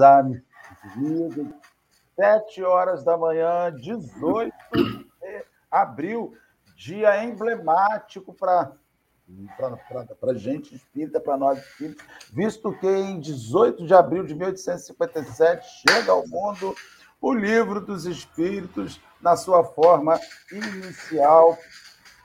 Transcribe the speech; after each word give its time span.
amigos. 0.00 1.46
Sete 2.16 2.62
horas 2.62 3.04
da 3.04 3.16
manhã, 3.16 3.72
18 3.74 4.52
de 4.72 5.44
abril, 5.70 6.34
dia 6.76 7.22
emblemático 7.22 8.34
para 8.34 8.72
para 10.20 10.34
gente 10.34 10.74
espírita, 10.74 11.20
para 11.20 11.36
nós 11.36 11.58
espíritas, 11.58 12.06
visto 12.32 12.72
que 12.78 12.86
em 12.86 13.20
18 13.20 13.86
de 13.86 13.92
abril 13.92 14.24
de 14.24 14.34
1857 14.34 15.66
chega 15.86 16.12
ao 16.12 16.26
mundo 16.26 16.74
o 17.20 17.34
Livro 17.34 17.80
dos 17.80 18.06
Espíritos 18.06 19.00
na 19.20 19.36
sua 19.36 19.64
forma 19.64 20.18
inicial, 20.50 21.58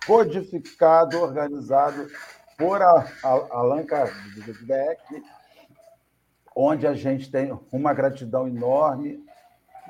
codificado, 0.06 1.20
organizado 1.20 2.08
por 2.58 2.82
Allan 2.82 3.84
Kardec, 3.86 5.24
onde 6.56 6.86
a 6.88 6.94
gente 6.94 7.32
tem 7.32 7.58
uma 7.72 7.94
gratidão 7.94 8.48
enorme. 8.48 9.24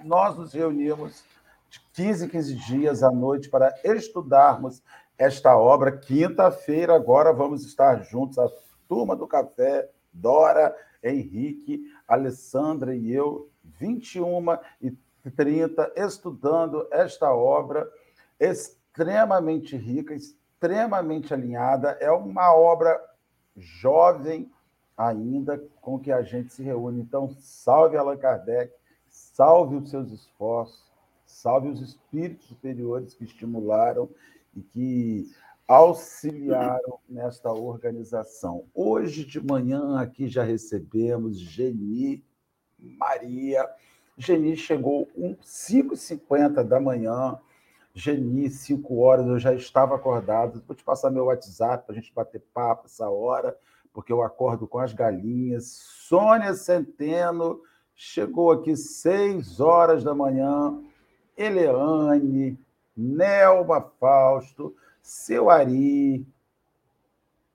Nós 0.04 0.38
nos 0.38 0.54
reunimos 0.54 1.23
de 1.70 1.80
15 1.94 2.26
em 2.26 2.30
15 2.30 2.55
dias 2.55 3.04
à 3.04 3.12
noite 3.12 3.49
para 3.49 3.73
estudarmos 3.84 4.81
esta 5.18 5.57
obra. 5.57 5.98
Quinta-feira, 5.98 6.95
agora 6.95 7.34
vamos 7.34 7.65
estar 7.65 8.04
juntos, 8.04 8.38
a 8.38 8.48
turma 8.88 9.15
do 9.15 9.27
café, 9.27 9.90
Dora, 10.12 10.76
Henrique, 11.04 11.82
Alessandra 12.07 12.95
e 12.95 13.12
eu, 13.12 13.49
21 13.63 14.57
e 14.82 14.95
30, 15.35 15.93
estudando 15.95 16.88
esta 16.91 17.34
obra 17.34 17.90
extremamente 18.40 19.76
rica, 19.76 20.13
extremamente 20.13 21.34
alinhada. 21.34 21.98
É 21.99 22.12
uma 22.12 22.54
obra 22.54 22.99
jovem 23.55 24.51
ainda 24.98 25.58
com 25.82 25.99
que 25.99 26.12
a 26.12 26.22
gente 26.22 26.54
se 26.54 26.63
reúne. 26.63 27.02
Então, 27.02 27.36
salve 27.40 27.98
Allan 27.98 28.18
Kardec, 28.18 28.74
salve 29.10 29.76
os 29.76 29.90
seus 29.90 30.12
esforços, 30.12 30.91
salve 31.26 31.70
os 31.70 31.82
espíritos 31.82 32.48
superiores 32.48 33.13
que 33.13 33.24
estimularam 33.24 34.10
e 34.55 34.62
que 34.62 35.32
auxiliaram 35.68 37.00
nesta 37.10 37.52
organização. 37.52 38.66
Hoje 38.74 39.26
de 39.26 39.44
manhã 39.44 40.00
aqui 40.00 40.27
já 40.27 40.44
recebemos 40.44 41.40
Geni 41.40 42.24
Maria. 42.78 43.68
Geni 44.18 44.55
chegou 44.55 45.10
um 45.16 45.35
5h50 45.35 46.63
da 46.63 46.80
manhã. 46.80 47.40
Geni, 47.96 48.50
5 48.50 49.00
horas, 49.00 49.28
eu 49.28 49.40
já 49.40 49.54
estava 49.54 49.96
acordado. 49.96 50.63
Vou 50.68 50.76
te 50.76 50.84
passar 50.84 51.12
meu 51.12 51.26
WhatsApp 51.26 51.85
para 51.85 51.96
a 51.96 52.00
gente 52.00 52.13
bater 52.13 52.41
papo 52.54 52.88
essa 52.88 53.07
hora, 53.07 53.55
porque 53.94 54.12
eu 54.12 54.22
acordo 54.22 54.68
com 54.68 54.80
as 54.80 54.94
galinhas. 54.94 55.77
Sônia 56.08 56.54
Centeno 56.54 57.62
chegou 57.96 58.52
aqui 58.52 58.76
6 58.76 59.60
horas 59.60 60.04
da 60.04 60.13
manhã. 60.13 60.82
Eleane, 61.38 62.60
Nelma 62.96 63.82
Fausto, 64.00 64.75
seu 65.02 65.50
Ari, 65.50 66.25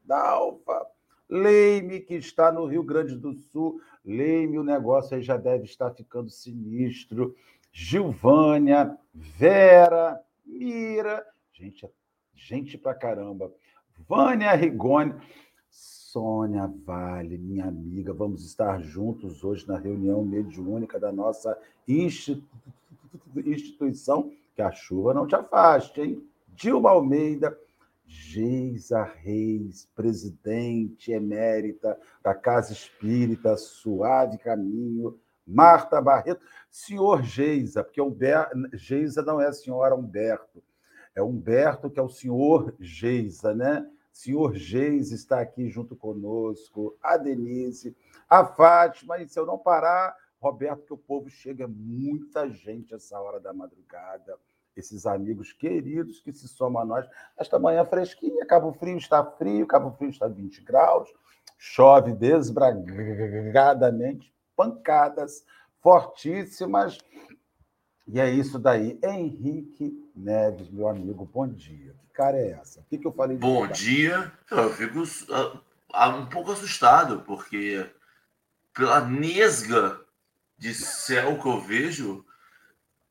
Dalva, 0.04 0.86
Leime, 1.28 2.00
que 2.00 2.14
está 2.14 2.50
no 2.50 2.64
Rio 2.66 2.82
Grande 2.82 3.16
do 3.16 3.34
Sul. 3.34 3.80
Leime, 4.04 4.58
o 4.58 4.64
negócio 4.64 5.16
aí 5.16 5.22
já 5.22 5.36
deve 5.36 5.64
estar 5.64 5.90
ficando 5.90 6.30
sinistro. 6.30 7.36
Gilvânia, 7.70 8.96
Vera, 9.12 10.20
Mira, 10.48 11.24
gente, 11.52 11.86
gente 12.34 12.78
pra 12.78 12.94
caramba. 12.94 13.52
Vânia 14.08 14.54
Rigoni, 14.54 15.14
Sônia 16.10 16.72
Vale, 16.86 17.36
minha 17.36 17.66
amiga, 17.66 18.14
vamos 18.14 18.42
estar 18.42 18.80
juntos 18.80 19.44
hoje 19.44 19.68
na 19.68 19.76
reunião 19.76 20.24
mediúnica 20.24 20.98
da 20.98 21.12
nossa 21.12 21.54
instituição, 23.36 24.32
que 24.54 24.62
a 24.62 24.72
chuva 24.72 25.12
não 25.12 25.26
te 25.26 25.34
afaste, 25.34 26.00
hein? 26.00 26.26
Dilma 26.54 26.88
Almeida, 26.88 27.58
Geisa 28.06 29.02
Reis, 29.02 29.86
presidente 29.94 31.12
emérita 31.12 32.00
da 32.22 32.34
Casa 32.34 32.72
Espírita 32.72 33.54
Suave 33.58 34.38
Caminho, 34.38 35.20
Marta 35.46 36.00
Barreto, 36.00 36.40
senhor 36.70 37.22
Geisa, 37.22 37.84
porque 37.84 38.00
Humber... 38.00 38.48
Geisa 38.72 39.20
não 39.20 39.42
é 39.42 39.48
a 39.48 39.52
senhora 39.52 39.94
Humberto, 39.94 40.62
é 41.14 41.22
Humberto 41.22 41.90
que 41.90 42.00
é 42.00 42.02
o 42.02 42.08
senhor 42.08 42.74
Geisa, 42.80 43.54
né? 43.54 43.86
Senhor 44.18 44.54
Geisa 44.56 45.14
está 45.14 45.38
aqui 45.38 45.68
junto 45.68 45.94
conosco, 45.94 46.98
a 47.00 47.16
Denise, 47.16 47.96
a 48.28 48.44
Fátima, 48.44 49.18
e 49.18 49.28
se 49.28 49.38
eu 49.38 49.46
não 49.46 49.56
parar, 49.56 50.12
Roberto, 50.40 50.86
que 50.86 50.92
o 50.92 50.98
povo 50.98 51.30
chega 51.30 51.68
muita 51.68 52.50
gente 52.50 52.92
essa 52.92 53.16
hora 53.20 53.38
da 53.38 53.52
madrugada 53.52 54.36
esses 54.76 55.06
amigos 55.06 55.52
queridos 55.52 56.20
que 56.20 56.32
se 56.32 56.48
somam 56.48 56.82
a 56.82 56.84
nós. 56.84 57.08
Esta 57.36 57.60
manhã 57.60 57.84
fresquinha, 57.84 58.44
Cabo 58.44 58.72
Frio 58.72 58.98
está 58.98 59.24
frio, 59.24 59.68
Cabo 59.68 59.92
Frio 59.92 60.10
está 60.10 60.26
20 60.26 60.62
graus, 60.62 61.08
chove 61.56 62.12
desbragadamente, 62.12 64.34
pancadas 64.56 65.44
fortíssimas. 65.80 66.98
E 68.08 68.18
é 68.18 68.30
isso 68.30 68.58
daí. 68.58 68.98
Henrique 69.02 70.10
Neves, 70.16 70.70
meu 70.70 70.88
amigo, 70.88 71.24
bom 71.26 71.46
dia. 71.46 71.94
Que 72.00 72.12
cara 72.14 72.38
é 72.38 72.52
essa? 72.52 72.80
O 72.80 72.84
que, 72.84 72.98
que 72.98 73.06
eu 73.06 73.12
falei? 73.12 73.36
Bom 73.36 73.66
dia. 73.68 74.32
Eu 74.50 74.72
fico 74.72 75.02
uh, 75.02 76.08
um 76.16 76.26
pouco 76.26 76.52
assustado, 76.52 77.20
porque 77.22 77.88
pela 78.74 79.06
nesga 79.06 80.00
de 80.56 80.74
céu 80.74 81.38
que 81.38 81.46
eu 81.46 81.60
vejo, 81.60 82.24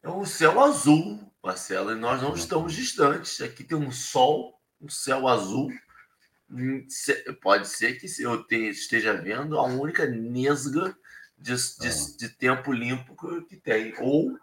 é 0.02 0.10
um 0.10 0.26
céu 0.26 0.60
azul 0.60 1.28
Marcelo, 1.48 1.94
e 1.94 1.96
nós 1.96 2.22
não 2.22 2.34
estamos 2.34 2.74
distantes. 2.74 3.40
Aqui 3.40 3.64
tem 3.64 3.78
um 3.78 3.92
sol, 3.92 4.60
um 4.82 4.90
céu 4.90 5.28
azul. 5.28 5.72
Hum, 6.50 6.86
pode 7.42 7.68
ser 7.68 7.94
que 8.00 8.08
eu 8.22 8.46
esteja 8.50 9.14
vendo 9.14 9.58
a 9.58 9.64
única 9.64 10.06
nesga 10.06 10.98
de, 11.38 11.56
de, 11.56 11.88
ah. 11.88 12.18
de 12.18 12.30
tempo 12.30 12.74
limpo 12.74 13.16
que 13.48 13.56
tem. 13.56 13.94
Ou 14.00 14.38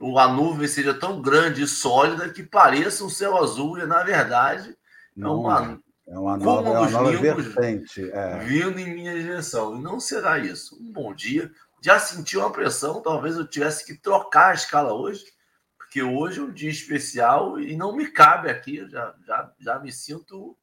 a 0.00 0.28
nuvem 0.28 0.68
seja 0.68 0.92
tão 0.92 1.22
grande 1.22 1.62
e 1.62 1.68
sólida 1.68 2.28
que 2.28 2.42
pareça 2.42 3.04
um 3.04 3.08
céu 3.08 3.36
azul, 3.36 3.78
e 3.78 3.86
na 3.86 4.02
verdade 4.02 4.76
é 5.16 5.26
uma, 5.26 5.80
é 6.06 6.18
uma 6.18 6.36
nova, 6.36 6.68
é 6.68 6.72
uma 6.72 6.90
nova 6.90 7.16
vertente. 7.16 8.10
É. 8.10 8.38
Vindo 8.40 8.78
em 8.78 8.92
minha 8.92 9.14
direção. 9.14 9.76
E 9.76 9.82
não 9.82 10.00
será 10.00 10.38
isso. 10.38 10.76
Um 10.80 10.92
bom 10.92 11.14
dia. 11.14 11.50
Já 11.80 11.98
senti 11.98 12.36
uma 12.36 12.50
pressão, 12.50 13.00
talvez 13.00 13.36
eu 13.36 13.46
tivesse 13.46 13.84
que 13.84 13.94
trocar 13.94 14.50
a 14.50 14.54
escala 14.54 14.92
hoje 14.92 15.24
que 15.94 16.02
hoje 16.02 16.40
é 16.40 16.42
um 16.42 16.50
dia 16.50 16.70
especial 16.70 17.60
e 17.60 17.76
não 17.76 17.94
me 17.94 18.08
cabe 18.08 18.50
aqui, 18.50 18.84
já, 18.90 19.14
já, 19.24 19.52
já 19.60 19.78
me 19.78 19.92
sinto 19.92 20.58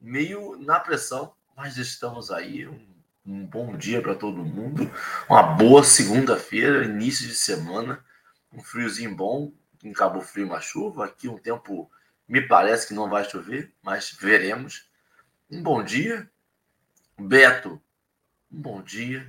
meio 0.00 0.56
na 0.60 0.78
pressão, 0.78 1.32
mas 1.56 1.76
estamos 1.76 2.30
aí. 2.30 2.68
Um, 2.68 2.86
um 3.26 3.44
bom 3.44 3.76
dia 3.76 4.00
para 4.00 4.14
todo 4.14 4.44
mundo, 4.44 4.88
uma 5.28 5.42
boa 5.42 5.82
segunda-feira, 5.82 6.84
início 6.84 7.26
de 7.26 7.34
semana, 7.34 7.98
um 8.52 8.62
friozinho 8.62 9.14
bom, 9.14 9.52
em 9.82 9.92
Cabo 9.92 10.20
Frio 10.20 10.46
uma 10.46 10.60
chuva, 10.60 11.04
aqui 11.04 11.28
um 11.28 11.38
tempo 11.38 11.90
me 12.28 12.40
parece 12.40 12.88
que 12.88 12.94
não 12.94 13.08
vai 13.08 13.28
chover, 13.28 13.72
mas 13.82 14.16
veremos. 14.20 14.88
Um 15.50 15.62
bom 15.62 15.82
dia, 15.82 16.30
Beto, 17.18 17.80
um 18.50 18.60
bom 18.60 18.82
dia, 18.82 19.26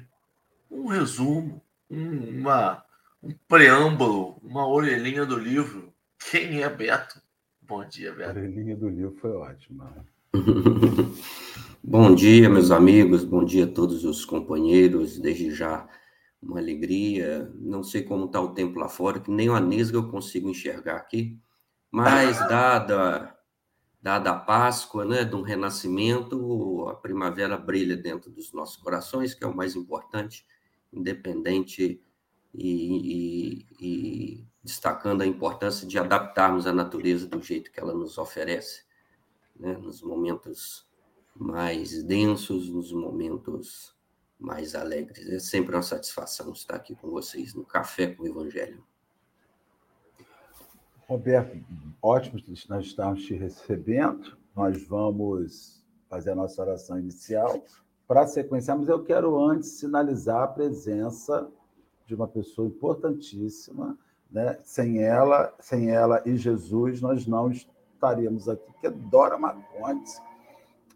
um 0.70 0.88
resumo, 0.88 1.62
um, 1.90 2.40
uma 2.40 2.86
um 3.24 3.34
preâmbulo, 3.48 4.40
uma 4.44 4.68
orelhinha 4.68 5.26
do 5.26 5.38
livro. 5.38 5.94
Quem 6.32 6.64
é 6.64 6.70
Beto? 6.70 7.22
Bom 7.62 7.88
dia, 7.88 8.12
Beto. 8.12 8.32
A 8.32 8.34
orelhinha 8.34 8.76
do 8.76 8.90
livro 8.90 9.16
foi 9.22 9.32
ótima. 9.32 10.06
bom 11.84 12.16
dia, 12.16 12.50
meus 12.50 12.72
amigos, 12.72 13.24
bom 13.24 13.46
dia 13.46 13.66
a 13.66 13.68
todos 13.68 14.04
os 14.04 14.26
companheiros. 14.26 15.20
Desde 15.20 15.54
já, 15.54 15.88
uma 16.42 16.60
alegria. 16.60 17.52
Não 17.56 17.84
sei 17.84 18.04
como 18.04 18.26
está 18.26 18.42
o 18.42 18.54
tempo 18.54 18.80
lá 18.80 18.90
fora, 18.90 19.20
que 19.20 19.30
nem 19.32 19.50
a 19.50 19.60
Nesga 19.60 19.98
eu 19.98 20.10
consigo 20.10 20.50
enxergar 20.50 20.96
aqui, 20.96 21.40
mas 21.92 22.40
dada, 22.40 23.38
dada 24.02 24.32
a 24.32 24.40
Páscoa, 24.40 25.06
né, 25.06 25.24
de 25.24 25.36
um 25.36 25.42
renascimento, 25.42 26.88
a 26.90 26.96
primavera 26.96 27.58
brilha 27.58 27.96
dentro 27.96 28.32
dos 28.32 28.52
nossos 28.54 28.78
corações, 28.78 29.34
que 29.34 29.44
é 29.44 29.48
o 29.48 29.56
mais 29.56 29.76
importante, 29.76 30.46
independente 30.92 32.02
e, 32.54 33.66
e, 33.66 33.66
e 33.80 34.48
destacando 34.64 35.22
a 35.22 35.28
importância 35.28 35.88
de 35.88 35.98
adaptarmos 35.98 36.66
a 36.68 36.74
natureza 36.74 37.28
do 37.28 37.42
jeito 37.42 37.72
que 37.72 37.80
ela 37.80 37.94
nos 37.94 38.18
oferece, 38.18 38.84
né? 39.56 39.78
nos 39.78 40.02
momentos 40.02 40.90
mais 41.36 42.04
densos, 42.04 42.70
nos 42.70 42.92
momentos 42.92 43.96
mais 44.42 44.76
alegres. 44.76 45.30
É 45.30 45.40
sempre 45.40 45.76
uma 45.76 45.84
satisfação 45.84 46.52
estar 46.52 46.76
aqui 46.76 46.96
com 46.96 47.10
vocês 47.10 47.54
no 47.54 47.64
Café 47.64 48.08
com 48.08 48.24
o 48.24 48.28
Evangelho. 48.28 48.84
Roberto, 51.08 51.64
ótimo 52.02 52.42
nós 52.70 52.86
estamos 52.86 53.24
te 53.24 53.34
recebendo. 53.36 54.38
Nós 54.56 54.86
vamos 54.88 55.84
fazer 56.10 56.32
a 56.32 56.36
nossa 56.36 56.62
oração 56.62 57.00
inicial 57.00 57.64
para 58.08 58.28
sequenciar, 58.28 58.78
mas 58.78 58.90
eu 58.90 59.04
quero 59.04 59.40
antes 59.40 59.70
sinalizar 59.80 60.44
a 60.44 60.48
presença 60.48 61.50
de 62.06 62.16
uma 62.16 62.28
pessoa 62.28 62.68
importantíssima, 62.68 63.98
né? 64.30 64.58
Sem 64.64 65.02
ela, 65.02 65.54
sem 65.60 65.92
ela 65.92 66.22
e 66.26 66.36
Jesus, 66.36 67.00
nós 67.00 67.26
não 67.26 67.50
estaríamos 67.50 68.50
aqui, 68.50 68.70
que 68.82 68.88
é 68.88 68.90
Dora 68.90 69.38
Marcondes, 69.38 70.22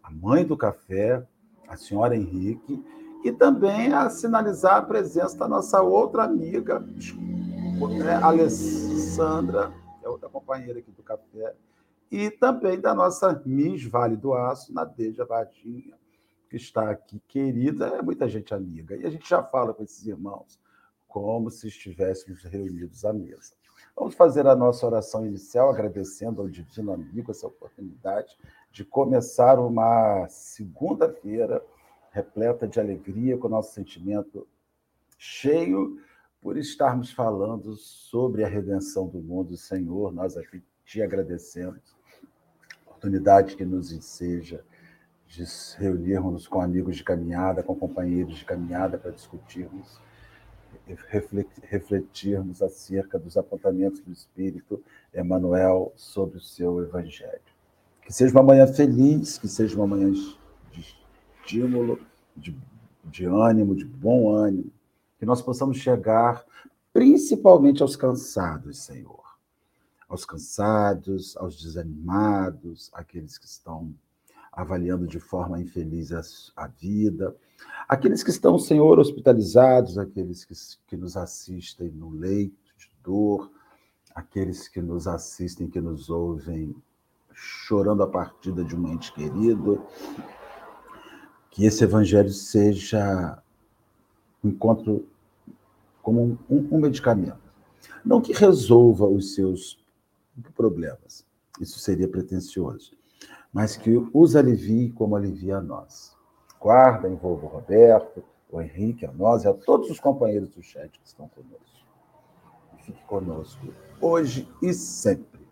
a 0.02 0.10
mãe 0.10 0.44
do 0.44 0.56
café, 0.56 1.26
a 1.66 1.76
senhora 1.76 2.16
Henrique, 2.16 2.84
e 3.26 3.32
também 3.32 3.92
a 3.92 4.08
sinalizar 4.08 4.76
a 4.76 4.82
presença 4.82 5.36
da 5.36 5.48
nossa 5.48 5.82
outra 5.82 6.22
amiga, 6.22 6.78
né? 6.78 8.14
Alessandra, 8.22 9.72
que 9.98 10.06
é 10.06 10.08
outra 10.08 10.28
companheira 10.28 10.78
aqui 10.78 10.92
do 10.92 11.02
café, 11.02 11.52
e 12.08 12.30
também 12.30 12.80
da 12.80 12.94
nossa 12.94 13.42
Miss 13.44 13.84
Vale 13.84 14.16
do 14.16 14.32
Aço, 14.32 14.72
Nadeja 14.72 15.24
Varginha, 15.24 15.98
que 16.48 16.54
está 16.54 16.88
aqui, 16.88 17.20
querida, 17.26 17.88
é 17.88 18.00
muita 18.00 18.28
gente 18.28 18.54
amiga. 18.54 18.94
E 18.94 19.04
a 19.04 19.10
gente 19.10 19.28
já 19.28 19.42
fala 19.42 19.74
com 19.74 19.82
esses 19.82 20.06
irmãos 20.06 20.60
como 21.08 21.50
se 21.50 21.66
estivéssemos 21.66 22.44
reunidos 22.44 23.04
à 23.04 23.12
mesa. 23.12 23.54
Vamos 23.96 24.14
fazer 24.14 24.46
a 24.46 24.54
nossa 24.54 24.86
oração 24.86 25.26
inicial, 25.26 25.68
agradecendo 25.68 26.42
ao 26.42 26.48
Divino 26.48 26.92
Amigo 26.92 27.32
essa 27.32 27.48
oportunidade 27.48 28.38
de 28.70 28.84
começar 28.84 29.58
uma 29.58 30.28
segunda-feira 30.28 31.60
repleta 32.16 32.66
de 32.66 32.80
alegria, 32.80 33.36
com 33.36 33.46
o 33.46 33.50
nosso 33.50 33.74
sentimento 33.74 34.46
cheio 35.18 36.00
por 36.40 36.56
estarmos 36.56 37.10
falando 37.10 37.74
sobre 37.76 38.42
a 38.42 38.48
redenção 38.48 39.06
do 39.06 39.18
mundo, 39.18 39.56
Senhor. 39.56 40.12
Nós 40.12 40.36
aqui 40.36 40.62
te 40.84 41.02
agradecemos 41.02 41.94
oportunidade 42.86 43.56
que 43.56 43.64
nos 43.64 43.92
enseja 43.92 44.64
de 45.26 45.44
reunirmos 45.76 46.48
com 46.48 46.60
amigos 46.60 46.96
de 46.96 47.04
caminhada, 47.04 47.62
com 47.62 47.74
companheiros 47.74 48.38
de 48.38 48.44
caminhada 48.44 48.96
para 48.96 49.10
discutirmos, 49.10 50.00
refletirmos 51.62 52.62
acerca 52.62 53.18
dos 53.18 53.36
apontamentos 53.36 54.00
do 54.00 54.12
Espírito 54.12 54.82
Emmanuel 55.14 55.92
sobre 55.96 56.38
o 56.38 56.40
seu 56.40 56.80
Evangelho. 56.80 57.40
Que 58.00 58.12
seja 58.12 58.32
uma 58.32 58.42
manhã 58.42 58.66
feliz, 58.66 59.36
que 59.36 59.48
seja 59.48 59.76
uma 59.76 59.86
manhã 59.86 60.12
estímulo, 61.46 62.00
de, 62.36 62.56
de 63.04 63.24
ânimo, 63.24 63.74
de 63.74 63.84
bom 63.84 64.34
ânimo, 64.34 64.72
que 65.18 65.24
nós 65.24 65.40
possamos 65.40 65.78
chegar 65.78 66.44
principalmente 66.92 67.82
aos 67.82 67.94
cansados, 67.94 68.78
Senhor. 68.78 69.24
Aos 70.08 70.24
cansados, 70.24 71.36
aos 71.36 71.62
desanimados, 71.62 72.90
aqueles 72.92 73.38
que 73.38 73.46
estão 73.46 73.94
avaliando 74.52 75.06
de 75.06 75.20
forma 75.20 75.60
infeliz 75.60 76.12
a, 76.12 76.20
a 76.64 76.66
vida, 76.66 77.36
aqueles 77.88 78.22
que 78.22 78.30
estão, 78.30 78.58
Senhor, 78.58 78.98
hospitalizados, 78.98 79.98
aqueles 79.98 80.44
que, 80.44 80.54
que 80.86 80.96
nos 80.96 81.16
assistem 81.16 81.90
no 81.90 82.10
leito 82.10 82.56
de 82.76 82.90
dor, 83.02 83.50
aqueles 84.14 84.68
que 84.68 84.80
nos 84.80 85.06
assistem, 85.06 85.68
que 85.68 85.80
nos 85.80 86.08
ouvem 86.08 86.74
chorando 87.34 88.02
a 88.02 88.06
partida 88.06 88.64
de 88.64 88.74
um 88.74 88.88
ente 88.88 89.12
querido, 89.12 89.84
que 91.56 91.64
esse 91.64 91.82
evangelho 91.82 92.28
seja 92.28 93.42
um 94.44 94.50
encontro 94.50 95.08
como 96.02 96.38
um, 96.50 96.68
um 96.70 96.78
medicamento. 96.78 97.40
Não 98.04 98.20
que 98.20 98.34
resolva 98.34 99.06
os 99.06 99.34
seus 99.34 99.82
problemas. 100.54 101.24
Isso 101.58 101.78
seria 101.78 102.06
pretensioso. 102.06 102.92
Mas 103.50 103.74
que 103.74 103.90
os 104.12 104.36
alivie 104.36 104.92
como 104.92 105.16
alivia 105.16 105.56
a 105.56 105.62
nós. 105.62 106.14
Guarda, 106.60 107.08
envolva 107.08 107.46
o 107.46 107.48
Roberto, 107.48 108.22
o 108.52 108.60
Henrique, 108.60 109.06
a 109.06 109.12
nós 109.12 109.44
e 109.44 109.48
a 109.48 109.54
todos 109.54 109.88
os 109.88 109.98
companheiros 109.98 110.50
do 110.50 110.62
chat 110.62 110.90
que 110.90 111.06
estão 111.06 111.26
conosco. 111.28 111.86
Fique 112.84 113.02
conosco 113.04 113.66
hoje 113.98 114.46
e 114.60 114.74
sempre. 114.74 115.48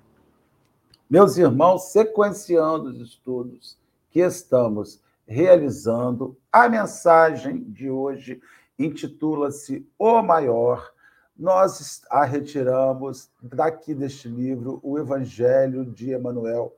Meus 1.09 1.39
irmãos, 1.39 1.93
sequenciando 1.93 2.91
os 2.91 3.01
estudos 3.01 3.79
que 4.11 4.21
estamos 4.21 5.03
realizando, 5.27 6.37
a 6.53 6.69
mensagem 6.69 7.63
de 7.65 7.91
hoje 7.91 8.41
intitula-se 8.79 9.87
O 9.99 10.23
Maior 10.23 10.95
nós 11.37 12.03
a 12.11 12.25
retiramos 12.25 13.29
daqui 13.43 13.93
deste 13.93 14.29
livro, 14.29 14.79
o 14.83 14.99
Evangelho 14.99 15.85
de 15.85 16.13
Emanuel, 16.13 16.73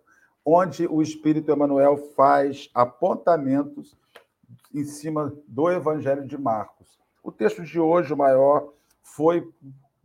onde 0.45 0.87
o 0.87 1.03
Espírito 1.03 1.51
Emanuel 1.51 1.97
faz 2.15 2.71
apontamentos 2.73 3.95
em 4.75 4.85
cima 4.85 5.35
do 5.47 5.71
Evangelho 5.71 6.27
de 6.27 6.39
Marcos. 6.39 6.99
O 7.23 7.31
texto 7.31 7.63
de 7.63 7.79
hoje, 7.79 8.15
o 8.15 8.17
maior, 8.17 8.73
foi 9.03 9.47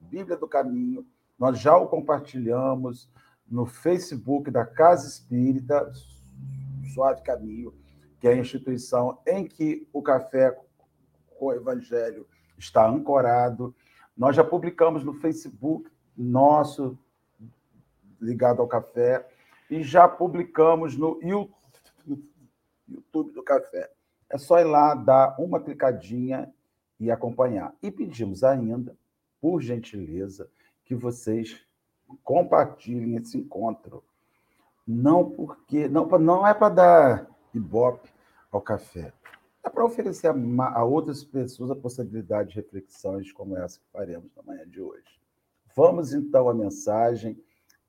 Bíblia 0.00 0.36
do 0.36 0.46
Caminho. 0.46 1.04
Nós 1.36 1.58
já 1.58 1.76
o 1.76 1.88
compartilhamos 1.88 3.10
no 3.50 3.66
Facebook 3.66 4.48
da 4.48 4.64
Casa 4.64 5.08
Espírita 5.08 5.90
Suave 6.94 7.20
Caminho, 7.22 7.74
que 8.20 8.28
é 8.28 8.34
a 8.34 8.36
instituição 8.36 9.18
em 9.26 9.44
que 9.44 9.88
o 9.92 10.00
café 10.00 10.56
com 11.36 11.46
o 11.46 11.52
Evangelho 11.52 12.28
está 12.56 12.88
ancorado. 12.88 13.74
Nós 14.16 14.36
já 14.36 14.44
publicamos 14.44 15.04
no 15.04 15.14
Facebook 15.14 15.90
nosso 16.16 16.98
ligado 18.20 18.60
ao 18.60 18.68
café 18.68 19.26
e 19.70 19.82
já 19.82 20.06
publicamos 20.06 20.96
no 20.96 21.18
YouTube 21.22 23.32
do 23.32 23.42
café. 23.42 23.90
É 24.28 24.38
só 24.38 24.60
ir 24.60 24.64
lá, 24.64 24.94
dar 24.94 25.34
uma 25.38 25.60
clicadinha 25.60 26.52
e 26.98 27.10
acompanhar. 27.10 27.74
E 27.82 27.90
pedimos 27.90 28.44
ainda, 28.44 28.96
por 29.40 29.60
gentileza, 29.60 30.48
que 30.84 30.94
vocês 30.94 31.60
compartilhem 32.22 33.16
esse 33.16 33.38
encontro. 33.38 34.04
Não 34.86 35.30
porque 35.30 35.88
não, 35.88 36.06
não 36.06 36.46
é 36.46 36.54
para 36.54 36.74
dar 36.74 37.26
ibope 37.54 38.10
ao 38.50 38.60
café. 38.60 39.12
É 39.64 39.70
para 39.70 39.84
oferecer 39.84 40.28
a, 40.28 40.78
a, 40.78 40.84
outras 40.84 41.22
pessoas 41.22 41.70
a 41.70 41.76
possibilidade 41.76 42.50
de 42.50 42.56
reflexões 42.56 43.32
como 43.32 43.56
essa 43.56 43.78
que 43.78 43.86
faremos 43.92 44.30
na 44.36 44.42
manhã 44.42 44.68
de 44.68 44.80
hoje. 44.80 45.20
Vamos 45.76 46.12
então 46.12 46.48
à 46.48 46.54
mensagem, 46.54 47.38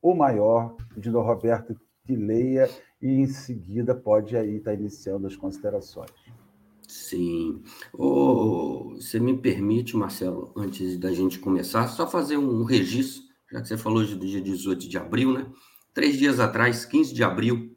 o 0.00 0.14
maior, 0.14 0.76
pedindo 0.94 1.18
ao 1.18 1.24
Roberto 1.24 1.78
que 2.06 2.14
leia 2.14 2.68
e 3.00 3.08
em 3.08 3.26
seguida 3.26 3.94
pode 3.94 4.36
aí 4.36 4.56
estar 4.56 4.74
iniciando 4.74 5.26
as 5.26 5.36
considerações. 5.36 6.10
Sim. 6.86 7.62
Oh, 7.92 8.94
você 8.94 9.18
me 9.18 9.36
permite, 9.36 9.96
Marcelo, 9.96 10.52
antes 10.56 10.98
da 10.98 11.12
gente 11.12 11.38
começar, 11.38 11.88
só 11.88 12.06
fazer 12.06 12.36
um 12.36 12.62
registro, 12.62 13.22
já 13.50 13.60
que 13.60 13.68
você 13.68 13.76
falou 13.76 14.04
do 14.04 14.18
dia 14.18 14.40
18 14.40 14.88
de 14.88 14.98
abril, 14.98 15.32
né? 15.32 15.46
Três 15.92 16.16
dias 16.16 16.38
atrás, 16.38 16.84
15 16.84 17.14
de 17.14 17.24
abril, 17.24 17.73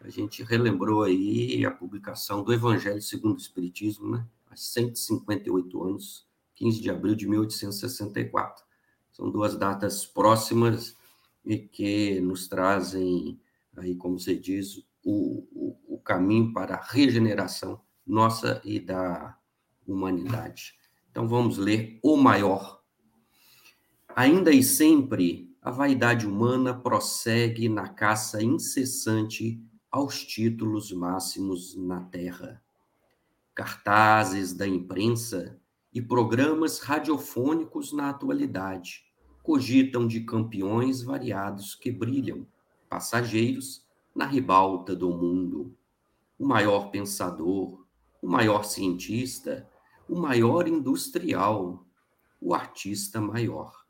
a 0.00 0.08
gente 0.08 0.42
relembrou 0.42 1.02
aí 1.02 1.64
a 1.64 1.70
publicação 1.70 2.42
do 2.42 2.52
Evangelho 2.52 3.02
segundo 3.02 3.34
o 3.34 3.40
Espiritismo, 3.40 4.10
né? 4.10 4.26
Há 4.50 4.56
158 4.56 5.82
anos, 5.84 6.26
15 6.54 6.80
de 6.80 6.90
abril 6.90 7.14
de 7.14 7.28
1864. 7.28 8.64
São 9.12 9.30
duas 9.30 9.56
datas 9.56 10.06
próximas 10.06 10.96
e 11.44 11.58
que 11.58 12.20
nos 12.20 12.48
trazem 12.48 13.38
aí, 13.76 13.94
como 13.94 14.18
você 14.18 14.34
diz, 14.34 14.78
o, 15.04 15.46
o, 15.52 15.76
o 15.94 15.98
caminho 15.98 16.52
para 16.52 16.76
a 16.76 16.82
regeneração 16.82 17.80
nossa 18.06 18.60
e 18.64 18.80
da 18.80 19.36
humanidade. 19.86 20.74
Então 21.10 21.28
vamos 21.28 21.58
ler 21.58 21.98
o 22.02 22.16
maior. 22.16 22.82
Ainda 24.16 24.50
e 24.50 24.62
sempre, 24.62 25.54
a 25.60 25.70
vaidade 25.70 26.26
humana 26.26 26.74
prossegue 26.74 27.68
na 27.68 27.88
caça 27.88 28.42
incessante 28.42 29.62
aos 29.90 30.24
títulos 30.24 30.92
máximos 30.92 31.74
na 31.74 32.00
terra. 32.00 32.62
Cartazes 33.54 34.52
da 34.52 34.66
imprensa 34.66 35.60
e 35.92 36.00
programas 36.00 36.78
radiofônicos 36.78 37.92
na 37.92 38.10
atualidade 38.10 39.04
cogitam 39.42 40.06
de 40.06 40.20
campeões 40.20 41.02
variados 41.02 41.74
que 41.74 41.90
brilham, 41.90 42.46
passageiros, 42.88 43.84
na 44.14 44.24
ribalta 44.24 44.94
do 44.94 45.10
mundo. 45.10 45.76
O 46.38 46.46
maior 46.46 46.90
pensador, 46.90 47.84
o 48.22 48.28
maior 48.28 48.64
cientista, 48.64 49.68
o 50.08 50.16
maior 50.16 50.68
industrial, 50.68 51.84
o 52.40 52.54
artista 52.54 53.20
maior. 53.20 53.84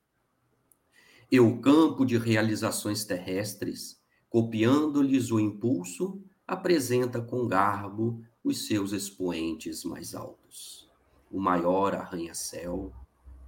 E 1.31 1.39
o 1.39 1.61
campo 1.61 2.07
de 2.07 2.17
realizações 2.17 3.05
terrestres 3.05 4.00
copiando-lhes 4.31 5.33
o 5.33 5.41
impulso, 5.41 6.23
apresenta 6.47 7.21
com 7.21 7.49
garbo 7.49 8.25
os 8.43 8.67
seus 8.67 8.93
expoentes 8.93 9.85
mais 9.85 10.15
altos. 10.15 10.89
O 11.31 11.41
maior 11.41 11.95
arranha-céu, 11.95 12.93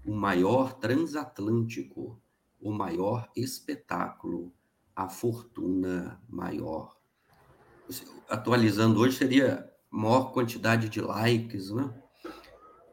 o 0.04 0.12
maior 0.12 0.74
transatlântico, 0.74 2.20
o 2.60 2.72
maior 2.72 3.30
espetáculo, 3.34 4.52
a 4.94 5.08
fortuna 5.08 6.20
maior. 6.28 6.96
Atualizando 8.28 9.00
hoje 9.00 9.18
seria 9.18 9.72
maior 9.90 10.32
quantidade 10.32 10.88
de 10.88 11.00
likes, 11.00 11.70
né? 11.70 11.92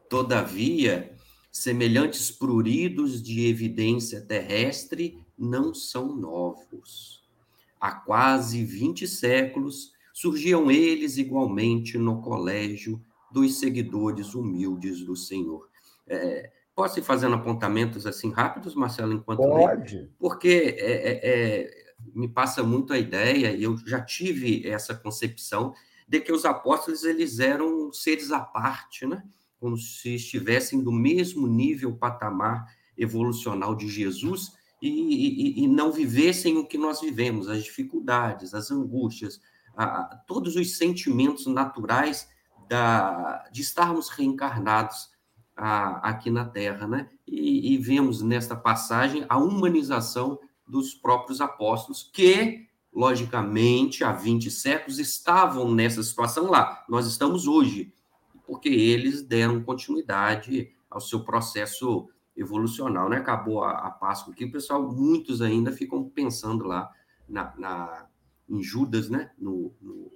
Todavia, 0.08 1.16
semelhantes 1.50 2.30
pruridos 2.30 3.22
de 3.22 3.46
evidência 3.46 4.20
terrestre 4.20 5.24
não 5.36 5.72
são 5.74 6.14
novos. 6.16 7.19
Há 7.80 7.92
quase 7.92 8.64
20 8.64 9.08
séculos 9.08 9.92
surgiam 10.12 10.70
eles 10.70 11.16
igualmente 11.16 11.96
no 11.96 12.20
colégio 12.20 13.02
dos 13.30 13.58
seguidores 13.58 14.34
humildes 14.34 15.02
do 15.02 15.16
Senhor. 15.16 15.68
É, 16.06 16.50
posso 16.74 16.98
ir 16.98 17.02
fazendo 17.02 17.36
apontamentos 17.36 18.06
assim 18.06 18.30
rápidos, 18.30 18.74
Marcelo, 18.74 19.12
enquanto 19.12 19.38
Pode. 19.38 19.96
Leio? 19.96 20.10
Porque 20.18 20.76
é, 20.78 20.92
é, 20.92 21.20
é, 21.22 21.70
me 22.14 22.28
passa 22.28 22.62
muito 22.62 22.92
a 22.92 22.98
ideia, 22.98 23.52
e 23.52 23.62
eu 23.62 23.76
já 23.86 24.00
tive 24.00 24.68
essa 24.68 24.94
concepção, 24.94 25.72
de 26.06 26.20
que 26.20 26.32
os 26.32 26.44
apóstolos 26.44 27.04
eles 27.04 27.38
eram 27.38 27.92
seres 27.92 28.32
à 28.32 28.40
parte, 28.40 29.06
né? 29.06 29.22
como 29.60 29.76
se 29.76 30.14
estivessem 30.14 30.82
do 30.82 30.90
mesmo 30.90 31.46
nível 31.46 31.94
patamar 31.94 32.66
evolucional 32.96 33.74
de 33.74 33.86
Jesus 33.88 34.52
e, 34.80 34.88
e, 34.88 35.64
e 35.64 35.68
não 35.68 35.92
vivessem 35.92 36.56
o 36.58 36.66
que 36.66 36.78
nós 36.78 37.00
vivemos, 37.00 37.48
as 37.48 37.64
dificuldades, 37.64 38.54
as 38.54 38.70
angústias, 38.70 39.40
a, 39.76 40.22
todos 40.26 40.56
os 40.56 40.76
sentimentos 40.76 41.46
naturais 41.46 42.28
da, 42.68 43.48
de 43.52 43.60
estarmos 43.60 44.08
reencarnados 44.08 45.10
a, 45.56 46.08
aqui 46.08 46.30
na 46.30 46.44
Terra, 46.44 46.86
né? 46.86 47.08
E, 47.26 47.74
e 47.74 47.78
vemos 47.78 48.22
nesta 48.22 48.56
passagem 48.56 49.26
a 49.28 49.36
humanização 49.36 50.38
dos 50.66 50.94
próprios 50.94 51.40
apóstolos, 51.40 52.08
que, 52.12 52.66
logicamente, 52.92 54.04
há 54.04 54.12
20 54.12 54.50
séculos 54.50 54.98
estavam 54.98 55.70
nessa 55.72 56.02
situação 56.02 56.48
lá. 56.48 56.84
Nós 56.88 57.06
estamos 57.06 57.46
hoje, 57.46 57.92
porque 58.46 58.68
eles 58.68 59.22
deram 59.22 59.62
continuidade 59.62 60.70
ao 60.88 61.00
seu 61.00 61.24
processo 61.24 62.08
evolucional, 62.40 63.08
né? 63.08 63.18
Acabou 63.18 63.62
a, 63.62 63.72
a 63.72 63.90
Páscoa 63.90 64.32
aqui, 64.32 64.46
o 64.46 64.52
pessoal, 64.52 64.90
muitos 64.90 65.42
ainda 65.42 65.70
ficam 65.70 66.08
pensando 66.08 66.64
lá 66.64 66.90
na, 67.28 67.54
na 67.56 68.06
em 68.48 68.62
Judas, 68.62 69.08
né? 69.08 69.30
No, 69.38 69.72
no, 69.80 70.10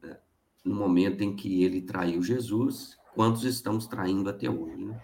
né? 0.00 0.18
no, 0.64 0.74
momento 0.74 1.22
em 1.22 1.34
que 1.34 1.62
ele 1.62 1.82
traiu 1.82 2.22
Jesus, 2.22 2.96
quantos 3.14 3.44
estamos 3.44 3.86
traindo 3.86 4.30
até 4.30 4.48
hoje, 4.48 4.76
né? 4.76 5.02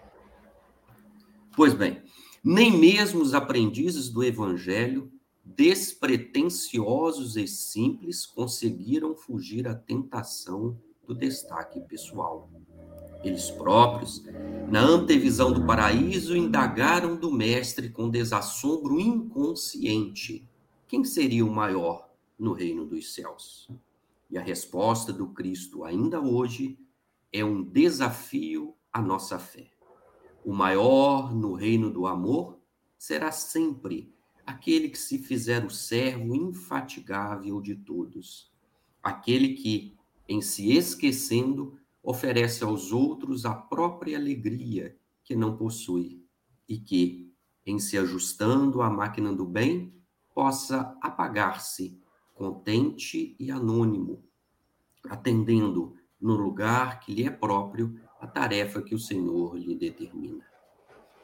Pois 1.55 1.73
bem, 1.73 2.01
nem 2.43 2.71
mesmo 2.71 3.21
os 3.21 3.33
aprendizes 3.33 4.09
do 4.09 4.23
Evangelho, 4.23 5.11
despretensiosos 5.43 7.35
e 7.35 7.47
simples, 7.47 8.25
conseguiram 8.25 9.15
fugir 9.15 9.67
à 9.67 9.75
tentação 9.75 10.79
do 11.05 11.13
destaque 11.13 11.79
pessoal. 11.81 12.49
Eles 13.23 13.49
próprios, 13.49 14.23
na 14.69 14.81
antevisão 14.81 15.51
do 15.51 15.65
paraíso, 15.65 16.35
indagaram 16.35 17.15
do 17.15 17.31
Mestre 17.31 17.89
com 17.89 18.09
desassombro 18.09 18.99
inconsciente: 18.99 20.47
quem 20.87 21.03
seria 21.03 21.45
o 21.45 21.51
maior 21.51 22.09
no 22.37 22.53
reino 22.53 22.85
dos 22.85 23.13
céus? 23.13 23.69
E 24.29 24.37
a 24.37 24.41
resposta 24.41 25.11
do 25.11 25.27
Cristo, 25.27 25.83
ainda 25.83 26.21
hoje, 26.21 26.77
é 27.31 27.43
um 27.43 27.63
desafio 27.63 28.75
à 28.91 29.01
nossa 29.01 29.39
fé. 29.39 29.67
O 30.43 30.53
maior 30.53 31.33
no 31.33 31.53
reino 31.53 31.89
do 31.89 32.07
amor 32.07 32.57
será 32.97 33.31
sempre 33.31 34.13
aquele 34.45 34.89
que 34.89 34.97
se 34.97 35.17
fizer 35.17 35.65
o 35.65 35.69
servo 35.69 36.33
infatigável 36.33 37.61
de 37.61 37.75
todos, 37.75 38.49
aquele 39.03 39.55
que, 39.55 39.93
em 40.27 40.41
se 40.41 40.71
esquecendo, 40.71 41.77
oferece 42.07 42.63
aos 42.63 42.93
outros 42.93 43.45
a 43.45 43.53
própria 43.53 44.17
alegria 44.17 44.97
que 45.25 45.35
não 45.35 45.57
possui 45.57 46.25
e 46.65 46.77
que, 46.79 47.29
em 47.65 47.79
se 47.79 47.97
ajustando 47.97 48.81
à 48.81 48.89
máquina 48.89 49.33
do 49.33 49.43
bem, 49.43 49.93
possa 50.33 50.97
apagar-se 51.01 52.01
contente 52.33 53.35
e 53.37 53.51
anônimo, 53.51 54.23
atendendo 55.09 55.97
no 56.17 56.37
lugar 56.37 57.01
que 57.01 57.13
lhe 57.13 57.25
é 57.25 57.29
próprio 57.29 57.99
a 58.21 58.25
tarefa 58.25 58.81
que 58.81 58.95
o 58.95 58.99
Senhor 58.99 59.57
lhe 59.57 59.75
determina. 59.75 60.45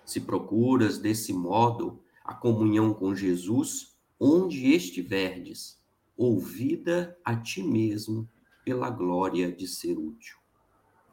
Se 0.04 0.20
procuras 0.20 0.98
desse 0.98 1.32
modo 1.32 2.04
a 2.26 2.34
comunhão 2.34 2.94
com 2.94 3.16
Jesus, 3.16 3.96
onde 4.20 4.74
estiverdes, 4.74 5.82
ouvida 6.18 7.18
a 7.24 7.38
ti 7.38 7.64
mesmo 7.64 8.28
pela 8.66 8.90
glória 8.90 9.50
de 9.50 9.66
ser 9.66 9.98
útil. 9.98 10.43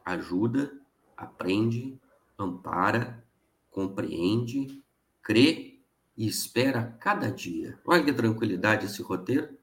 Ajuda, 0.05 0.73
aprende, 1.17 1.99
ampara, 2.39 3.25
compreende, 3.71 4.83
crê 5.23 5.81
e 6.17 6.27
espera 6.27 6.97
cada 7.01 7.31
dia. 7.31 7.79
Olha 7.85 8.05
que 8.05 8.13
tranquilidade 8.13 8.87
esse 8.87 9.03
roteiro. 9.03 9.57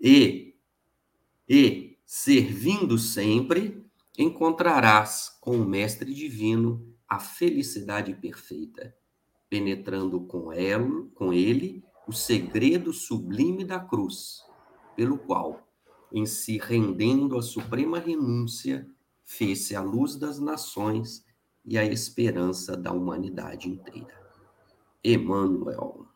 E, 0.00 0.54
e 1.48 1.98
servindo 2.06 2.96
sempre, 2.98 3.84
encontrarás 4.16 5.36
com 5.40 5.60
o 5.60 5.64
Mestre 5.64 6.12
Divino 6.14 6.94
a 7.08 7.18
felicidade 7.18 8.14
perfeita, 8.14 8.94
penetrando 9.48 10.20
com 10.20 10.52
ele, 10.52 11.08
com 11.14 11.32
ele 11.32 11.84
o 12.06 12.12
segredo 12.12 12.92
sublime 12.92 13.64
da 13.64 13.78
cruz, 13.78 14.42
pelo 14.96 15.18
qual, 15.18 15.67
em 16.12 16.26
se 16.26 16.58
rendendo 16.58 17.36
à 17.36 17.42
suprema 17.42 17.98
renúncia, 17.98 18.88
fez-se 19.24 19.76
a 19.76 19.80
luz 19.80 20.16
das 20.16 20.38
nações 20.38 21.24
e 21.64 21.76
a 21.76 21.84
esperança 21.84 22.76
da 22.76 22.92
humanidade 22.92 23.68
inteira. 23.68 24.16
Emmanuel. 25.04 26.06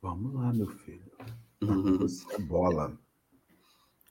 Vamos 0.00 0.34
lá, 0.34 0.52
meu 0.52 0.68
filho. 0.68 1.10
Uhum. 1.62 1.98
Você 1.98 2.34
é 2.34 2.38
bola. 2.38 2.98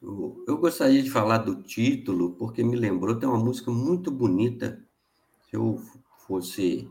Eu 0.01 0.57
gostaria 0.57 1.01
de 1.01 1.09
falar 1.09 1.39
do 1.39 1.63
título, 1.63 2.33
porque 2.33 2.63
me 2.63 2.75
lembrou, 2.75 3.17
tem 3.17 3.27
uma 3.27 3.43
música 3.43 3.71
muito 3.71 4.11
bonita. 4.11 4.85
Se 5.49 5.55
eu 5.55 5.81
fosse, 6.27 6.87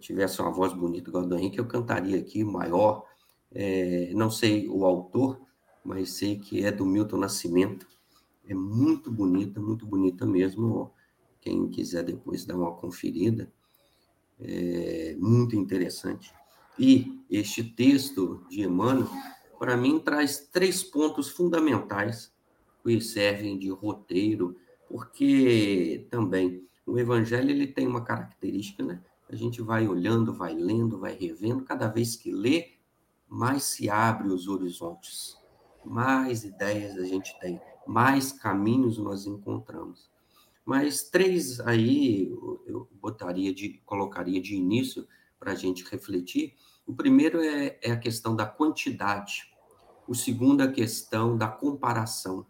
tivesse 0.00 0.40
uma 0.42 0.50
voz 0.50 0.72
bonita 0.74 1.08
igual 1.08 1.24
a 1.24 1.26
do 1.26 1.36
Henrique, 1.36 1.58
eu 1.58 1.66
cantaria 1.66 2.18
aqui 2.18 2.44
maior. 2.44 3.06
É, 3.54 4.12
não 4.14 4.30
sei 4.30 4.68
o 4.68 4.84
autor, 4.84 5.40
mas 5.84 6.12
sei 6.12 6.38
que 6.38 6.64
é 6.64 6.72
do 6.72 6.86
Milton 6.86 7.18
Nascimento. 7.18 7.86
É 8.48 8.54
muito 8.54 9.10
bonita, 9.10 9.60
muito 9.60 9.86
bonita 9.86 10.26
mesmo. 10.26 10.92
Quem 11.40 11.68
quiser 11.68 12.04
depois 12.04 12.44
dar 12.44 12.56
uma 12.56 12.72
conferida, 12.72 13.52
é 14.40 15.16
muito 15.18 15.56
interessante. 15.56 16.32
E 16.78 17.20
este 17.30 17.62
texto 17.62 18.44
de 18.48 18.62
Emmanuel, 18.62 19.08
para 19.58 19.76
mim, 19.76 19.98
traz 19.98 20.48
três 20.52 20.82
pontos 20.82 21.28
fundamentais 21.28 22.32
que 22.82 23.00
servem 23.00 23.58
de 23.58 23.68
roteiro, 23.70 24.56
porque 24.88 26.06
também 26.10 26.66
o 26.86 26.98
Evangelho 26.98 27.50
ele 27.50 27.66
tem 27.66 27.86
uma 27.86 28.04
característica, 28.04 28.82
né? 28.82 29.02
A 29.28 29.36
gente 29.36 29.62
vai 29.62 29.86
olhando, 29.86 30.34
vai 30.34 30.54
lendo, 30.54 30.98
vai 30.98 31.14
revendo, 31.14 31.64
cada 31.64 31.88
vez 31.88 32.16
que 32.16 32.30
lê, 32.30 32.72
mais 33.32 33.62
se 33.62 33.88
abre 33.88 34.28
os 34.28 34.46
horizontes, 34.46 35.38
mais 35.82 36.44
ideias 36.44 36.98
a 36.98 37.04
gente 37.06 37.34
tem, 37.40 37.58
mais 37.86 38.30
caminhos 38.30 38.98
nós 38.98 39.24
encontramos. 39.24 40.10
Mas 40.66 41.04
três 41.04 41.58
aí 41.60 42.28
eu 42.66 42.86
botaria 43.00 43.52
de, 43.54 43.80
colocaria 43.86 44.38
de 44.38 44.54
início 44.54 45.08
para 45.40 45.52
a 45.52 45.54
gente 45.54 45.82
refletir. 45.90 46.54
O 46.86 46.94
primeiro 46.94 47.40
é, 47.40 47.78
é 47.82 47.90
a 47.90 47.98
questão 47.98 48.36
da 48.36 48.44
quantidade, 48.44 49.50
o 50.06 50.14
segundo, 50.14 50.60
a 50.60 50.70
questão 50.70 51.34
da 51.34 51.48
comparação, 51.48 52.46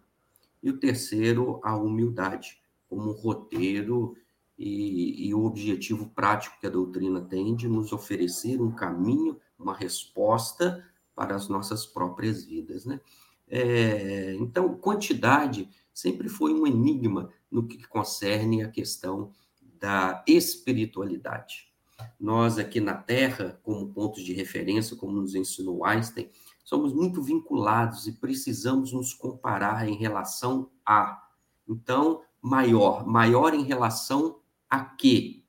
e 0.60 0.68
o 0.68 0.80
terceiro, 0.80 1.60
a 1.62 1.76
humildade, 1.76 2.60
como 2.88 3.10
um 3.10 3.12
roteiro 3.12 4.16
e, 4.58 5.28
e 5.28 5.32
o 5.32 5.44
objetivo 5.44 6.08
prático 6.08 6.58
que 6.60 6.66
a 6.66 6.70
doutrina 6.70 7.20
tem 7.20 7.54
de 7.54 7.68
nos 7.68 7.92
oferecer 7.92 8.60
um 8.60 8.72
caminho, 8.72 9.38
uma 9.62 9.74
resposta 9.74 10.84
para 11.14 11.34
as 11.34 11.48
nossas 11.48 11.86
próprias 11.86 12.44
vidas. 12.44 12.84
Né? 12.84 13.00
É, 13.48 14.34
então, 14.34 14.76
quantidade 14.76 15.68
sempre 15.92 16.28
foi 16.28 16.52
um 16.52 16.66
enigma 16.66 17.30
no 17.50 17.66
que 17.66 17.86
concerne 17.86 18.62
a 18.62 18.68
questão 18.68 19.30
da 19.78 20.24
espiritualidade. 20.26 21.72
Nós 22.18 22.58
aqui 22.58 22.80
na 22.80 22.94
Terra, 22.94 23.60
como 23.62 23.92
pontos 23.92 24.24
de 24.24 24.32
referência, 24.32 24.96
como 24.96 25.12
nos 25.12 25.34
ensinou 25.34 25.84
Einstein, 25.84 26.30
somos 26.64 26.92
muito 26.92 27.22
vinculados 27.22 28.06
e 28.06 28.12
precisamos 28.12 28.92
nos 28.92 29.12
comparar 29.12 29.88
em 29.88 29.96
relação 29.96 30.70
a. 30.86 31.22
Então, 31.68 32.22
maior, 32.40 33.06
maior 33.06 33.54
em 33.54 33.62
relação 33.62 34.40
a 34.68 34.84
quê? 34.84 35.42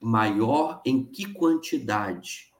Maior 0.00 0.82
em 0.84 1.04
que 1.04 1.32
quantidade? 1.32 2.52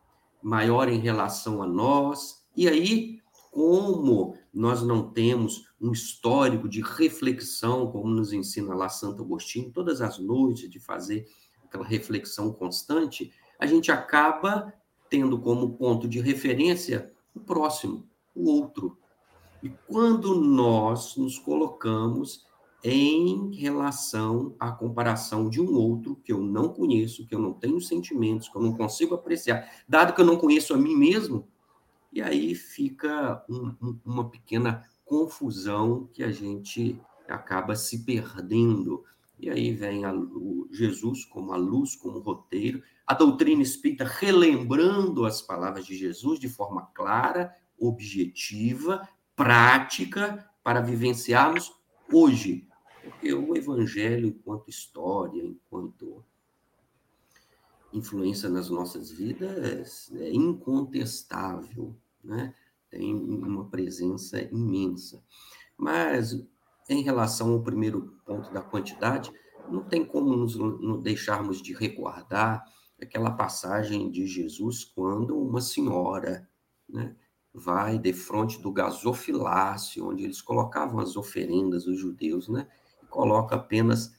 Maior 0.43 0.89
em 0.89 0.99
relação 0.99 1.63
a 1.63 1.67
nós. 1.67 2.45
E 2.57 2.69
aí, 2.69 3.21
como 3.51 4.37
nós 4.53 4.83
não 4.83 5.11
temos 5.11 5.67
um 5.81 5.93
histórico 5.93 6.69
de 6.69 6.81
reflexão, 6.81 7.91
como 7.91 8.09
nos 8.09 8.33
ensina 8.33 8.75
lá 8.75 8.89
Santo 8.89 9.23
Agostinho, 9.23 9.73
todas 9.73 10.01
as 10.01 10.19
noites 10.19 10.69
de 10.71 10.79
fazer 10.79 11.27
aquela 11.65 11.85
reflexão 11.85 12.53
constante, 12.53 13.33
a 13.59 13.67
gente 13.67 13.91
acaba 13.91 14.73
tendo 15.09 15.39
como 15.39 15.77
ponto 15.77 16.09
de 16.09 16.21
referência 16.21 17.13
o 17.35 17.41
próximo, 17.41 18.09
o 18.35 18.51
outro. 18.51 18.99
E 19.63 19.71
quando 19.87 20.35
nós 20.35 21.17
nos 21.17 21.39
colocamos 21.39 22.47
em 22.85 23.55
relação 23.55 24.55
à 24.61 24.71
comparação 24.71 25.49
de 25.49 25.61
um 25.61 25.75
outro 25.75 26.17
que 26.25 26.33
eu 26.33 26.41
não 26.41 26.69
conheço, 26.69 27.27
que 27.27 27.35
eu 27.35 27.39
não 27.39 27.53
tenho 27.53 27.81
sentimentos, 27.81 28.49
que 28.49 28.57
eu 28.57 28.63
não 28.63 28.75
consigo 28.75 29.15
apreciar, 29.15 29.69
dado 29.89 30.15
que 30.15 30.21
eu 30.21 30.27
não 30.27 30.37
conheço 30.37 30.73
a 30.75 30.77
mim 30.77 30.95
mesmo, 30.95 31.49
e 32.13 32.23
aí 32.23 32.55
fica 32.55 33.45
um, 33.49 33.75
um, 33.83 33.99
uma 34.05 34.31
pequena 34.31 34.85
confusão 35.05 36.09
que 36.13 36.23
a 36.23 36.33
gente 36.33 36.99
acaba 37.29 37.77
se 37.77 38.05
perdendo. 38.05 39.05
E 39.39 39.51
aí 39.51 39.71
vem 39.73 40.05
a, 40.05 40.15
o 40.15 40.67
Jesus 40.73 41.27
como 41.27 41.53
a 41.53 41.57
luz, 41.57 41.95
como 41.95 42.21
roteiro, 42.21 42.83
a 43.07 43.13
doutrina 43.13 43.63
espírita 43.63 44.05
relembrando 44.05 45.27
as 45.27 45.43
palavras 45.43 45.85
de 45.85 45.95
Jesus 45.95 46.41
de 46.41 46.49
forma 46.49 46.89
clara, 46.95 47.55
objetiva, 47.79 49.07
prática, 49.37 50.51
para 50.65 50.81
vivenciarmos 50.81 51.76
hoje. 52.13 52.67
Porque 53.03 53.33
o 53.33 53.57
evangelho, 53.57 54.29
enquanto 54.29 54.69
história, 54.69 55.43
enquanto 55.43 56.25
influência 57.93 58.49
nas 58.49 58.69
nossas 58.69 59.11
vidas, 59.11 60.11
é 60.15 60.31
incontestável, 60.33 61.95
né? 62.23 62.53
tem 62.91 63.15
uma 63.15 63.65
presença 63.67 64.41
imensa. 64.43 65.23
Mas, 65.77 66.35
em 66.89 67.03
relação 67.03 67.53
ao 67.53 67.63
primeiro 67.63 68.15
ponto 68.25 68.53
da 68.53 68.61
quantidade, 68.61 69.33
não 69.69 69.83
tem 69.85 70.05
como 70.05 70.37
nos, 70.37 70.57
deixarmos 71.03 71.61
de 71.61 71.75
recordar 71.75 72.65
aquela 73.01 73.31
passagem 73.31 74.11
de 74.11 74.27
Jesus 74.27 74.85
quando 74.85 75.39
uma 75.39 75.61
senhora 75.61 76.49
né, 76.89 77.15
vai 77.57 77.99
de 77.99 78.13
frente 78.13 78.61
do 78.61 78.71
gasofilácio, 78.71 80.07
onde 80.07 80.25
eles 80.25 80.43
colocavam 80.43 81.01
as 81.01 81.17
oferendas 81.17 81.85
dos 81.85 81.99
judeus, 81.99 82.49
né, 82.49 82.69
e 83.03 83.07
coloca 83.07 83.57
apenas 83.57 84.15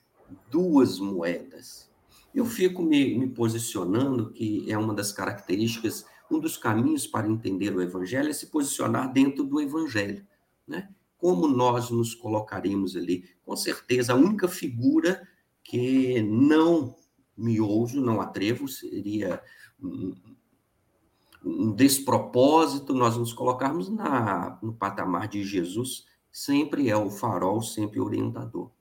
duas 0.50 1.00
moedas. 1.00 1.90
Eu 2.34 2.46
fico 2.46 2.82
me, 2.82 3.18
me 3.18 3.28
posicionando 3.28 4.32
que 4.32 4.70
é 4.72 4.78
uma 4.78 4.94
das 4.94 5.12
características 5.12 6.06
um 6.30 6.40
dos 6.40 6.58
caminhos 6.58 7.08
para 7.08 7.28
entender 7.28 7.74
o 7.74 7.82
evangelho 7.82 8.30
é 8.30 8.34
se 8.34 8.48
posicionar 8.48 9.12
dentro 9.14 9.44
do 9.44 9.62
evangelho, 9.62 10.26
né? 10.68 10.90
Como 11.18 11.48
nós 11.48 11.90
nos 11.90 12.14
colocaremos 12.14 12.96
ali? 12.96 13.24
Com 13.46 13.56
certeza, 13.56 14.14
a 14.14 14.16
única 14.16 14.48
figura 14.48 15.28
que 15.64 16.22
não 16.22 16.96
me 17.36 17.60
ouso, 17.60 18.02
não 18.02 18.22
atrevo, 18.22 18.68
seria 18.68 19.42
um, 21.48 21.74
despropósito 21.74 22.94
nós 22.94 23.18
nos 23.18 23.34
colocarmos 23.34 23.90
na, 23.90 24.60
no 24.62 24.74
patamar 24.74 25.28
de 25.28 25.44
Jesus, 25.44 26.06
sempre 26.32 26.90
é 26.90 26.98
o 26.98 27.10
farol, 27.10 27.62
sempre 27.62 28.00
orientador. 28.00 28.72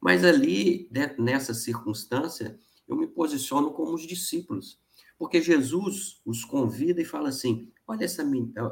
Mas 0.00 0.24
ali, 0.24 0.90
nessa 1.18 1.52
circunstância, 1.52 2.58
eu 2.88 2.96
me 2.96 3.06
posiciono 3.06 3.72
como 3.72 3.94
os 3.94 4.06
discípulos. 4.06 4.80
Porque 5.18 5.42
Jesus 5.42 6.20
os 6.24 6.44
convida 6.44 7.02
e 7.02 7.04
fala 7.04 7.28
assim: 7.28 7.70
olha 7.86 8.04
essa, 8.04 8.24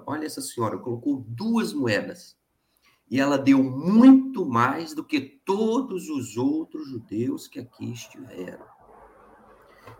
olha 0.07 0.24
essa 0.24 0.40
senhora, 0.40 0.79
colocou 0.79 1.24
duas 1.29 1.74
moedas. 1.74 2.38
E 3.11 3.20
ela 3.20 3.38
deu 3.38 3.62
muito 3.62 4.46
mais 4.46 4.94
do 4.94 5.05
que 5.05 5.20
todos 5.20 6.09
os 6.09 6.37
outros 6.37 6.88
judeus 6.88 7.46
que 7.46 7.59
aqui 7.61 7.92
estiveram. 7.92 8.66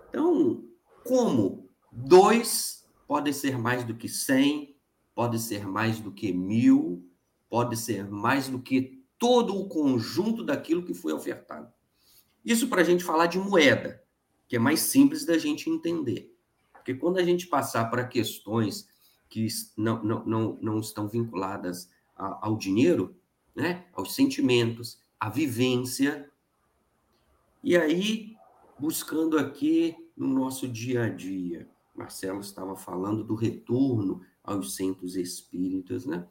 Então, 0.09 0.65
como 1.05 1.69
dois 1.93 2.78
pode 3.09 3.33
ser 3.33 3.57
mais 3.57 3.85
do 3.85 3.95
que 3.95 4.09
cem, 4.09 4.77
pode 5.15 5.39
ser 5.39 5.67
mais 5.67 5.99
do 5.99 6.13
que 6.13 6.31
mil, 6.31 7.11
pode 7.49 7.75
ser 7.75 8.07
mais 8.09 8.49
do 8.49 8.61
que 8.61 9.03
todo 9.19 9.57
o 9.57 9.67
conjunto 9.67 10.45
daquilo 10.45 10.85
que 10.85 10.93
foi 10.93 11.15
ofertado. 11.15 11.73
Isso 12.45 12.69
para 12.69 12.83
a 12.83 12.85
gente 12.85 13.03
falar 13.03 13.27
de 13.27 13.39
moeda, 13.39 14.05
que 14.47 14.57
é 14.57 14.59
mais 14.59 14.81
simples 14.81 15.25
da 15.25 15.39
gente 15.39 15.71
entender. 15.71 16.37
Porque 16.75 16.95
quando 16.95 17.19
a 17.19 17.25
gente 17.25 17.47
passar 17.47 17.91
para 17.91 18.07
questões 18.07 18.87
que 19.29 19.47
não, 19.77 20.03
não, 20.05 20.25
não, 20.25 20.59
não 20.61 20.81
estão 20.81 21.09
vinculadas 21.09 21.91
ao 22.15 22.57
dinheiro, 22.57 23.17
né, 23.55 23.87
aos 23.95 24.15
sentimentos, 24.15 25.01
à 25.19 25.31
vivência, 25.31 26.31
e 27.65 27.77
aí 27.77 28.37
buscando 28.79 29.39
aqui 29.39 29.97
no 30.17 30.29
nosso 30.29 30.69
dia 30.69 31.05
a 31.05 31.09
dia, 31.09 31.69
Marcelo 31.99 32.41
estava 32.41 32.77
falando 32.77 33.25
do 33.25 33.35
retorno 33.35 34.21
aos 34.43 34.77
centros 34.77 35.17
espíritas, 35.17 36.07
né? 36.07 36.27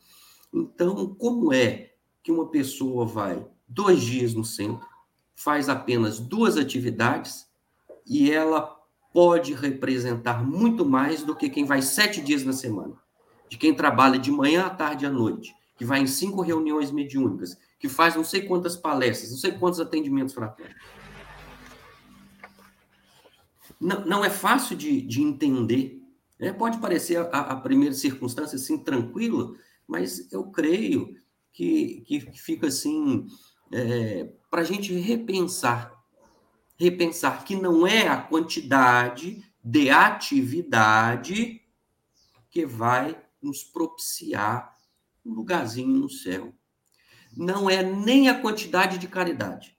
Então, 0.54 1.14
como 1.16 1.54
é 1.54 1.94
que 2.24 2.32
uma 2.32 2.48
pessoa 2.48 3.06
vai 3.06 3.46
dois 3.68 4.02
dias 4.02 4.34
no 4.34 4.46
centro, 4.46 4.88
faz 5.36 5.70
apenas 5.70 6.20
duas 6.20 6.58
atividades 6.58 7.48
e 8.06 8.32
ela 8.32 8.76
pode 9.14 9.54
representar 9.54 10.44
muito 10.44 10.86
mais 10.86 11.24
do 11.24 11.36
que 11.36 11.50
quem 11.50 11.66
vai 11.66 11.82
sete 11.82 12.22
dias 12.22 12.44
na 12.44 12.54
semana, 12.54 12.96
de 13.50 13.58
quem 13.58 13.74
trabalha 13.74 14.18
de 14.18 14.32
manhã 14.32 14.66
à 14.66 14.70
tarde 14.70 15.06
à 15.06 15.10
noite, 15.10 15.54
que 15.78 15.86
vai 15.86 16.00
em 16.00 16.08
cinco 16.08 16.42
reuniões 16.42 16.92
mediúnicas, 16.92 17.58
que 17.80 17.90
faz 17.90 18.16
não 18.16 18.24
sei 18.24 18.42
quantas 18.42 18.76
palestras, 18.76 19.32
não 19.32 19.38
sei 19.38 19.52
quantos 19.52 19.80
atendimentos 19.80 20.34
fraternos. 20.34 20.76
Não, 23.80 24.06
não 24.06 24.26
é 24.26 24.30
fácil 24.30 24.76
de, 24.76 25.02
de 25.02 25.22
entender. 25.22 26.02
Né? 26.40 26.52
Pode 26.54 26.80
parecer 26.80 27.18
a, 27.18 27.40
a, 27.40 27.56
primeira 27.56 27.94
circunstância 27.94 28.56
assim 28.56 28.78
tranquilo, 28.78 29.58
mas 29.88 30.32
eu 30.32 30.46
creio 30.52 31.16
que, 31.52 32.02
que 32.06 32.20
fica 32.38 32.68
assim 32.68 33.28
é, 33.72 34.30
para 34.50 34.62
a 34.62 34.66
gente 34.66 34.94
repensar 34.94 35.98
repensar 36.78 37.44
que 37.44 37.56
não 37.56 37.88
é 37.88 38.08
a 38.08 38.22
quantidade 38.22 39.44
de 39.64 39.90
atividade 39.90 41.62
que 42.50 42.66
vai 42.66 43.20
nos 43.42 43.64
propiciar 43.64 44.74
um 45.26 45.34
lugarzinho 45.34 45.98
no 45.98 46.10
céu. 46.10 46.54
Não 47.36 47.70
é 47.70 47.84
nem 47.84 48.30
a 48.30 48.40
quantidade 48.40 48.98
de 48.98 49.08
caridade. 49.08 49.76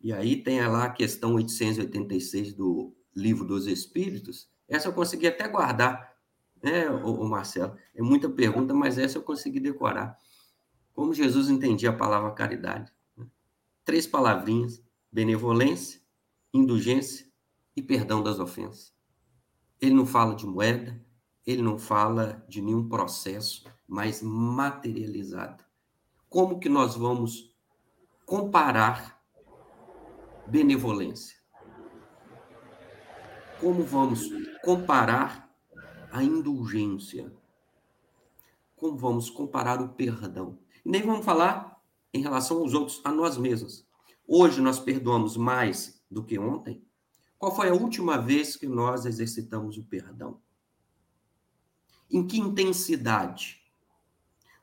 E 0.00 0.12
aí 0.12 0.42
tem 0.42 0.66
lá 0.66 0.84
a 0.84 0.90
questão 0.90 1.34
886 1.34 2.54
do 2.54 2.95
Livro 3.16 3.46
dos 3.46 3.66
Espíritos. 3.66 4.48
Essa 4.68 4.88
eu 4.88 4.92
consegui 4.92 5.26
até 5.26 5.48
guardar, 5.48 6.14
né, 6.62 6.88
o 6.90 7.24
Marcelo? 7.26 7.76
É 7.94 8.02
muita 8.02 8.28
pergunta, 8.28 8.74
mas 8.74 8.98
essa 8.98 9.16
eu 9.16 9.22
consegui 9.22 9.58
decorar. 9.58 10.18
Como 10.92 11.14
Jesus 11.14 11.48
entendia 11.48 11.90
a 11.90 11.96
palavra 11.96 12.30
caridade. 12.32 12.92
Né? 13.16 13.26
Três 13.84 14.06
palavrinhas: 14.06 14.82
benevolência, 15.10 16.00
indulgência 16.52 17.26
e 17.74 17.82
perdão 17.82 18.22
das 18.22 18.38
ofensas. 18.38 18.94
Ele 19.80 19.94
não 19.94 20.06
fala 20.06 20.34
de 20.34 20.46
moeda, 20.46 21.02
ele 21.46 21.62
não 21.62 21.78
fala 21.78 22.44
de 22.48 22.60
nenhum 22.60 22.88
processo 22.88 23.64
mais 23.86 24.22
materializado. 24.22 25.64
Como 26.28 26.58
que 26.58 26.68
nós 26.68 26.96
vamos 26.96 27.54
comparar 28.24 29.22
benevolência? 30.46 31.36
Como 33.60 33.84
vamos 33.84 34.28
comparar 34.62 35.50
a 36.12 36.22
indulgência? 36.22 37.32
Como 38.76 38.98
vamos 38.98 39.30
comparar 39.30 39.80
o 39.80 39.88
perdão? 39.88 40.58
E 40.84 40.90
nem 40.90 41.00
vamos 41.00 41.24
falar 41.24 41.80
em 42.12 42.20
relação 42.20 42.58
aos 42.58 42.74
outros, 42.74 43.00
a 43.02 43.10
nós 43.10 43.38
mesmos. 43.38 43.86
Hoje 44.28 44.60
nós 44.60 44.78
perdoamos 44.78 45.38
mais 45.38 46.04
do 46.10 46.22
que 46.22 46.38
ontem? 46.38 46.84
Qual 47.38 47.54
foi 47.54 47.70
a 47.70 47.74
última 47.74 48.18
vez 48.18 48.56
que 48.56 48.66
nós 48.66 49.06
exercitamos 49.06 49.78
o 49.78 49.84
perdão? 49.84 50.38
Em 52.10 52.26
que 52.26 52.38
intensidade? 52.38 53.62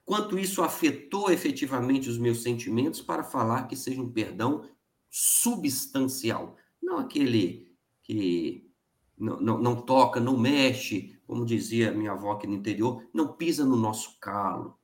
Quanto 0.06 0.38
isso 0.38 0.62
afetou 0.62 1.32
efetivamente 1.32 2.10
os 2.10 2.18
meus 2.20 2.44
sentimentos 2.44 3.02
para 3.02 3.24
falar 3.24 3.68
que 3.68 3.76
seja 3.76 4.02
um 4.02 4.12
perdão 4.12 4.70
substancial, 5.10 6.58
não 6.82 6.98
aquele 6.98 7.76
que 8.04 8.70
não, 9.18 9.40
não, 9.40 9.58
não 9.60 9.82
toca, 9.82 10.20
não 10.20 10.38
mexe, 10.38 11.20
como 11.26 11.46
dizia 11.46 11.92
minha 11.92 12.12
avó 12.12 12.32
aqui 12.32 12.48
no 12.48 12.56
interior, 12.56 13.08
não 13.14 13.34
pisa 13.34 13.66
no 13.66 13.76
nosso 13.76 14.18
calo. 14.20 14.78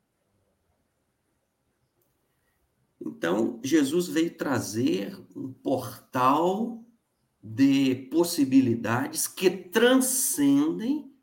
Então, 3.02 3.60
Jesus 3.63 4.08
veio 4.08 4.36
trazer 4.36 5.18
um 5.36 5.52
portal 5.52 6.84
de 7.42 7.96
possibilidades 8.12 9.28
que 9.28 9.50
transcendem 9.50 11.13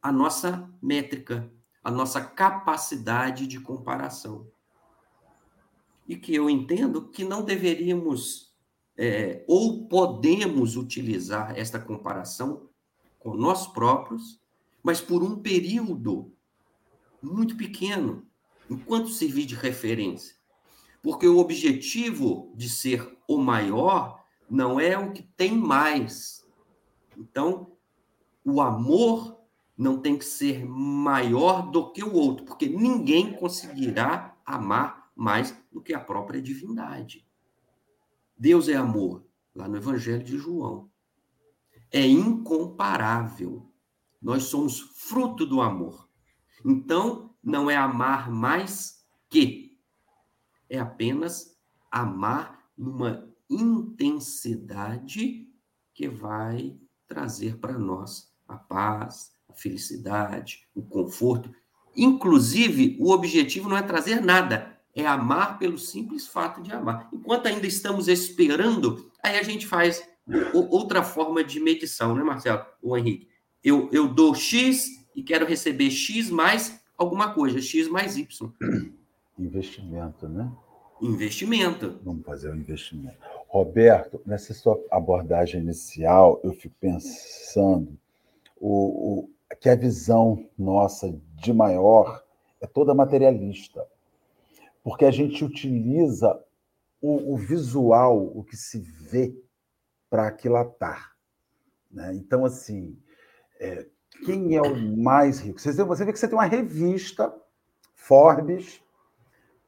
a 0.00 0.10
nossa 0.10 0.68
métrica, 0.82 1.52
a 1.84 1.90
nossa 1.90 2.20
capacidade 2.20 3.46
de 3.46 3.60
comparação. 3.60 4.50
E 6.08 6.16
que 6.16 6.34
eu 6.34 6.50
entendo 6.50 7.08
que 7.08 7.24
não 7.24 7.44
deveríamos 7.44 8.51
é, 9.04 9.44
ou 9.48 9.88
podemos 9.88 10.76
utilizar 10.76 11.58
esta 11.58 11.80
comparação 11.80 12.68
com 13.18 13.34
nós 13.34 13.66
próprios, 13.66 14.40
mas 14.80 15.00
por 15.00 15.24
um 15.24 15.42
período 15.42 16.32
muito 17.20 17.56
pequeno, 17.56 18.24
enquanto 18.70 19.08
servir 19.08 19.44
de 19.44 19.56
referência. 19.56 20.36
Porque 21.02 21.26
o 21.26 21.38
objetivo 21.38 22.52
de 22.54 22.70
ser 22.70 23.18
o 23.26 23.38
maior 23.38 24.24
não 24.48 24.78
é 24.78 24.96
o 24.96 25.10
que 25.10 25.24
tem 25.36 25.50
mais. 25.50 26.46
Então, 27.18 27.72
o 28.44 28.60
amor 28.60 29.36
não 29.76 29.98
tem 29.98 30.16
que 30.16 30.24
ser 30.24 30.64
maior 30.64 31.72
do 31.72 31.90
que 31.90 32.04
o 32.04 32.14
outro, 32.14 32.44
porque 32.44 32.68
ninguém 32.68 33.32
conseguirá 33.32 34.36
amar 34.46 35.10
mais 35.16 35.60
do 35.72 35.82
que 35.82 35.92
a 35.92 35.98
própria 35.98 36.40
divindade. 36.40 37.26
Deus 38.42 38.68
é 38.68 38.74
amor, 38.74 39.24
lá 39.54 39.68
no 39.68 39.76
Evangelho 39.76 40.24
de 40.24 40.36
João. 40.36 40.90
É 41.92 42.04
incomparável. 42.04 43.72
Nós 44.20 44.42
somos 44.42 44.80
fruto 44.80 45.46
do 45.46 45.60
amor. 45.60 46.08
Então, 46.64 47.36
não 47.40 47.70
é 47.70 47.76
amar 47.76 48.32
mais 48.32 49.06
que, 49.30 49.78
é 50.68 50.80
apenas 50.80 51.56
amar 51.88 52.68
numa 52.76 53.32
intensidade 53.48 55.48
que 55.94 56.08
vai 56.08 56.76
trazer 57.06 57.58
para 57.58 57.78
nós 57.78 58.34
a 58.48 58.56
paz, 58.56 59.30
a 59.48 59.54
felicidade, 59.54 60.68
o 60.74 60.82
conforto. 60.82 61.54
Inclusive, 61.94 62.96
o 62.98 63.12
objetivo 63.12 63.68
não 63.68 63.76
é 63.76 63.82
trazer 63.82 64.20
nada, 64.20 64.71
é 64.94 65.06
amar 65.06 65.58
pelo 65.58 65.78
simples 65.78 66.26
fato 66.26 66.62
de 66.62 66.72
amar. 66.72 67.08
Enquanto 67.12 67.46
ainda 67.46 67.66
estamos 67.66 68.08
esperando, 68.08 69.10
aí 69.22 69.38
a 69.38 69.42
gente 69.42 69.66
faz 69.66 70.06
outra 70.52 71.02
forma 71.02 71.42
de 71.42 71.58
medição, 71.60 72.14
né, 72.14 72.22
Marcelo? 72.22 72.64
O 72.82 72.96
Henrique. 72.96 73.28
Eu, 73.62 73.88
eu 73.92 74.08
dou 74.08 74.34
X 74.34 75.06
e 75.14 75.22
quero 75.22 75.46
receber 75.46 75.90
X 75.90 76.30
mais 76.30 76.80
alguma 76.96 77.32
coisa, 77.32 77.60
X 77.60 77.88
mais 77.88 78.16
Y. 78.16 78.50
Investimento, 79.38 80.28
né? 80.28 80.50
Investimento. 81.00 81.98
Vamos 82.04 82.24
fazer 82.24 82.48
o 82.48 82.52
um 82.52 82.56
investimento. 82.56 83.16
Roberto, 83.48 84.20
nessa 84.24 84.54
sua 84.54 84.80
abordagem 84.90 85.60
inicial, 85.60 86.40
eu 86.44 86.52
fico 86.52 86.74
pensando 86.80 87.98
o, 88.60 89.24
o, 89.24 89.30
que 89.60 89.68
a 89.68 89.74
visão 89.74 90.46
nossa 90.56 91.12
de 91.34 91.52
maior 91.52 92.22
é 92.60 92.66
toda 92.66 92.94
materialista, 92.94 93.84
porque 94.82 95.04
a 95.04 95.10
gente 95.10 95.44
utiliza 95.44 96.42
o, 97.00 97.34
o 97.34 97.36
visual, 97.36 98.18
o 98.36 98.44
que 98.44 98.56
se 98.56 98.80
vê, 98.80 99.34
para 100.08 100.28
aquilatar. 100.28 101.12
Né? 101.90 102.14
Então, 102.14 102.44
assim, 102.44 102.98
é, 103.58 103.86
quem 104.24 104.56
é 104.56 104.62
o 104.62 104.96
mais 105.02 105.40
rico? 105.40 105.60
Você, 105.60 105.72
vê 105.72 106.12
que 106.12 106.18
você 106.18 106.28
tem 106.28 106.36
uma 106.36 106.44
revista, 106.44 107.34
Forbes, 107.94 108.82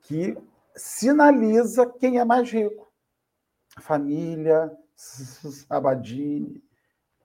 que 0.02 0.36
sinaliza 0.76 1.86
quem 1.86 2.18
é 2.18 2.24
mais 2.24 2.50
rico. 2.50 2.92
A 3.76 3.80
família, 3.80 4.70
Sabadini, 4.94 6.62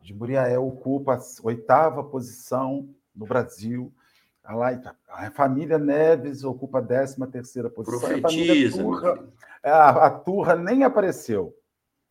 de 0.01 0.13
Muriaé 0.13 0.57
ocupa 0.57 1.15
a 1.15 1.19
oitava 1.43 2.03
posição 2.03 2.89
no 3.13 3.25
Brasil. 3.25 3.93
A, 5.07 5.29
família 5.29 5.77
Neves 5.77 6.43
ocupa 6.43 6.79
a 6.79 6.81
décima 6.81 7.27
terceira 7.27 7.69
posição. 7.69 7.99
Profetiza. 7.99 8.79
A, 8.79 8.83
Turra, 8.83 9.29
a, 9.63 10.05
a 10.07 10.09
Turra 10.09 10.55
nem 10.55 10.83
apareceu. 10.83 11.55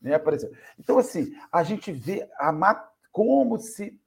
Nem 0.00 0.14
apareceu. 0.14 0.52
Então, 0.78 0.98
assim, 0.98 1.34
a 1.50 1.64
gente 1.64 1.90
vê 1.90 2.28
a, 2.38 2.52
como 3.10 3.58
se 3.58 4.00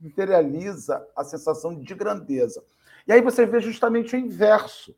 materializa 0.00 1.06
a 1.14 1.22
sensação 1.22 1.80
de 1.80 1.94
grandeza. 1.94 2.64
E 3.06 3.12
aí 3.12 3.20
você 3.20 3.46
vê 3.46 3.60
justamente 3.60 4.16
o 4.16 4.18
inverso, 4.18 4.96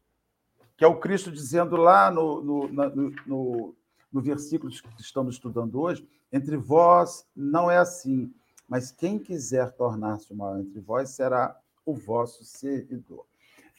que 0.76 0.84
é 0.84 0.88
o 0.88 0.98
Cristo 0.98 1.30
dizendo 1.30 1.76
lá 1.76 2.10
no, 2.10 2.42
no, 2.42 2.68
no, 2.68 3.14
no, 3.26 3.76
no 4.10 4.22
versículo 4.22 4.72
que 4.72 5.02
estamos 5.02 5.34
estudando 5.34 5.78
hoje, 5.78 6.08
entre 6.32 6.56
vós 6.56 7.26
não 7.36 7.70
é 7.70 7.76
assim, 7.76 8.32
mas 8.66 8.90
quem 8.90 9.18
quiser 9.18 9.72
tornar-se 9.72 10.32
maior 10.32 10.58
entre 10.60 10.80
vós 10.80 11.10
será 11.10 11.54
o 11.84 11.94
vosso 11.94 12.44
servidor. 12.44 13.26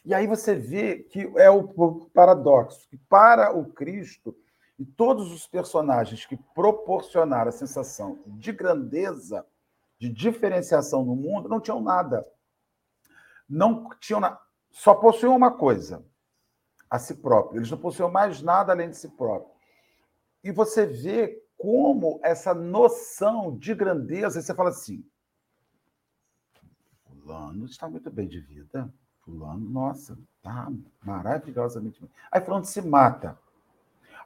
E 0.06 0.14
aí 0.14 0.28
você 0.28 0.54
vê 0.54 0.98
que 1.00 1.32
é 1.38 1.50
o 1.50 2.10
paradoxo, 2.14 2.88
que 2.90 2.98
para 2.98 3.56
o 3.56 3.66
Cristo 3.72 4.36
e 4.78 4.86
todos 4.86 5.32
os 5.32 5.48
personagens 5.48 6.26
que 6.26 6.36
proporcionaram 6.54 7.50
a 7.50 7.54
sensação 7.54 8.22
de 8.26 8.52
grandeza, 8.52 9.46
de 9.98 10.10
diferenciação 10.10 11.06
no 11.06 11.16
mundo, 11.16 11.48
não 11.48 11.62
tinham 11.62 11.82
nada. 11.82 12.26
Não 13.48 13.90
tinham 14.00 14.20
nada. 14.20 14.40
Só 14.72 14.96
possuíam 14.96 15.36
uma 15.36 15.52
coisa, 15.52 16.04
a 16.90 17.00
si 17.00 17.16
próprio. 17.16 17.60
Eles 17.60 17.72
não 17.72 17.78
possuíam 17.78 18.12
mais 18.12 18.42
nada 18.42 18.74
além 18.74 18.90
de 18.90 18.98
si 18.98 19.08
próprio. 19.08 19.54
E 20.44 20.52
você 20.52 20.86
vê 20.86 21.42
como 21.58 22.20
essa 22.24 22.54
noção 22.54 23.58
de 23.58 23.74
grandeza, 23.74 24.42
você 24.42 24.54
fala 24.54 24.70
assim: 24.70 25.06
Fulano 27.24 27.66
está 27.66 27.90
muito 27.90 28.12
bem 28.12 28.28
de 28.28 28.40
vida. 28.42 28.94
Fulano, 29.22 29.70
nossa, 29.70 30.18
tá 30.42 30.70
maravilhosamente 31.02 32.02
bem. 32.02 32.10
Aí 32.30 32.42
Fulano 32.42 32.66
se 32.66 32.82
mata. 32.82 33.40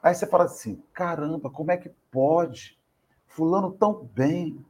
Aí 0.02 0.14
você 0.14 0.26
fala 0.26 0.44
assim: 0.44 0.82
caramba, 0.92 1.48
como 1.48 1.70
é 1.70 1.76
que 1.76 1.90
pode? 2.10 2.76
Fulano 3.26 3.70
tão 3.70 4.04
bem, 4.04 4.64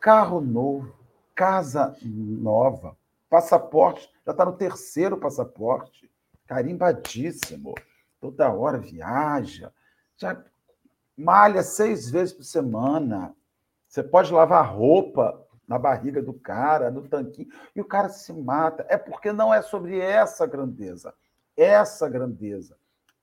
carro 0.00 0.40
novo, 0.40 0.94
casa 1.34 1.94
nova, 2.02 2.96
passaporte, 3.28 4.10
já 4.24 4.32
está 4.32 4.44
no 4.44 4.54
terceiro 4.54 5.18
passaporte, 5.18 6.10
carimbadíssimo, 6.46 7.74
toda 8.18 8.50
hora 8.50 8.78
viaja, 8.78 9.72
já 10.16 10.42
malha 11.16 11.62
seis 11.62 12.10
vezes 12.10 12.32
por 12.32 12.44
semana. 12.44 13.34
Você 13.86 14.02
pode 14.02 14.32
lavar 14.32 14.74
roupa 14.74 15.46
na 15.68 15.78
barriga 15.78 16.22
do 16.22 16.32
cara, 16.32 16.90
no 16.90 17.06
tanquinho, 17.06 17.48
e 17.76 17.80
o 17.80 17.84
cara 17.84 18.08
se 18.08 18.32
mata. 18.32 18.86
É 18.88 18.96
porque 18.96 19.30
não 19.30 19.52
é 19.52 19.60
sobre 19.60 19.98
essa 20.00 20.46
grandeza. 20.46 21.14
Essa 21.54 22.08
grandeza, 22.08 22.76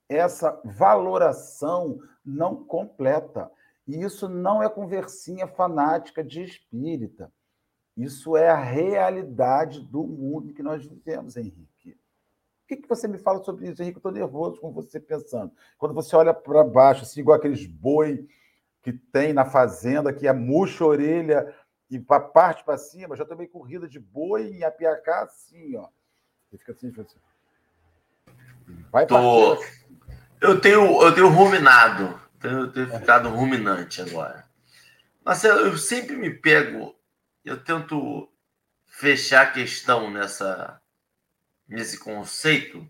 essa 0.08 0.62
valoração 0.64 2.00
não 2.24 2.64
completa. 2.64 3.50
E 3.88 4.04
isso 4.04 4.30
não 4.30 4.62
é 4.62 4.70
conversinha 4.70 5.48
fanática 5.48 6.24
de 6.24 6.44
espírita. 6.44 7.32
Isso 7.98 8.36
é 8.36 8.50
a 8.50 8.58
realidade 8.58 9.80
do 9.80 10.04
mundo 10.04 10.54
que 10.54 10.62
nós 10.62 10.86
vivemos, 10.86 11.38
Henrique. 11.38 11.98
O 12.66 12.68
que, 12.68 12.88
você 12.88 13.08
me 13.08 13.18
fala 13.18 13.42
sobre 13.44 13.70
isso, 13.70 13.82
Henrique? 13.82 13.98
Eu 13.98 14.00
estou 14.00 14.12
nervoso 14.12 14.60
com 14.60 14.72
você 14.72 15.00
pensando. 15.00 15.52
Quando 15.78 15.94
você 15.94 16.16
olha 16.16 16.34
para 16.34 16.64
baixo, 16.64 17.04
assim, 17.04 17.22
igual 17.22 17.38
aqueles 17.38 17.66
boi 17.66 18.28
que 18.82 18.92
tem 18.92 19.34
na 19.34 19.46
fazenda, 19.46 20.12
que 20.12 20.28
é 20.28 20.34
murcha 20.34 20.84
orelha 20.84 21.54
e 21.90 22.00
para 22.00 22.20
parte 22.20 22.64
para 22.64 22.78
cima, 22.78 23.16
já 23.16 23.26
tomei 23.26 23.48
corrida 23.48 23.88
de 23.88 24.00
boi 24.00 24.50
em 24.50 24.64
Apiacá, 24.64 25.24
assim, 25.24 25.76
ó. 25.76 25.88
Você 26.50 26.58
fica 26.58 26.72
assim, 26.72 26.94
assim. 27.00 27.20
Vai 28.92 29.06
Tô... 29.06 29.64
Eu 30.42 30.60
tenho, 30.60 31.02
eu 31.02 31.14
tenho 31.14 31.30
ruminado, 31.30 32.20
eu 32.44 32.72
tenho 32.72 32.90
ficado 32.90 33.30
ruminante 33.30 34.02
agora. 34.02 34.46
Marcelo, 35.24 35.62
eu 35.62 35.78
sempre 35.78 36.16
me 36.16 36.30
pego, 36.30 36.96
eu 37.44 37.64
tento 37.64 38.30
fechar 38.86 39.48
a 39.48 39.52
questão 39.52 40.12
nessa 40.12 40.80
nesse 41.68 41.98
conceito 41.98 42.88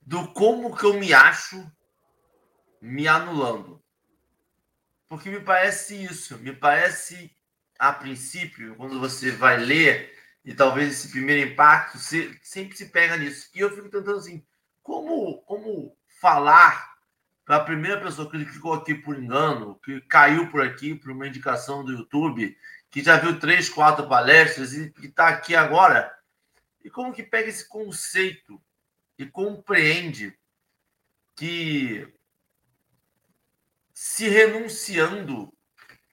do 0.00 0.32
como 0.32 0.74
que 0.74 0.84
eu 0.84 0.94
me 0.94 1.12
acho 1.12 1.70
me 2.80 3.06
anulando. 3.06 3.81
Porque 5.12 5.28
me 5.28 5.40
parece 5.40 6.02
isso, 6.02 6.38
me 6.38 6.54
parece 6.54 7.30
a 7.78 7.92
princípio, 7.92 8.74
quando 8.76 8.98
você 8.98 9.30
vai 9.30 9.58
ler, 9.58 10.10
e 10.42 10.54
talvez 10.54 10.90
esse 10.90 11.10
primeiro 11.10 11.52
impacto 11.52 11.98
você 11.98 12.34
sempre 12.40 12.74
se 12.78 12.86
pega 12.86 13.18
nisso. 13.18 13.50
E 13.54 13.60
eu 13.60 13.68
fico 13.68 13.90
tentando 13.90 14.16
assim, 14.16 14.42
como, 14.82 15.42
como 15.42 15.94
falar 16.18 16.96
para 17.44 17.56
a 17.56 17.64
primeira 17.64 18.00
pessoa 18.00 18.30
que 18.30 18.42
clicou 18.42 18.72
aqui 18.72 18.94
por 18.94 19.22
engano, 19.22 19.78
que 19.84 20.00
caiu 20.00 20.50
por 20.50 20.62
aqui 20.62 20.94
por 20.94 21.10
uma 21.10 21.28
indicação 21.28 21.84
do 21.84 21.92
YouTube, 21.92 22.56
que 22.90 23.04
já 23.04 23.18
viu 23.18 23.38
três, 23.38 23.68
quatro 23.68 24.08
palestras 24.08 24.72
e 24.72 24.94
está 25.02 25.28
aqui 25.28 25.54
agora, 25.54 26.10
e 26.82 26.88
como 26.88 27.12
que 27.12 27.22
pega 27.22 27.50
esse 27.50 27.68
conceito 27.68 28.58
e 29.18 29.26
compreende 29.26 30.34
que 31.36 32.10
se 33.92 34.28
renunciando, 34.28 35.52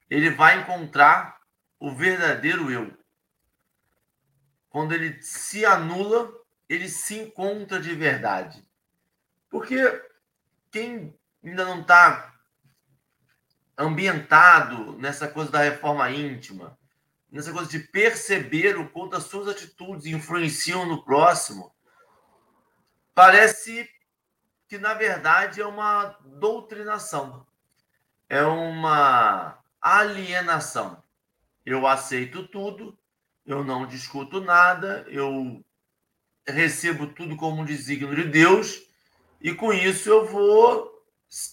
ele 0.09 0.29
vai 0.29 0.61
encontrar 0.61 1.39
o 1.79 1.93
verdadeiro 1.95 2.71
eu. 2.71 2.97
Quando 4.69 4.93
ele 4.93 5.21
se 5.21 5.65
anula, 5.65 6.31
ele 6.67 6.87
se 6.89 7.17
encontra 7.17 7.79
de 7.79 7.93
verdade. 7.95 8.65
Porque 9.49 9.77
quem 10.71 11.17
ainda 11.43 11.65
não 11.65 11.81
está 11.81 12.35
ambientado 13.77 14.93
nessa 14.97 15.27
coisa 15.27 15.51
da 15.51 15.59
reforma 15.59 16.11
íntima, 16.11 16.77
nessa 17.31 17.51
coisa 17.51 17.69
de 17.69 17.79
perceber 17.79 18.77
o 18.77 18.89
quanto 18.89 19.15
as 19.15 19.23
suas 19.23 19.47
atitudes 19.47 20.05
influenciam 20.05 20.85
no 20.85 21.03
próximo, 21.03 21.73
parece 23.15 23.89
que, 24.67 24.77
na 24.77 24.93
verdade, 24.93 25.61
é 25.61 25.65
uma 25.65 26.17
doutrinação, 26.23 27.45
é 28.29 28.43
uma 28.43 29.59
alienação. 29.81 31.03
Eu 31.65 31.87
aceito 31.87 32.47
tudo, 32.47 32.97
eu 33.45 33.63
não 33.63 33.87
discuto 33.87 34.39
nada, 34.39 35.05
eu 35.09 35.63
recebo 36.47 37.07
tudo 37.07 37.35
como 37.35 37.61
um 37.61 37.65
desígnio 37.65 38.15
de 38.15 38.25
Deus, 38.25 38.83
e 39.41 39.53
com 39.53 39.73
isso 39.73 40.07
eu 40.09 40.25
vou. 40.25 40.97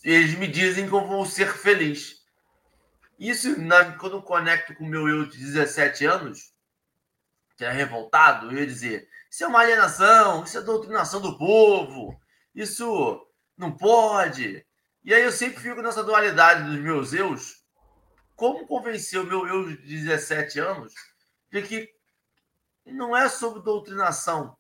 Eles 0.05 0.35
me 0.39 0.47
dizem 0.47 0.87
que 0.89 0.95
eu 0.95 1.07
vou 1.07 1.27
ser 1.27 1.53
feliz. 1.53 2.25
Isso, 3.19 3.61
na, 3.61 3.97
quando 3.97 4.17
eu 4.17 4.23
conecto 4.23 4.75
com 4.75 4.85
o 4.85 4.89
meu 4.89 5.09
eu 5.09 5.27
de 5.27 5.39
17 5.39 6.05
anos, 6.05 6.53
que 7.57 7.65
é 7.65 7.71
revoltado, 7.71 8.51
eu 8.51 8.59
ia 8.59 8.67
dizer: 8.67 9.09
isso 9.31 9.45
é 9.45 9.47
uma 9.47 9.61
alienação, 9.61 10.45
isso 10.45 10.59
é 10.59 10.63
doutrinação 10.63 11.21
do 11.21 11.39
povo, 11.39 12.19
isso 12.55 13.27
não 13.57 13.73
pode. 13.73 14.66
E 15.07 15.15
aí 15.15 15.23
eu 15.23 15.31
sempre 15.31 15.63
fico 15.63 15.81
nessa 15.81 16.03
dualidade 16.03 16.65
dos 16.65 16.81
meus 16.81 17.13
eus. 17.13 17.65
Como 18.35 18.67
convencer 18.67 19.21
o 19.21 19.25
meu 19.25 19.47
eu 19.47 19.69
de 19.69 19.77
17 19.77 20.59
anos 20.59 20.93
de 21.49 21.63
que 21.63 21.95
não 22.85 23.17
é 23.17 23.29
sobre 23.29 23.63
doutrinação. 23.63 24.59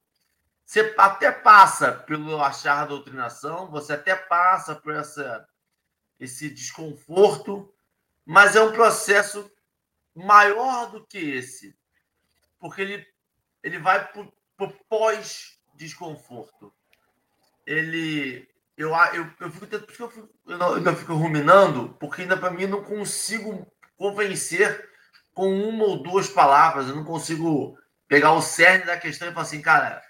Você 0.64 0.94
até 0.96 1.32
passa 1.32 1.90
pelo 1.90 2.40
achar 2.40 2.86
doutrinação, 2.86 3.68
você 3.72 3.94
até 3.94 4.14
passa 4.14 4.76
por 4.76 4.94
essa, 4.94 5.48
esse 6.20 6.48
desconforto, 6.48 7.74
mas 8.24 8.54
é 8.54 8.60
um 8.60 8.72
processo 8.72 9.50
maior 10.14 10.92
do 10.92 11.04
que 11.04 11.18
esse, 11.18 11.76
porque 12.60 12.82
ele, 12.82 13.06
ele 13.64 13.80
vai 13.80 14.06
para 14.12 14.22
o 14.58 14.72
pós-desconforto. 14.88 16.72
Ele. 17.66 18.48
Eu, 18.76 18.90
eu, 19.14 19.30
eu, 19.40 19.50
fico, 19.50 19.74
eu, 19.74 19.80
fico, 19.86 20.28
eu, 20.46 20.58
não, 20.58 20.76
eu 20.76 20.96
fico 20.96 21.14
ruminando, 21.14 21.96
porque 21.98 22.22
ainda 22.22 22.36
para 22.36 22.50
mim 22.50 22.66
não 22.66 22.84
consigo 22.84 23.66
convencer 23.96 24.90
com 25.32 25.50
uma 25.50 25.84
ou 25.84 26.02
duas 26.02 26.28
palavras, 26.28 26.88
eu 26.88 26.94
não 26.94 27.04
consigo 27.04 27.78
pegar 28.06 28.32
o 28.32 28.42
cerne 28.42 28.84
da 28.84 28.98
questão 28.98 29.28
e 29.28 29.32
falar 29.32 29.42
assim, 29.42 29.62
cara, 29.62 30.02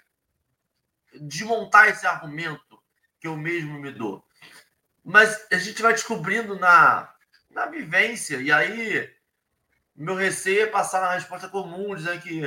desmontar 1.21 1.87
esse 1.87 2.05
argumento 2.05 2.81
que 3.19 3.27
eu 3.27 3.37
mesmo 3.37 3.79
me 3.79 3.91
dou. 3.91 4.23
Mas 5.03 5.47
a 5.51 5.57
gente 5.57 5.81
vai 5.81 5.93
descobrindo 5.93 6.59
na, 6.59 7.09
na 7.49 7.65
vivência. 7.65 8.37
E 8.37 8.51
aí, 8.51 9.09
meu 9.95 10.15
receio 10.15 10.63
é 10.63 10.67
passar 10.67 11.01
na 11.01 11.13
resposta 11.13 11.47
comum, 11.47 11.95
dizendo 11.95 12.21
que 12.21 12.45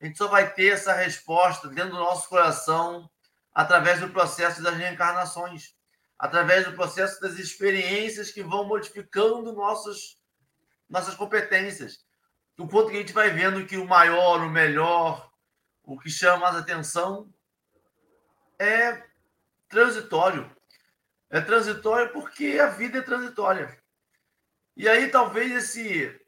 a 0.00 0.06
gente 0.06 0.16
só 0.16 0.26
vai 0.26 0.52
ter 0.52 0.72
essa 0.72 0.94
resposta 0.94 1.68
dentro 1.68 1.90
do 1.90 1.98
nosso 1.98 2.28
coração 2.28 3.08
através 3.52 4.00
do 4.00 4.10
processo 4.10 4.62
das 4.62 4.76
reencarnações, 4.76 5.74
através 6.18 6.66
do 6.66 6.74
processo 6.74 7.20
das 7.20 7.38
experiências 7.38 8.30
que 8.30 8.42
vão 8.42 8.64
modificando 8.64 9.52
nossos, 9.52 10.18
nossas 10.88 11.14
competências. 11.14 12.04
O 12.58 12.68
quanto 12.68 12.90
que 12.90 12.96
a 12.96 13.00
gente 13.00 13.12
vai 13.12 13.30
vendo 13.30 13.66
que 13.66 13.76
o 13.76 13.86
maior, 13.86 14.40
o 14.40 14.50
melhor, 14.50 15.32
o 15.82 15.98
que 15.98 16.10
chama 16.10 16.50
mais 16.50 16.56
atenção 16.56 17.32
é 18.58 19.02
transitório. 19.68 20.54
É 21.30 21.40
transitório 21.40 22.12
porque 22.12 22.58
a 22.60 22.66
vida 22.66 22.98
é 22.98 23.02
transitória. 23.02 23.82
E 24.76 24.88
aí 24.88 25.10
talvez 25.10 25.50
esse 25.52 26.20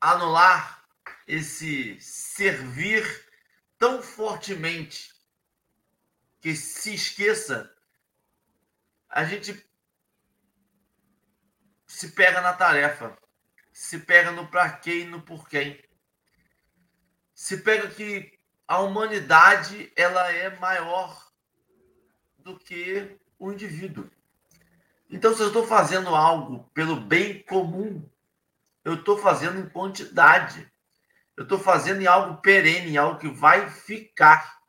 anular, 0.00 0.84
esse 1.26 2.00
servir 2.00 3.04
tão 3.78 4.02
fortemente 4.02 5.11
que 6.42 6.56
se 6.56 6.92
esqueça, 6.92 7.72
a 9.08 9.24
gente 9.24 9.64
se 11.86 12.10
pega 12.10 12.40
na 12.40 12.52
tarefa, 12.52 13.16
se 13.72 14.00
pega 14.00 14.32
no 14.32 14.48
para 14.48 14.70
quem 14.70 15.02
e 15.02 15.04
no 15.04 15.22
por 15.22 15.48
quem. 15.48 15.80
Se 17.32 17.58
pega 17.58 17.88
que 17.88 18.36
a 18.66 18.80
humanidade 18.80 19.92
ela 19.94 20.32
é 20.32 20.50
maior 20.58 21.32
do 22.38 22.58
que 22.58 23.16
o 23.38 23.52
indivíduo. 23.52 24.10
Então, 25.08 25.34
se 25.34 25.42
eu 25.42 25.48
estou 25.48 25.64
fazendo 25.64 26.12
algo 26.12 26.64
pelo 26.74 26.96
bem 26.96 27.40
comum, 27.44 28.08
eu 28.84 28.94
estou 28.94 29.16
fazendo 29.16 29.60
em 29.60 29.68
quantidade. 29.68 30.68
Eu 31.36 31.44
estou 31.44 31.58
fazendo 31.58 32.02
em 32.02 32.06
algo 32.06 32.40
perene, 32.40 32.90
em 32.90 32.96
algo 32.96 33.20
que 33.20 33.28
vai 33.28 33.70
ficar. 33.70 34.61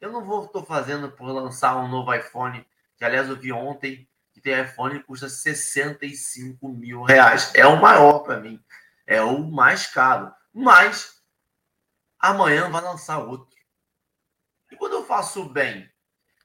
Eu 0.00 0.10
não 0.10 0.24
vou 0.24 0.46
estou 0.46 0.64
fazendo 0.64 1.10
por 1.12 1.26
lançar 1.26 1.76
um 1.76 1.88
novo 1.88 2.14
iPhone, 2.14 2.66
que 2.96 3.04
aliás 3.04 3.28
eu 3.28 3.36
vi 3.36 3.52
ontem 3.52 4.08
que 4.32 4.40
tem 4.40 4.62
iPhone 4.62 4.98
que 4.98 5.04
custa 5.04 5.28
65 5.28 6.68
mil 6.68 7.02
reais. 7.02 7.52
É 7.54 7.66
o 7.66 7.80
maior 7.80 8.20
para 8.20 8.40
mim. 8.40 8.62
É 9.06 9.20
o 9.20 9.38
mais 9.40 9.86
caro. 9.86 10.32
Mas 10.52 11.20
amanhã 12.18 12.70
vai 12.70 12.82
lançar 12.82 13.18
outro. 13.18 13.58
E 14.70 14.76
quando 14.76 14.94
eu 14.94 15.04
faço 15.04 15.48
bem, 15.48 15.90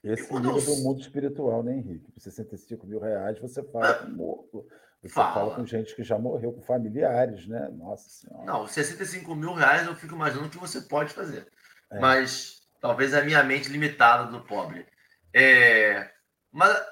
esse 0.03 0.31
nível 0.33 0.57
eu... 0.57 0.65
do 0.65 0.75
mundo 0.77 0.99
espiritual, 0.99 1.63
né, 1.63 1.77
Henrique? 1.77 2.11
Por 2.11 2.19
65 2.19 2.85
mil 2.85 2.99
reais 2.99 3.39
você 3.39 3.63
fala 3.63 3.93
com 3.93 4.11
morto. 4.11 4.67
Você 5.01 5.09
fala. 5.09 5.33
fala. 5.33 5.55
com 5.55 5.65
gente 5.65 5.95
que 5.95 6.03
já 6.03 6.17
morreu, 6.17 6.51
com 6.51 6.61
familiares, 6.61 7.47
né? 7.47 7.69
Nossa 7.69 8.09
Senhora. 8.09 8.45
Não, 8.45 8.67
65 8.67 9.35
mil 9.35 9.53
reais 9.53 9.87
eu 9.87 9.95
fico 9.95 10.15
imaginando 10.15 10.49
que 10.49 10.57
você 10.57 10.81
pode 10.81 11.13
fazer. 11.13 11.47
É. 11.91 11.99
Mas 11.99 12.64
talvez 12.79 13.13
a 13.13 13.21
minha 13.21 13.43
mente 13.43 13.69
limitada 13.69 14.31
do 14.31 14.41
pobre. 14.41 14.85
É... 15.33 16.11
Mas, 16.51 16.85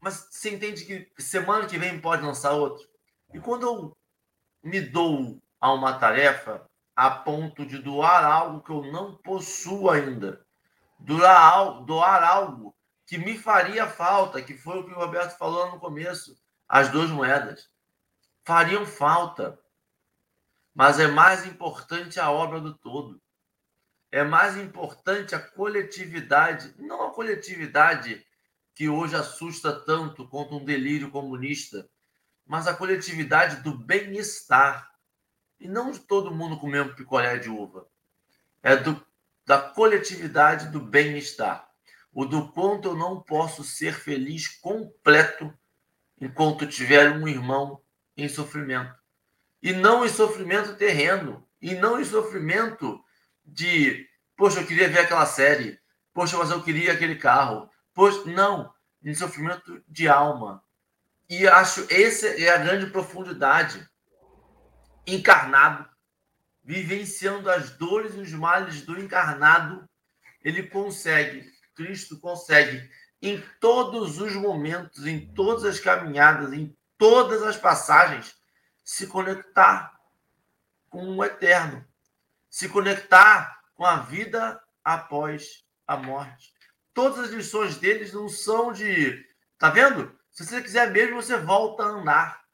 mas 0.00 0.28
você 0.30 0.50
entende 0.50 0.84
que 0.84 1.22
semana 1.22 1.66
que 1.66 1.78
vem 1.78 2.00
pode 2.00 2.22
lançar 2.22 2.52
outro? 2.52 2.86
E 3.32 3.40
quando 3.40 3.66
eu 3.66 3.96
me 4.62 4.80
dou 4.80 5.40
a 5.60 5.72
uma 5.72 5.98
tarefa 5.98 6.68
a 6.94 7.10
ponto 7.10 7.66
de 7.66 7.78
doar 7.78 8.24
algo 8.24 8.62
que 8.62 8.70
eu 8.70 8.82
não 8.90 9.16
possuo 9.16 9.90
ainda, 9.90 10.44
doar, 10.98 11.82
doar 11.84 12.22
algo 12.22 12.74
que 13.06 13.18
me 13.18 13.38
faria 13.38 13.86
falta, 13.86 14.42
que 14.42 14.56
foi 14.56 14.80
o 14.80 14.84
que 14.84 14.92
o 14.92 14.96
Roberto 14.96 15.36
falou 15.38 15.70
no 15.70 15.78
começo, 15.78 16.36
as 16.68 16.88
duas 16.88 17.10
moedas. 17.10 17.70
Fariam 18.44 18.84
falta. 18.84 19.58
Mas 20.74 20.98
é 20.98 21.06
mais 21.06 21.46
importante 21.46 22.18
a 22.18 22.30
obra 22.30 22.60
do 22.60 22.74
todo. 22.74 23.20
É 24.16 24.24
mais 24.24 24.56
importante 24.56 25.34
a 25.34 25.38
coletividade, 25.38 26.74
não 26.78 27.06
a 27.06 27.10
coletividade 27.12 28.26
que 28.74 28.88
hoje 28.88 29.14
assusta 29.14 29.70
tanto 29.70 30.26
quanto 30.26 30.56
um 30.56 30.64
delírio 30.64 31.10
comunista, 31.10 31.86
mas 32.46 32.66
a 32.66 32.72
coletividade 32.72 33.62
do 33.62 33.76
bem-estar. 33.76 34.90
E 35.60 35.68
não 35.68 35.90
de 35.90 35.98
todo 35.98 36.34
mundo 36.34 36.56
comendo 36.56 36.94
picolé 36.94 37.36
de 37.36 37.50
uva. 37.50 37.86
É 38.62 38.74
do 38.74 39.04
da 39.44 39.60
coletividade 39.60 40.70
do 40.70 40.80
bem-estar, 40.80 41.68
o 42.10 42.24
do 42.24 42.50
quanto 42.52 42.88
eu 42.88 42.96
não 42.96 43.20
posso 43.20 43.62
ser 43.62 43.92
feliz 43.92 44.48
completo 44.48 45.52
enquanto 46.18 46.66
tiver 46.66 47.12
um 47.12 47.28
irmão 47.28 47.82
em 48.16 48.30
sofrimento. 48.30 48.98
E 49.62 49.74
não 49.74 50.06
em 50.06 50.08
sofrimento 50.08 50.74
terreno, 50.74 51.46
e 51.60 51.74
não 51.74 52.00
em 52.00 52.04
sofrimento 52.04 53.04
de, 53.46 54.08
poxa, 54.36 54.60
eu 54.60 54.66
queria 54.66 54.88
ver 54.88 55.00
aquela 55.00 55.26
série, 55.26 55.78
poxa, 56.12 56.36
mas 56.36 56.50
eu 56.50 56.62
queria 56.62 56.92
aquele 56.92 57.16
carro. 57.16 57.70
Poxa, 57.94 58.24
não, 58.26 58.74
em 59.02 59.14
sofrimento 59.14 59.82
de 59.88 60.08
alma. 60.08 60.62
E 61.28 61.46
acho 61.46 61.86
essa 61.90 62.26
é 62.26 62.50
a 62.50 62.58
grande 62.58 62.86
profundidade. 62.86 63.88
Encarnado, 65.06 65.88
vivenciando 66.64 67.48
as 67.48 67.70
dores 67.70 68.14
e 68.14 68.20
os 68.20 68.32
males 68.32 68.82
do 68.82 68.98
encarnado, 69.00 69.88
ele 70.42 70.64
consegue, 70.64 71.48
Cristo 71.74 72.18
consegue 72.18 72.90
em 73.22 73.42
todos 73.60 74.20
os 74.20 74.34
momentos, 74.34 75.06
em 75.06 75.32
todas 75.34 75.64
as 75.64 75.80
caminhadas, 75.80 76.52
em 76.52 76.76
todas 76.98 77.42
as 77.42 77.56
passagens, 77.56 78.36
se 78.84 79.06
conectar 79.06 79.98
com 80.88 81.16
o 81.16 81.24
eterno, 81.24 81.84
se 82.50 82.68
conectar 82.68 83.60
com 83.74 83.84
a 83.84 83.96
vida 83.98 84.60
após 84.84 85.64
a 85.86 85.96
morte. 85.96 86.52
Todas 86.94 87.26
as 87.26 87.30
lições 87.30 87.76
deles 87.76 88.12
não 88.12 88.28
são 88.28 88.72
de. 88.72 89.24
Tá 89.58 89.70
vendo? 89.70 90.18
Se 90.30 90.44
você 90.44 90.62
quiser 90.62 90.90
mesmo, 90.90 91.16
você 91.16 91.36
volta 91.36 91.82
a 91.82 91.86
andar. 91.86 92.44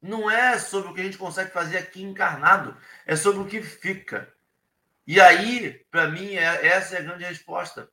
Não 0.00 0.30
é 0.30 0.58
sobre 0.58 0.90
o 0.90 0.94
que 0.94 1.00
a 1.00 1.04
gente 1.04 1.16
consegue 1.16 1.50
fazer 1.50 1.78
aqui 1.78 2.02
encarnado, 2.02 2.76
é 3.06 3.16
sobre 3.16 3.40
o 3.40 3.46
que 3.46 3.62
fica. 3.62 4.30
E 5.06 5.20
aí, 5.20 5.84
para 5.90 6.08
mim, 6.08 6.34
é, 6.34 6.66
essa 6.66 6.96
é 6.96 6.98
a 6.98 7.02
grande 7.02 7.24
resposta. 7.24 7.90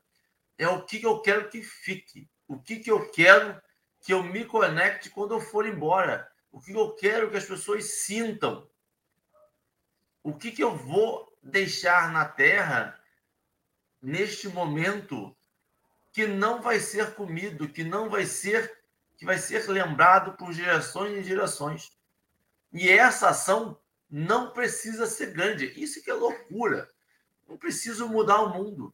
É 0.57 0.67
o 0.67 0.85
que, 0.85 0.99
que 0.99 1.05
eu 1.05 1.19
quero 1.21 1.49
que 1.49 1.61
fique. 1.61 2.29
O 2.47 2.59
que, 2.59 2.77
que 2.79 2.91
eu 2.91 3.09
quero 3.11 3.61
que 4.01 4.13
eu 4.13 4.23
me 4.23 4.45
conecte 4.45 5.09
quando 5.09 5.33
eu 5.33 5.39
for 5.39 5.65
embora. 5.65 6.29
O 6.51 6.59
que 6.59 6.73
eu 6.73 6.93
quero 6.95 7.29
que 7.29 7.37
as 7.37 7.45
pessoas 7.45 8.03
sintam. 8.03 8.69
O 10.23 10.33
que, 10.33 10.51
que 10.51 10.63
eu 10.63 10.75
vou 10.75 11.31
deixar 11.41 12.11
na 12.11 12.25
Terra 12.25 12.99
neste 14.01 14.47
momento 14.47 15.35
que 16.11 16.27
não 16.27 16.61
vai 16.61 16.79
ser 16.79 17.13
comido, 17.15 17.69
que 17.69 17.83
não 17.83 18.09
vai 18.09 18.25
ser, 18.25 18.79
que 19.17 19.25
vai 19.25 19.37
ser 19.37 19.69
lembrado 19.69 20.33
por 20.33 20.51
gerações 20.51 21.17
e 21.17 21.23
gerações. 21.23 21.91
E 22.73 22.89
essa 22.89 23.29
ação 23.29 23.79
não 24.09 24.51
precisa 24.51 25.05
ser 25.05 25.31
grande. 25.31 25.71
Isso 25.81 26.03
que 26.03 26.11
é 26.11 26.13
loucura. 26.13 26.89
Não 27.47 27.57
preciso 27.57 28.07
mudar 28.09 28.41
o 28.41 28.49
mundo. 28.49 28.93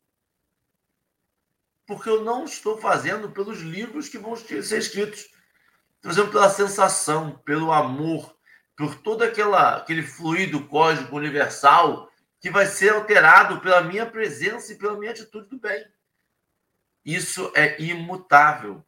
Porque 1.86 2.10
eu 2.10 2.24
não 2.24 2.44
estou 2.44 2.78
fazendo 2.78 3.32
pelos 3.32 3.60
livros 3.60 4.10
que 4.10 4.18
vão 4.18 4.36
ser 4.36 4.60
escritos. 4.78 5.22
Estou 5.96 6.12
fazendo 6.12 6.32
pela 6.32 6.50
sensação, 6.50 7.38
pelo 7.40 7.72
amor, 7.72 8.37
por 8.78 8.96
todo 8.96 9.24
aquela, 9.24 9.78
aquele 9.78 10.04
fluido 10.04 10.66
cósmico 10.68 11.16
universal 11.16 12.10
que 12.40 12.52
vai 12.52 12.68
ser 12.68 12.94
alterado 12.94 13.60
pela 13.60 13.82
minha 13.82 14.06
presença 14.06 14.72
e 14.72 14.78
pela 14.78 14.98
minha 14.98 15.12
atitude 15.12 15.50
do 15.50 15.60
bem. 15.60 15.84
Isso 17.04 17.52
é 17.56 17.82
imutável. 17.82 18.84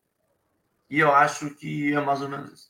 E 0.88 1.00
eu 1.00 1.12
acho 1.12 1.56
que 1.56 1.92
é 1.92 2.00
mais 2.00 2.22
ou 2.22 2.30
menos 2.30 2.54
isso. 2.54 2.70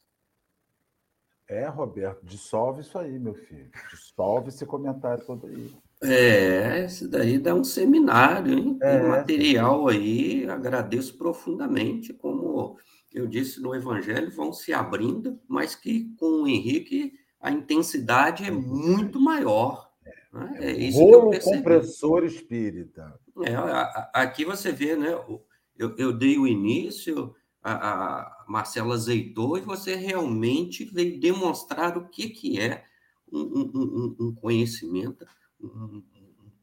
É, 1.48 1.68
Roberto, 1.68 2.24
dissolve 2.24 2.82
isso 2.82 2.98
aí, 2.98 3.20
meu 3.20 3.34
filho. 3.34 3.70
Dissolve 3.90 4.50
esse 4.50 4.66
comentário 4.66 5.26
todo 5.26 5.48
aí. 5.48 5.76
É, 6.02 6.86
isso 6.86 7.10
daí 7.10 7.38
dá 7.38 7.54
um 7.54 7.64
seminário, 7.64 8.54
hein? 8.54 8.78
Tem 8.80 8.90
é, 8.90 9.02
material 9.02 9.88
aí, 9.88 10.50
agradeço 10.50 11.18
profundamente, 11.18 12.14
como 12.14 12.78
eu 13.13 13.28
disse 13.28 13.62
no 13.62 13.74
Evangelho, 13.76 14.32
vão 14.32 14.54
se 14.54 14.74
abrindo, 14.74 15.39
mas 15.48 15.76
que 15.76 16.13
com 16.17 16.43
o 16.43 16.48
Henrique 16.48 17.13
a 17.39 17.52
intensidade 17.52 18.43
é 18.43 18.52
muito 18.52 19.19
maior. 19.19 19.89
Né? 20.32 20.58
É, 20.60 20.72
é 20.72 20.78
isso 20.78 21.00
Rolo 21.00 21.39
compressor 21.39 22.24
espírita. 22.24 23.19
É, 23.43 23.56
aqui 24.13 24.45
você 24.45 24.72
vê, 24.72 24.95
né? 24.95 25.13
Eu, 25.78 25.95
eu 25.98 26.12
dei 26.12 26.38
o 26.38 26.45
início, 26.45 27.34
a, 27.63 27.74
a 27.74 28.45
Marcela 28.48 28.95
azeitou 28.95 29.58
e 29.58 29.62
você 29.62 29.95
realmente 29.95 30.84
veio 30.84 31.19
demonstrar 31.19 31.98
o 31.98 32.10
que, 32.10 32.30
que 32.30 32.60
é 32.60 32.84
um, 33.32 33.39
um, 33.39 34.15
um 34.19 34.36
conhecimento 34.36 35.26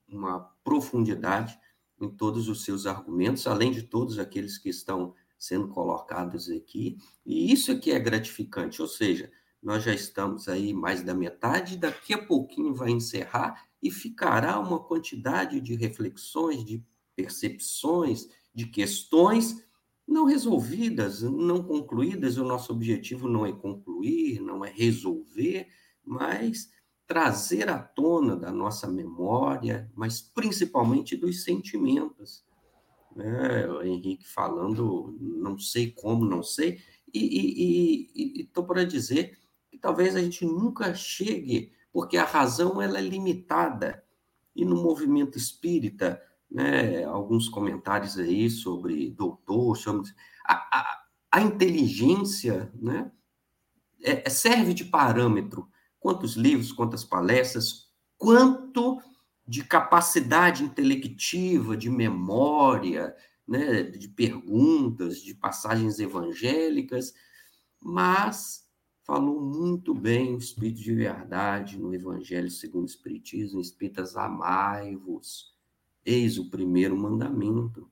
uma 0.09 0.41
profundidade 0.65 1.59
em 2.01 2.09
todos 2.09 2.49
os 2.49 2.65
seus 2.65 2.87
argumentos, 2.87 3.47
além 3.47 3.71
de 3.71 3.83
todos 3.83 4.19
aqueles 4.19 4.59
que 4.59 4.69
estão 4.69 5.15
sendo 5.39 5.69
colocados 5.69 6.49
aqui, 6.51 6.97
e 7.25 7.53
isso 7.53 7.73
aqui 7.73 7.93
é 7.93 7.99
gratificante, 7.99 8.81
ou 8.81 8.89
seja, 8.89 9.31
nós 9.63 9.83
já 9.83 9.95
estamos 9.95 10.49
aí 10.49 10.73
mais 10.73 11.03
da 11.03 11.15
metade, 11.15 11.77
daqui 11.77 12.15
a 12.15 12.25
pouquinho 12.25 12.75
vai 12.75 12.91
encerrar 12.91 13.67
e 13.83 13.91
ficará 13.91 14.59
uma 14.59 14.79
quantidade 14.79 15.61
de 15.61 15.75
reflexões, 15.75 16.65
de 16.65 16.85
percepções, 17.15 18.29
de 18.55 18.67
questões 18.67 19.67
não 20.07 20.25
resolvidas, 20.25 21.23
não 21.23 21.63
concluídas. 21.63 22.39
O 22.39 22.45
nosso 22.45 22.73
objetivo 22.73 23.29
não 23.29 23.45
é 23.45 23.53
concluir, 23.53 24.41
não 24.41 24.65
é 24.65 24.71
resolver, 24.71 25.69
mas 26.05 26.71
trazer 27.07 27.69
à 27.69 27.79
tona 27.79 28.37
da 28.37 28.53
nossa 28.53 28.87
memória, 28.87 29.91
mas 29.95 30.21
principalmente 30.21 31.17
dos 31.17 31.45
sentimentos. 31.45 32.45
Né? 33.17 33.67
O 33.67 33.83
Henrique 33.83 34.29
falando, 34.29 35.17
não 35.19 35.59
sei 35.59 35.91
como, 35.91 36.25
não 36.25 36.43
sei, 36.43 36.79
e 37.13 38.43
estou 38.43 38.65
para 38.65 38.85
dizer 38.85 39.39
que 39.71 39.79
talvez 39.79 40.15
a 40.15 40.21
gente 40.21 40.45
nunca 40.45 40.95
chegue, 40.95 41.73
porque 41.93 42.19
a 42.19 42.25
razão 42.25 42.81
ela 42.81 42.99
é 42.99 43.03
limitada. 43.03 44.05
E 44.55 44.65
no 44.65 44.83
movimento 44.83 45.39
espírita, 45.39 46.21
né, 46.51 47.05
alguns 47.05 47.49
comentários 47.49 48.19
aí 48.19 48.49
sobre 48.51 49.11
doutor, 49.11 49.77
sobre 49.77 50.11
a, 50.45 50.55
a, 50.55 51.05
a 51.33 51.41
inteligência, 51.43 52.71
né, 52.75 53.11
é, 54.03 54.29
serve 54.29 54.73
de 54.75 54.85
parâmetro 54.85 55.69
quantos 55.99 56.37
livros, 56.37 56.73
quantas 56.73 57.05
palestras, 57.05 57.91
quanto 58.17 58.99
de 59.47 59.63
capacidade 59.65 60.65
intelectiva, 60.65 61.77
de 61.77 61.89
memória, 61.89 63.15
né, 63.47 63.83
de 63.83 64.09
perguntas, 64.09 65.21
de 65.21 65.35
passagens 65.35 65.99
evangélicas, 66.01 67.15
mas 67.81 68.67
falou 69.05 69.41
muito 69.41 69.95
bem 69.95 70.35
o 70.35 70.39
Espírito 70.39 70.81
de 70.81 70.95
verdade 70.95 71.79
no 71.79 71.95
Evangelho 71.95 72.51
segundo 72.51 72.85
o 72.85 72.91
Espiritismo, 72.91 73.61
Espíritas, 73.61 74.17
amai-vos, 74.17 75.55
eis 76.05 76.39
o 76.39 76.51
primeiro 76.51 76.97
mandamento. 76.97 77.89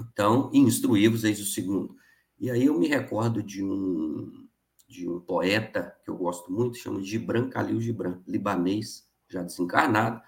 Então, 0.00 0.50
instruí-vos, 0.52 1.22
eis 1.22 1.40
o 1.40 1.46
segundo. 1.46 1.96
E 2.40 2.50
aí 2.50 2.64
eu 2.64 2.78
me 2.78 2.88
recordo 2.88 3.42
de 3.42 3.62
um 3.62 4.48
de 4.90 5.08
um 5.08 5.20
poeta 5.20 5.96
que 6.04 6.10
eu 6.10 6.16
gosto 6.16 6.50
muito, 6.50 6.76
chama 6.76 7.00
Gibran 7.00 7.48
Khalil 7.48 7.80
Gibran, 7.80 8.20
libanês, 8.26 9.08
já 9.28 9.40
desencarnado. 9.40 10.20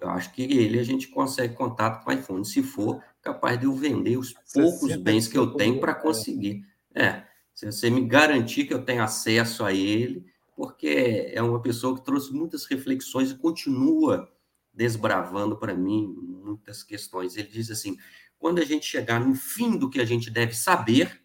Eu 0.00 0.10
acho 0.10 0.32
que 0.32 0.42
ele 0.42 0.78
a 0.78 0.84
gente 0.84 1.08
consegue 1.08 1.54
contato 1.54 2.04
com 2.04 2.10
o 2.10 2.14
iPhone. 2.14 2.44
Se 2.44 2.62
for, 2.62 3.02
capaz 3.20 3.58
de 3.58 3.66
eu 3.66 3.74
vender 3.74 4.16
os 4.16 4.32
poucos 4.52 4.94
bens 4.96 5.26
que 5.26 5.36
eu 5.36 5.54
tenho 5.54 5.80
para 5.80 5.94
conseguir. 5.94 6.64
É, 6.94 7.24
se 7.54 7.66
você 7.66 7.90
me 7.90 8.06
garantir 8.06 8.64
que 8.66 8.74
eu 8.74 8.84
tenho 8.84 9.02
acesso 9.02 9.64
a 9.64 9.72
ele, 9.72 10.24
porque 10.54 11.30
é 11.32 11.42
uma 11.42 11.60
pessoa 11.60 11.96
que 11.96 12.04
trouxe 12.04 12.32
muitas 12.32 12.64
reflexões 12.64 13.30
e 13.30 13.38
continua 13.38 14.32
desbravando 14.72 15.56
para 15.56 15.74
mim 15.74 16.06
muitas 16.06 16.84
questões. 16.84 17.36
Ele 17.36 17.48
diz 17.48 17.70
assim: 17.70 17.96
quando 18.38 18.60
a 18.60 18.64
gente 18.64 18.86
chegar 18.86 19.20
no 19.20 19.34
fim 19.34 19.76
do 19.76 19.90
que 19.90 20.00
a 20.00 20.04
gente 20.04 20.30
deve 20.30 20.54
saber, 20.54 21.20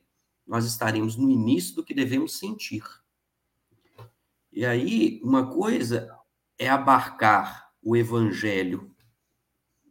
nós 0.45 0.65
estaremos 0.65 1.15
no 1.15 1.29
início 1.29 1.75
do 1.75 1.83
que 1.83 1.93
devemos 1.93 2.37
sentir. 2.37 2.83
E 4.51 4.65
aí, 4.65 5.19
uma 5.23 5.51
coisa 5.51 6.09
é 6.57 6.69
abarcar 6.69 7.62
o 7.83 7.95
evangelho 7.95 8.95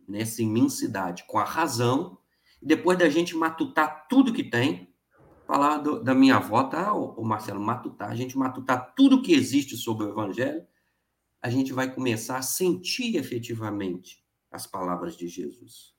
nessa 0.09 0.43
imensidade 0.43 1.25
com 1.25 1.39
a 1.39 1.45
razão, 1.45 2.19
e 2.61 2.67
depois 2.67 2.99
da 2.99 3.09
gente 3.09 3.37
matutar 3.37 4.07
tudo 4.09 4.33
que 4.33 4.45
tem, 4.45 4.93
falar 5.47 5.79
do, 5.79 6.03
da 6.03 6.15
minha 6.15 6.37
avó, 6.37 6.65
tá, 6.65 6.93
o 6.95 7.23
Marcelo, 7.25 7.61
matutar, 7.61 8.11
a 8.11 8.15
gente 8.15 8.37
matutar 8.37 8.95
tudo 8.95 9.23
que 9.23 9.33
existe 9.33 9.77
sobre 9.77 10.07
o 10.07 10.11
evangelho, 10.11 10.67
a 11.41 11.51
gente 11.51 11.73
vai 11.73 11.93
começar 11.93 12.39
a 12.39 12.43
sentir 12.43 13.17
efetivamente 13.17 14.25
as 14.51 14.67
palavras 14.67 15.17
de 15.17 15.27
Jesus. 15.29 15.93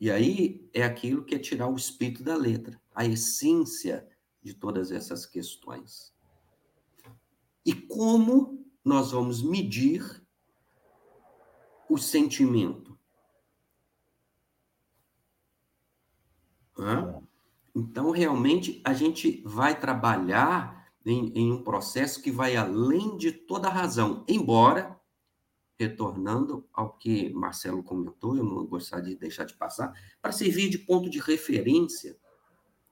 E 0.00 0.10
aí 0.10 0.68
é 0.74 0.82
aquilo 0.82 1.24
que 1.24 1.34
é 1.34 1.38
tirar 1.38 1.68
o 1.68 1.76
espírito 1.76 2.24
da 2.24 2.34
letra, 2.34 2.80
a 2.92 3.06
essência 3.06 4.08
de 4.42 4.52
todas 4.52 4.90
essas 4.90 5.24
questões. 5.24 6.12
E 7.64 7.72
como 7.72 8.66
nós 8.84 9.12
vamos 9.12 9.40
medir 9.42 10.21
o 11.92 11.98
sentimento? 11.98 12.98
Hã? 16.78 17.22
Então, 17.74 18.10
realmente, 18.10 18.80
a 18.84 18.94
gente 18.94 19.42
vai 19.44 19.78
trabalhar 19.78 20.90
em, 21.04 21.32
em 21.34 21.52
um 21.52 21.62
processo 21.62 22.22
que 22.22 22.30
vai 22.30 22.56
além 22.56 23.16
de 23.16 23.32
toda 23.32 23.68
razão, 23.68 24.24
embora 24.26 24.98
retornando 25.78 26.66
ao 26.72 26.92
que 26.92 27.30
Marcelo 27.30 27.82
comentou, 27.82 28.36
eu 28.36 28.44
não 28.44 28.64
gostaria 28.66 29.14
de 29.14 29.20
deixar 29.20 29.44
de 29.44 29.54
passar, 29.54 29.92
para 30.20 30.32
servir 30.32 30.68
de 30.70 30.78
ponto 30.78 31.10
de 31.10 31.18
referência, 31.18 32.16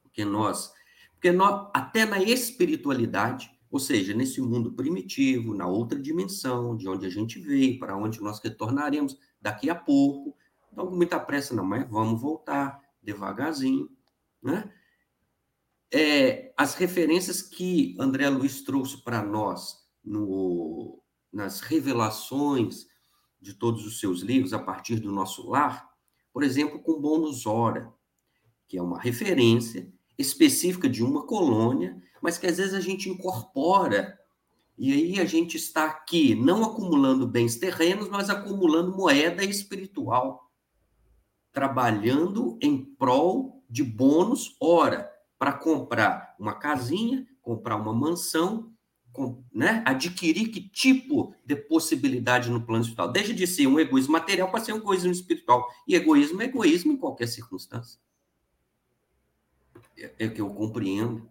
porque 0.03 0.25
nós, 0.25 0.73
porque 1.13 1.31
nós, 1.31 1.71
até 1.73 2.05
na 2.05 2.21
espiritualidade, 2.21 3.51
ou 3.71 3.79
seja, 3.79 4.13
nesse 4.13 4.41
mundo 4.41 4.73
primitivo, 4.73 5.55
na 5.55 5.67
outra 5.67 5.99
dimensão, 5.99 6.77
de 6.77 6.89
onde 6.89 7.07
a 7.07 7.11
gente 7.11 7.39
veio, 7.39 7.79
para 7.79 7.97
onde 7.97 8.21
nós 8.21 8.41
retornaremos 8.41 9.17
daqui 9.41 9.71
a 9.71 9.75
pouco, 9.75 10.37
Então, 10.73 10.87
com 10.87 10.97
muita 10.97 11.19
pressa, 11.19 11.55
não, 11.55 11.65
mas 11.65 11.89
vamos 11.89 12.21
voltar 12.21 12.81
devagarzinho, 13.03 13.89
né? 14.43 14.73
É, 15.93 16.53
as 16.57 16.75
referências 16.75 17.43
que 17.43 17.97
André 17.99 18.29
Luiz 18.29 18.63
trouxe 18.63 19.03
para 19.03 19.25
nós 19.25 19.85
no, 20.05 21.03
nas 21.33 21.61
revelações 21.61 22.87
de 23.41 23.55
todos 23.55 23.85
os 23.85 23.99
seus 23.99 24.21
livros 24.21 24.53
a 24.53 24.59
partir 24.59 25.01
do 25.01 25.11
nosso 25.11 25.49
lar, 25.49 25.91
por 26.33 26.45
exemplo, 26.45 26.81
com 26.81 27.01
Bônus 27.01 27.45
Hora, 27.45 27.93
que 28.69 28.79
é 28.79 28.83
uma 28.83 29.01
referência 29.01 29.93
específica 30.21 30.89
de 30.89 31.03
uma 31.03 31.27
colônia, 31.27 32.01
mas 32.21 32.39
que 32.39 32.47
às 32.47 32.59
vezes 32.59 32.75
a 32.75 32.81
gente 32.81 33.09
incorpora 33.09 34.19
e 34.83 34.93
aí 34.93 35.21
a 35.21 35.27
gente 35.27 35.57
está 35.59 35.85
aqui 35.85 36.35
não 36.35 36.65
acumulando 36.65 37.27
bens 37.27 37.57
terrenos, 37.57 38.09
mas 38.09 38.31
acumulando 38.31 38.97
moeda 38.97 39.45
espiritual, 39.45 40.51
trabalhando 41.53 42.59
em 42.63 42.83
prol 42.83 43.63
de 43.69 43.85
bônus, 43.85 44.57
ora, 44.59 45.11
para 45.39 45.53
comprar 45.53 46.35
uma 46.39 46.55
casinha, 46.55 47.27
comprar 47.43 47.77
uma 47.77 47.93
mansão, 47.93 48.73
com, 49.13 49.45
né? 49.53 49.83
adquirir 49.85 50.49
que 50.49 50.61
tipo 50.61 51.35
de 51.45 51.57
possibilidade 51.57 52.51
no 52.51 52.65
plano 52.65 52.83
espiritual. 52.83 53.13
Deixa 53.13 53.35
de 53.35 53.47
ser 53.47 53.67
um 53.67 53.79
egoísmo 53.79 54.13
material 54.13 54.51
para 54.51 54.61
ser 54.61 54.73
um 54.73 54.77
egoísmo 54.77 55.11
espiritual. 55.11 55.69
E 55.87 55.95
egoísmo 55.95 56.41
é 56.41 56.47
egoísmo 56.47 56.93
em 56.93 56.97
qualquer 56.97 57.27
circunstância. 57.27 58.01
É, 60.19 60.29
que 60.29 60.41
eu 60.41 60.51
compreendo. 60.55 61.31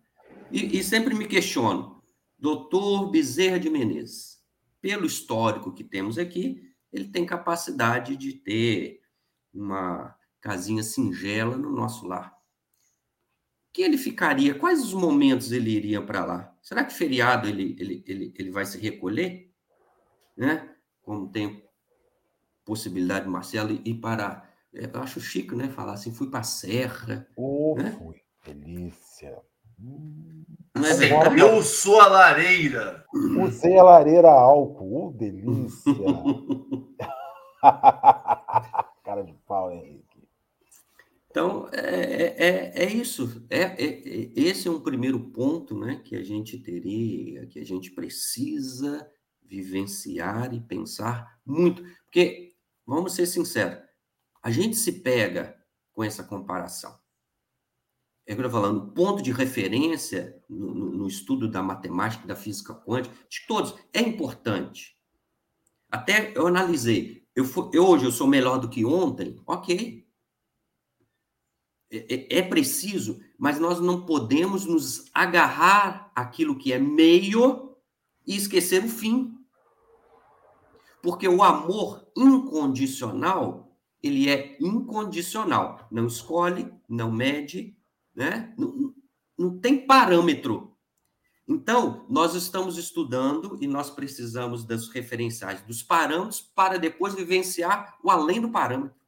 E, 0.51 0.77
e 0.77 0.83
sempre 0.83 1.13
me 1.15 1.27
questiono, 1.27 2.01
Doutor 2.37 3.09
Bezerra 3.09 3.59
de 3.59 3.69
Menezes, 3.69 4.39
pelo 4.81 5.05
histórico 5.05 5.73
que 5.73 5.83
temos 5.83 6.17
aqui, 6.17 6.69
ele 6.91 7.07
tem 7.09 7.25
capacidade 7.25 8.15
de 8.15 8.33
ter 8.33 9.01
uma 9.53 10.15
casinha 10.39 10.83
singela 10.83 11.57
no 11.57 11.71
nosso 11.71 12.07
lar. 12.07 12.33
Que 13.73 13.81
ele 13.81 13.97
ficaria? 13.97 14.55
Quais 14.55 14.81
os 14.83 14.93
momentos 14.93 15.51
ele 15.51 15.69
iria 15.69 16.01
para 16.01 16.25
lá? 16.25 16.57
Será 16.61 16.83
que 16.83 16.93
feriado 16.93 17.47
ele, 17.47 17.75
ele, 17.79 18.03
ele, 18.07 18.33
ele 18.37 18.51
vai 18.51 18.65
se 18.65 18.77
recolher? 18.77 19.53
Né? 20.35 20.75
Como 21.01 21.29
tem 21.31 21.63
possibilidade, 22.65 23.27
Marcelo, 23.27 23.79
ir 23.83 23.95
para. 23.95 24.47
É, 24.73 24.85
eu 24.85 25.01
acho 25.01 25.19
chique, 25.19 25.55
né? 25.55 25.69
Falar 25.69 25.93
assim, 25.93 26.13
fui 26.13 26.29
para 26.29 26.39
a 26.39 26.43
Serra. 26.43 27.27
Oh, 27.35 27.75
né? 27.77 27.91
fui. 27.91 28.21
Delícia. 28.45 29.41
Hum. 29.81 30.43
É 30.75 31.41
eu 31.41 31.61
sou 31.63 31.99
a 32.01 32.07
lareira. 32.07 33.05
Usei 33.13 33.77
a 33.77 33.83
lareira 33.83 34.29
álcool. 34.29 35.07
Oh, 35.07 35.11
delícia. 35.11 35.93
Cara 39.03 39.23
de 39.23 39.33
pau, 39.45 39.71
Henrique. 39.71 40.27
Então, 41.29 41.69
é, 41.71 41.79
é, 41.79 42.35
é, 42.37 42.83
é 42.83 42.91
isso. 42.91 43.45
É, 43.49 43.61
é, 43.61 43.85
é, 43.85 44.31
esse 44.35 44.67
é 44.67 44.71
um 44.71 44.81
primeiro 44.81 45.19
ponto 45.19 45.77
né, 45.77 46.01
que 46.03 46.15
a 46.15 46.23
gente 46.23 46.57
teria, 46.57 47.45
que 47.47 47.59
a 47.59 47.65
gente 47.65 47.91
precisa 47.91 49.09
vivenciar 49.43 50.53
e 50.53 50.59
pensar 50.59 51.39
muito. 51.45 51.83
Porque, 52.05 52.53
vamos 52.85 53.13
ser 53.13 53.25
sinceros, 53.27 53.79
a 54.41 54.51
gente 54.51 54.75
se 54.75 54.91
pega 55.01 55.57
com 55.93 56.03
essa 56.03 56.23
comparação 56.23 56.98
é 58.29 58.35
que 58.35 58.41
eu 58.41 58.45
estou 58.45 58.61
falando, 58.61 58.91
ponto 58.91 59.23
de 59.23 59.31
referência 59.31 60.39
no, 60.47 60.71
no, 60.71 60.91
no, 60.91 61.07
estudo 61.07 61.47
da 61.47 61.63
matemática, 61.63 62.27
da 62.27 62.35
física 62.35 62.75
quântica, 62.75 63.15
de 63.27 63.47
todos, 63.47 63.73
é 63.91 64.01
importante. 64.01 64.95
Até 65.89 66.31
eu 66.37 66.45
analisei, 66.45 67.25
eu, 67.35 67.43
eu 67.73 67.87
hoje 67.87 68.05
eu 68.05 68.11
sou 68.11 68.27
melhor 68.27 68.59
do 68.59 68.69
que 68.69 68.85
ontem, 68.85 69.35
ok. 69.47 70.07
É, 71.91 71.97
é, 71.97 72.37
é 72.37 72.41
preciso, 72.43 73.19
mas 73.35 73.59
nós 73.59 73.79
não 73.79 74.05
podemos 74.05 74.63
nos 74.63 75.09
agarrar 75.11 76.11
aquilo 76.13 76.55
que 76.55 76.71
é 76.71 76.77
meio 76.77 77.75
e 78.27 78.35
esquecer 78.35 78.85
o 78.85 78.89
fim. 78.89 79.39
Porque 81.01 81.27
o 81.27 81.41
amor 81.41 82.07
incondicional, 82.15 83.75
ele 84.03 84.29
é 84.29 84.55
incondicional. 84.61 85.87
Não 85.89 86.05
escolhe, 86.05 86.71
não 86.87 87.11
mede, 87.11 87.78
né? 88.19 88.53
Não, 88.57 88.93
não 89.37 89.57
tem 89.57 89.87
parâmetro. 89.87 90.75
Então, 91.47 92.05
nós 92.09 92.35
estamos 92.35 92.77
estudando 92.77 93.57
e 93.61 93.65
nós 93.65 93.89
precisamos 93.89 94.65
das 94.65 94.89
referenciais 94.89 95.61
dos 95.61 95.81
parâmetros 95.81 96.41
para 96.41 96.77
depois 96.77 97.15
vivenciar 97.15 97.97
o 98.03 98.11
além 98.11 98.41
do 98.41 98.51
parâmetro. 98.51 98.99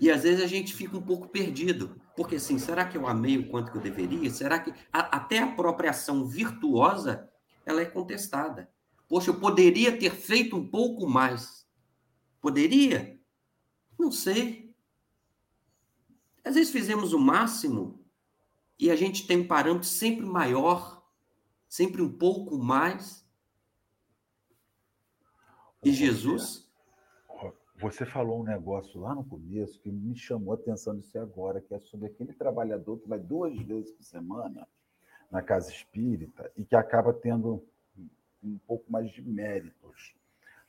E 0.00 0.10
às 0.10 0.22
vezes 0.22 0.42
a 0.42 0.46
gente 0.46 0.74
fica 0.74 0.96
um 0.96 1.02
pouco 1.02 1.28
perdido, 1.28 2.00
porque 2.16 2.36
assim, 2.36 2.58
será 2.58 2.86
que 2.86 2.96
eu 2.96 3.06
amei 3.06 3.36
o 3.36 3.50
quanto 3.50 3.70
que 3.70 3.76
eu 3.76 3.82
deveria? 3.82 4.30
Será 4.30 4.58
que 4.58 4.72
a, 4.90 5.18
até 5.18 5.40
a 5.40 5.52
própria 5.52 5.90
ação 5.90 6.26
virtuosa 6.26 7.30
ela 7.66 7.82
é 7.82 7.84
contestada? 7.84 8.70
Poxa, 9.06 9.30
eu 9.30 9.38
poderia 9.38 9.96
ter 9.98 10.14
feito 10.14 10.56
um 10.56 10.66
pouco 10.66 11.06
mais. 11.06 11.66
Poderia? 12.40 13.20
Não 13.98 14.10
sei. 14.10 14.69
Às 16.50 16.56
vezes 16.56 16.72
fizemos 16.72 17.12
o 17.12 17.18
máximo 17.20 18.04
e 18.76 18.90
a 18.90 18.96
gente 18.96 19.24
tem 19.24 19.38
um 19.38 19.46
parâmetro 19.46 19.86
sempre 19.86 20.26
maior, 20.26 21.00
sempre 21.68 22.02
um 22.02 22.12
pouco 22.12 22.58
mais. 22.58 23.24
E 25.84 25.92
Jesus. 25.92 26.68
Você 27.76 28.04
falou 28.04 28.40
um 28.40 28.42
negócio 28.42 29.00
lá 29.00 29.14
no 29.14 29.22
começo 29.22 29.78
que 29.78 29.92
me 29.92 30.16
chamou 30.16 30.52
a 30.52 30.56
atenção 30.56 30.98
disso 30.98 31.20
agora, 31.20 31.60
que 31.60 31.72
é 31.72 31.78
sobre 31.78 32.08
aquele 32.08 32.32
trabalhador 32.32 32.98
que 32.98 33.08
vai 33.08 33.20
duas 33.20 33.56
vezes 33.56 33.92
por 33.92 34.02
semana 34.02 34.66
na 35.30 35.40
casa 35.40 35.70
espírita 35.70 36.50
e 36.56 36.64
que 36.64 36.74
acaba 36.74 37.12
tendo 37.12 37.64
um 38.42 38.58
pouco 38.66 38.90
mais 38.90 39.08
de 39.12 39.22
méritos 39.22 40.16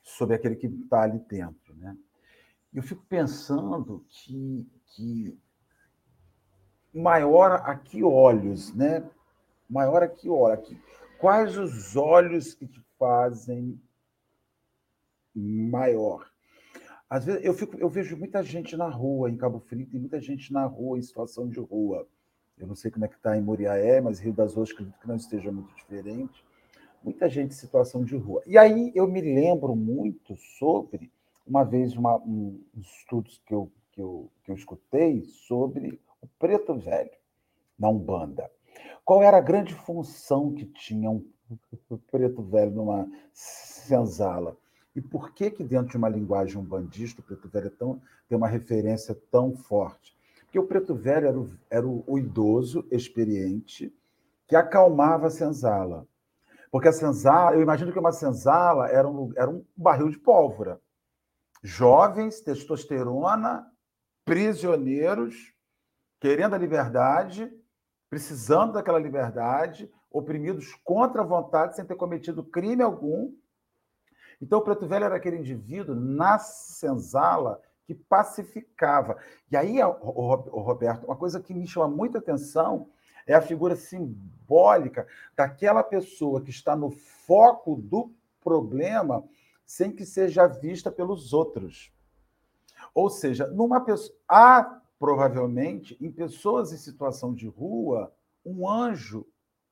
sobre 0.04 0.36
aquele 0.36 0.56
que 0.56 0.68
está 0.68 1.02
ali 1.02 1.18
dentro, 1.28 1.74
né? 1.74 1.98
Eu 2.72 2.84
fico 2.84 3.04
pensando 3.10 4.06
que, 4.08 4.70
que 4.86 5.36
maior 6.94 7.62
a 7.66 7.76
que 7.76 8.04
olhos, 8.04 8.74
né? 8.74 9.04
Maior 9.70 10.04
a 10.04 10.08
que 10.08 10.30
olhos. 10.30 10.60
Aqui. 10.60 10.78
Quais 11.20 11.58
os 11.58 11.96
olhos 11.96 12.54
que 12.54 12.68
te 12.68 12.82
fazem 12.98 13.80
maior? 15.34 16.30
Às 17.10 17.26
vezes 17.26 17.44
eu, 17.44 17.54
fico, 17.54 17.78
eu 17.78 17.90
vejo 17.90 18.18
muita 18.18 18.42
gente 18.42 18.76
na 18.78 18.88
rua, 18.88 19.30
em 19.30 19.38
Cabo 19.38 19.60
Frio, 19.60 19.86
tem 19.86 20.00
muita 20.00 20.20
gente 20.22 20.52
na 20.54 20.66
rua, 20.66 20.98
em 20.98 21.02
situação 21.02 21.48
de 21.48 21.60
rua. 21.60 22.08
Eu 22.58 22.68
não 22.68 22.76
sei 22.76 22.90
como 22.92 23.06
é 23.06 23.08
que 23.08 23.16
está 23.16 23.38
em 23.38 23.42
Moriaé, 23.42 24.00
mas 24.00 24.20
Rio 24.20 24.34
das 24.34 24.56
Ostras 24.56 24.72
acredito 24.72 25.00
que 25.00 25.08
não 25.08 25.16
esteja 25.16 25.52
muito 25.52 25.74
diferente. 25.76 26.44
Muita 27.04 27.28
gente 27.28 27.52
em 27.52 27.58
situação 27.58 28.04
de 28.04 28.16
rua. 28.16 28.44
E 28.46 28.58
aí 28.58 28.92
eu 28.94 29.08
me 29.08 29.20
lembro 29.20 29.76
muito 29.76 30.36
sobre, 30.58 31.12
uma 31.46 31.64
vez, 31.64 31.98
uma, 31.98 32.18
um, 32.18 32.64
estudos 32.78 33.42
que 33.46 33.54
eu, 33.54 33.72
que, 33.92 34.02
eu, 34.02 34.30
que 34.44 34.52
eu 34.52 34.56
escutei 34.56 35.24
sobre 35.26 36.00
o 36.22 36.28
preto 36.40 36.76
velho, 36.76 37.12
na 37.78 37.90
Umbanda. 37.90 38.50
Qual 39.04 39.24
era 39.24 39.38
a 39.38 39.42
grande 39.42 39.74
função 39.74 40.54
que 40.54 40.66
tinha 40.66 41.10
um 41.10 41.26
preto 42.12 42.42
velho 42.44 42.72
numa 42.72 43.10
senzala? 43.34 44.56
E 44.96 45.02
por 45.02 45.34
que 45.34 45.50
que 45.50 45.64
dentro 45.64 45.92
de 45.92 45.98
uma 45.98 46.10
linguagem 46.10 46.58
umbandista 46.58 47.22
o 47.22 47.24
preto 47.24 47.48
velho 47.48 47.68
é 47.68 47.72
tão, 47.72 48.02
tem 48.28 48.38
uma 48.38 48.48
referência 48.48 49.16
tão 49.32 49.56
forte? 49.56 50.16
Porque 50.44 50.60
o 50.60 50.68
preto 50.68 50.94
velho 50.94 51.28
era 51.28 51.40
o, 51.40 51.50
era 51.70 51.88
o, 51.88 52.20
idoso 52.20 52.86
experiente 52.92 53.94
que 54.48 54.56
acalmava 54.56 55.28
a 55.28 55.32
senzala. 55.32 56.06
Porque 56.70 56.90
a 56.90 56.94
senzala, 56.94 57.56
eu 57.56 57.62
imagino 57.62 57.92
que 57.92 58.00
uma 58.00 58.12
senzala 58.12 58.90
era 58.90 59.08
um, 59.08 59.32
era 59.38 59.50
um 59.50 59.64
barril 59.76 60.10
de 60.10 60.20
pólvora. 60.20 60.80
Jovens, 61.64 62.42
testosterona, 62.42 63.66
prisioneiros, 64.26 65.54
querendo 66.22 66.54
a 66.54 66.58
liberdade, 66.58 67.52
precisando 68.08 68.74
daquela 68.74 69.00
liberdade, 69.00 69.92
oprimidos 70.12 70.76
contra 70.84 71.24
a 71.24 71.26
vontade, 71.26 71.76
sem 71.76 71.84
ter 71.84 71.96
cometido 71.96 72.44
crime 72.44 72.84
algum. 72.84 73.34
Então, 74.40 74.60
o 74.60 74.62
Preto 74.62 74.88
Velho 74.88 75.06
era 75.06 75.16
aquele 75.16 75.38
indivíduo 75.38 75.96
na 75.96 76.38
senzala 76.38 77.60
que 77.86 77.96
pacificava. 77.96 79.18
E 79.50 79.58
aí, 79.58 79.82
Roberto, 79.82 81.06
uma 81.06 81.16
coisa 81.16 81.42
que 81.42 81.56
me 81.56 81.68
chama 81.68 81.88
muita 81.88 82.20
atenção 82.20 82.88
é 83.26 83.34
a 83.34 83.42
figura 83.42 83.76
simbólica 83.76 85.08
daquela 85.36 85.84
pessoa 85.84 86.42
que 86.42 86.52
está 86.52 86.76
no 86.76 86.92
foco 86.92 87.76
do 87.76 88.14
problema 88.44 89.24
sem 89.66 89.92
que 89.92 90.06
seja 90.06 90.46
vista 90.46 90.92
pelos 90.92 91.34
outros. 91.34 91.92
Ou 92.94 93.10
seja, 93.10 93.48
numa 93.48 93.80
pessoa. 93.82 94.16
Há 94.28 94.82
provavelmente, 95.02 95.98
em 96.00 96.12
pessoas 96.12 96.72
em 96.72 96.78
situação 96.78 97.34
de 97.34 97.48
rua, 97.48 98.16
um 98.46 98.70
anjo 98.70 99.26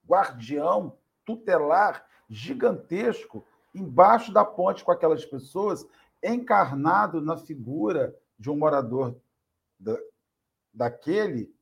guardião, 0.03 0.97
tutelar, 1.23 2.03
gigantesco, 2.27 3.45
embaixo 3.71 4.33
da 4.33 4.43
ponte 4.43 4.83
com 4.83 4.91
aquelas 4.91 5.23
pessoas 5.23 5.85
encarnado 6.23 7.21
na 7.21 7.37
figura 7.37 8.17
de 8.39 8.49
um 8.49 8.57
morador 8.57 9.15
da, 9.79 9.95
daquele 10.73 11.53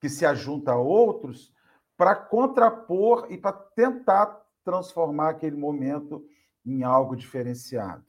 que 0.00 0.08
se 0.08 0.26
ajunta 0.26 0.72
a 0.72 0.76
outros 0.76 1.54
para 1.96 2.16
contrapor 2.16 3.28
e 3.30 3.38
para 3.38 3.52
tentar 3.52 4.44
transformar 4.64 5.28
aquele 5.28 5.56
momento 5.56 6.26
em 6.64 6.82
algo 6.82 7.14
diferenciado. 7.14 8.04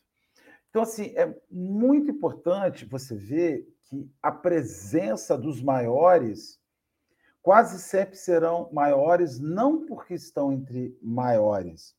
Então, 0.72 0.82
assim, 0.82 1.14
é 1.16 1.39
muito 1.52 2.10
importante 2.10 2.84
você 2.84 3.16
ver 3.16 3.76
que 3.90 4.10
a 4.22 4.32
presença 4.32 5.38
dos 5.38 5.62
maiores 5.62 6.60
quase 7.42 7.80
sempre 7.80 8.18
serão 8.18 8.70
maiores, 8.74 9.40
não 9.40 9.86
porque 9.86 10.14
estão 10.14 10.52
entre 10.52 10.98
maiores, 11.02 11.96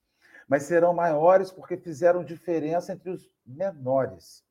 mas 0.46 0.64
serão 0.64 0.92
maiores 0.92 1.50
porque 1.50 1.76
fizeram 1.76 2.22
diferença 2.22 2.92
entre 2.92 3.10
os 3.10 3.30
menores. 3.46 4.44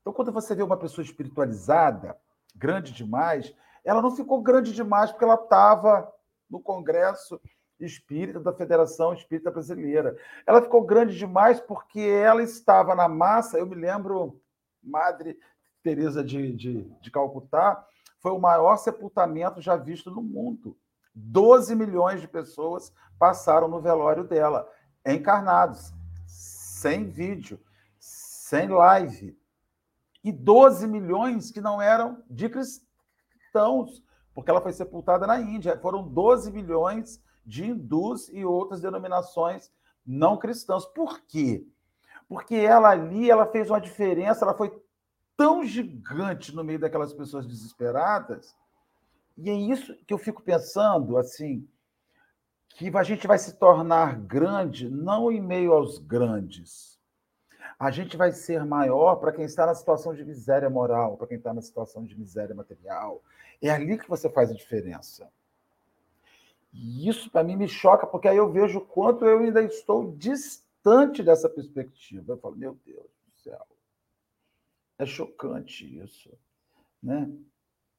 Então, 0.00 0.12
quando 0.12 0.30
você 0.30 0.54
vê 0.54 0.62
uma 0.62 0.76
pessoa 0.76 1.04
espiritualizada, 1.04 2.16
grande 2.54 2.92
demais, 2.92 3.54
ela 3.82 4.02
não 4.02 4.14
ficou 4.14 4.42
grande 4.42 4.74
demais 4.74 5.10
porque 5.10 5.24
ela 5.24 5.42
estava 5.42 6.12
no 6.50 6.60
Congresso 6.60 7.40
Espírita 7.80 8.38
da 8.38 8.52
Federação 8.52 9.14
Espírita 9.14 9.50
Brasileira. 9.50 10.16
Ela 10.46 10.60
ficou 10.60 10.84
grande 10.84 11.16
demais 11.16 11.60
porque 11.60 12.00
ela 12.00 12.42
estava 12.42 12.94
na 12.94 13.08
massa. 13.08 13.58
Eu 13.58 13.66
me 13.66 13.74
lembro, 13.74 14.40
Madre 14.82 15.38
Teresa 15.82 16.22
de, 16.22 16.52
de, 16.52 16.82
de 17.00 17.10
Calcutá, 17.10 17.86
foi 18.20 18.32
o 18.32 18.38
maior 18.38 18.76
sepultamento 18.76 19.60
já 19.60 19.76
visto 19.76 20.10
no 20.10 20.22
mundo. 20.22 20.76
12 21.14 21.74
milhões 21.74 22.20
de 22.20 22.28
pessoas 22.28 22.92
passaram 23.18 23.68
no 23.68 23.80
velório 23.80 24.24
dela, 24.24 24.68
encarnados, 25.04 25.92
sem 26.26 27.08
vídeo, 27.10 27.60
sem 27.98 28.68
live. 28.68 29.38
E 30.24 30.30
12 30.30 30.86
milhões 30.86 31.50
que 31.50 31.60
não 31.60 31.82
eram 31.82 32.22
de 32.30 32.48
cristãos, 32.48 34.02
porque 34.34 34.50
ela 34.50 34.60
foi 34.60 34.72
sepultada 34.72 35.26
na 35.26 35.40
Índia. 35.40 35.78
Foram 35.80 36.08
12 36.08 36.50
milhões 36.52 37.20
de 37.44 37.64
hindus 37.64 38.28
e 38.28 38.44
outras 38.44 38.80
denominações 38.80 39.70
não 40.06 40.36
cristãs. 40.36 40.84
Por 40.86 41.20
quê? 41.22 41.66
Porque 42.28 42.54
ela 42.54 42.88
ali, 42.90 43.30
ela 43.30 43.46
fez 43.46 43.68
uma 43.68 43.80
diferença, 43.80 44.44
ela 44.44 44.54
foi 44.54 44.72
tão 45.36 45.64
gigante 45.64 46.54
no 46.54 46.64
meio 46.64 46.78
daquelas 46.78 47.12
pessoas 47.12 47.46
desesperadas. 47.46 48.56
E 49.36 49.48
é 49.50 49.54
isso 49.54 49.96
que 50.06 50.12
eu 50.12 50.18
fico 50.18 50.42
pensando, 50.42 51.16
assim, 51.16 51.66
que 52.68 52.96
a 52.96 53.02
gente 53.02 53.26
vai 53.26 53.38
se 53.38 53.58
tornar 53.58 54.18
grande 54.18 54.88
não 54.88 55.30
em 55.30 55.40
meio 55.40 55.72
aos 55.72 55.98
grandes. 55.98 56.98
A 57.78 57.90
gente 57.90 58.16
vai 58.16 58.32
ser 58.32 58.64
maior 58.64 59.16
para 59.16 59.32
quem 59.32 59.44
está 59.44 59.66
na 59.66 59.74
situação 59.74 60.14
de 60.14 60.24
miséria 60.24 60.70
moral, 60.70 61.16
para 61.16 61.26
quem 61.26 61.36
está 61.36 61.52
na 61.52 61.60
situação 61.60 62.04
de 62.04 62.18
miséria 62.18 62.54
material. 62.54 63.22
É 63.60 63.70
ali 63.70 63.98
que 63.98 64.08
você 64.08 64.28
faz 64.28 64.50
a 64.50 64.54
diferença. 64.54 65.28
E 66.72 67.08
isso, 67.08 67.30
para 67.30 67.44
mim, 67.44 67.56
me 67.56 67.68
choca, 67.68 68.06
porque 68.06 68.28
aí 68.28 68.36
eu 68.36 68.50
vejo 68.50 68.78
o 68.78 68.86
quanto 68.86 69.24
eu 69.24 69.38
ainda 69.38 69.62
estou 69.62 70.12
distante 70.16 71.22
dessa 71.22 71.48
perspectiva. 71.48 72.32
Eu 72.32 72.38
falo, 72.38 72.56
meu 72.56 72.78
Deus 72.86 73.04
do 73.04 73.42
céu. 73.42 73.66
É 74.98 75.06
chocante 75.06 75.98
isso. 76.00 76.30
Né? 77.02 77.30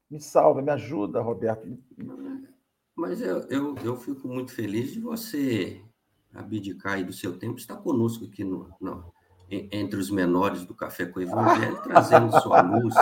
Me 0.09 0.19
salva, 0.19 0.61
me 0.61 0.71
ajuda, 0.71 1.21
Roberto. 1.21 1.67
Mas 2.95 3.21
eu, 3.21 3.39
eu, 3.49 3.75
eu 3.83 3.95
fico 3.95 4.27
muito 4.27 4.53
feliz 4.53 4.91
de 4.91 4.99
você 4.99 5.81
abdicar 6.33 6.93
aí 6.93 7.03
do 7.03 7.13
seu 7.13 7.37
tempo, 7.37 7.57
estar 7.57 7.77
conosco 7.77 8.25
aqui 8.25 8.43
no, 8.43 8.69
no, 8.79 9.13
entre 9.49 9.99
os 9.99 10.09
menores 10.09 10.65
do 10.65 10.73
Café 10.73 11.05
com 11.05 11.19
o 11.19 11.23
Evangelho, 11.23 11.81
trazendo 11.83 12.31
sua 12.41 12.61
luz. 12.61 12.95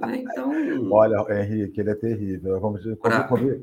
Né? 0.00 0.18
Então. 0.18 0.90
Olha, 0.90 1.24
Henrique, 1.42 1.80
ele 1.80 1.90
é 1.90 1.94
terrível. 1.94 2.60
Vamos 2.60 2.82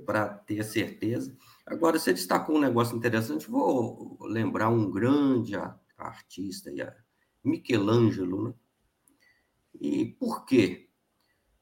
Para 0.05 0.29
ter 0.29 0.63
certeza. 0.63 1.35
Agora, 1.65 1.99
você 1.99 2.13
destacou 2.13 2.55
um 2.55 2.61
negócio 2.61 2.95
interessante, 2.95 3.49
vou 3.49 4.17
lembrar 4.21 4.69
um 4.69 4.89
grande 4.89 5.53
artista, 5.97 6.71
Michelangelo, 7.43 8.49
né? 8.49 8.53
E 9.79 10.05
por 10.05 10.45
quê? 10.45 10.89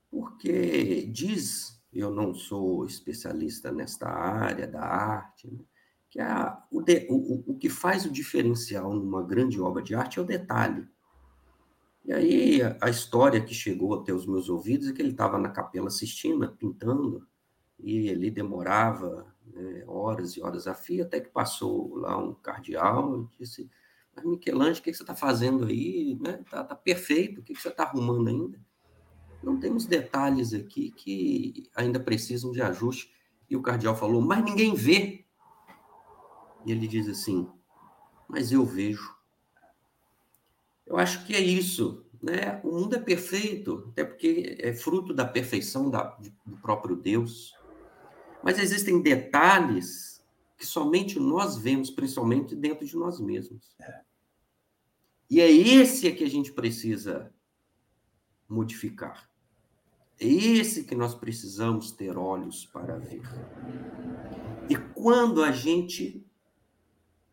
Porque 0.10 1.06
diz, 1.08 1.82
eu 1.92 2.12
não 2.12 2.34
sou 2.34 2.86
especialista 2.86 3.72
nesta 3.72 4.08
área 4.08 4.68
da 4.68 4.82
arte, 4.82 5.50
né? 5.52 5.64
que 6.10 6.22
a, 6.22 6.64
o, 6.72 6.82
de, 6.82 7.08
o, 7.10 7.52
o 7.52 7.58
que 7.58 7.68
faz 7.68 8.06
o 8.06 8.12
diferencial 8.12 8.94
numa 8.94 9.22
grande 9.22 9.60
obra 9.60 9.84
de 9.84 9.94
arte 9.94 10.18
é 10.18 10.22
o 10.22 10.26
detalhe. 10.26 10.88
E 12.06 12.14
aí 12.14 12.62
a, 12.80 12.90
história 12.90 13.44
que 13.44 13.54
chegou 13.54 13.96
até 13.96 14.14
os 14.14 14.26
meus 14.26 14.48
ouvidos 14.48 14.88
é 14.88 14.94
que 14.94 15.02
ele 15.02 15.12
estava 15.12 15.38
na 15.38 15.50
Capela 15.50 15.90
Sistina 15.90 16.48
pintando 16.48 17.28
e 17.80 18.08
ele 18.08 18.32
demorava 18.32 19.28
né, 19.46 19.84
horas 19.88 20.38
e 20.38 20.42
horas 20.42 20.68
a 20.68 20.74
fio, 20.74 21.04
até 21.04 21.20
que 21.20 21.30
passou 21.30 21.96
lá 21.96 22.18
um 22.18 22.34
cardeal 22.34 23.22
e 23.22 23.38
disse, 23.40 23.70
Michelangelo, 24.24 24.78
o 24.78 24.82
que 24.82 24.94
você 24.94 25.04
está 25.04 25.16
fazendo 25.16 25.66
aí? 25.66 26.18
Né? 26.22 26.44
Tá, 26.50 26.64
tá 26.64 26.76
perfeito, 26.76 27.42
o 27.42 27.44
que 27.44 27.56
você 27.56 27.70
está 27.70 27.84
arrumando 27.84 28.28
ainda? 28.28 28.60
Não 29.44 29.60
temos 29.60 29.86
detalhes 29.86 30.54
aqui 30.54 30.92
que 30.92 31.70
ainda 31.76 32.00
precisam 32.00 32.52
de 32.52 32.62
ajuste. 32.62 33.14
E 33.48 33.56
o 33.56 33.62
cardeal 33.62 33.96
falou, 33.96 34.22
mas 34.22 34.44
ninguém 34.44 34.74
vê. 34.74 35.24
E 36.66 36.72
ele 36.72 36.88
diz 36.88 37.08
assim: 37.08 37.48
Mas 38.28 38.52
eu 38.52 38.66
vejo. 38.66 39.16
Eu 40.86 40.98
acho 40.98 41.26
que 41.26 41.36
é 41.36 41.40
isso. 41.40 42.04
Né? 42.22 42.60
O 42.64 42.72
mundo 42.72 42.96
é 42.96 43.00
perfeito, 43.00 43.90
até 43.92 44.04
porque 44.04 44.58
é 44.60 44.74
fruto 44.74 45.14
da 45.14 45.26
perfeição 45.26 45.92
da, 45.92 46.18
do 46.44 46.58
próprio 46.58 46.96
Deus. 46.96 47.54
Mas 48.44 48.58
existem 48.58 49.00
detalhes 49.00 50.15
que 50.58 50.66
somente 50.66 51.20
nós 51.20 51.58
vemos, 51.58 51.90
principalmente 51.90 52.56
dentro 52.56 52.86
de 52.86 52.96
nós 52.96 53.20
mesmos. 53.20 53.76
É. 53.80 54.02
E 55.30 55.42
é 55.42 55.52
esse 55.52 56.12
que 56.12 56.24
a 56.24 56.30
gente 56.30 56.52
precisa 56.52 57.34
modificar. 58.48 59.30
É 60.20 60.28
esse 60.28 60.86
que 60.86 60.96
nós 60.96 61.14
precisamos 61.14 61.92
ter 61.92 62.18
olhos 62.18 62.66
para 62.66 62.98
ver. 62.98 63.22
E 64.70 64.76
quando 64.94 65.44
a 65.44 65.52
gente 65.52 66.26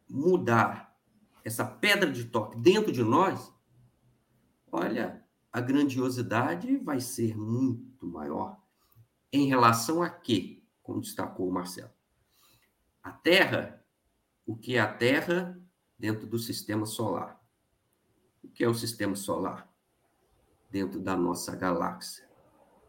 mudar 0.09 0.97
essa 1.45 1.65
pedra 1.65 2.11
de 2.11 2.25
toque 2.25 2.59
dentro 2.59 2.91
de 2.91 3.03
nós, 3.03 3.53
olha, 4.71 5.25
a 5.53 5.61
grandiosidade 5.61 6.77
vai 6.79 7.01
ser 7.01 7.37
muito 7.37 8.07
maior 8.07 8.59
em 9.33 9.47
relação 9.47 10.03
a 10.03 10.11
quê? 10.11 10.63
Como 10.83 11.01
destacou 11.01 11.49
o 11.49 11.53
Marcelo. 11.53 11.91
A 13.03 13.11
Terra, 13.11 13.85
o 14.47 14.57
que 14.57 14.77
é 14.77 14.81
a 14.81 14.93
Terra 14.93 15.61
dentro 15.99 16.27
do 16.27 16.39
sistema 16.39 16.87
solar? 16.87 17.41
O 18.43 18.49
que 18.49 18.63
é 18.63 18.69
o 18.69 18.75
sistema 18.75 19.17
solar? 19.17 19.69
Dentro 20.71 21.01
da 21.01 21.17
nossa 21.17 21.57
galáxia. 21.57 22.29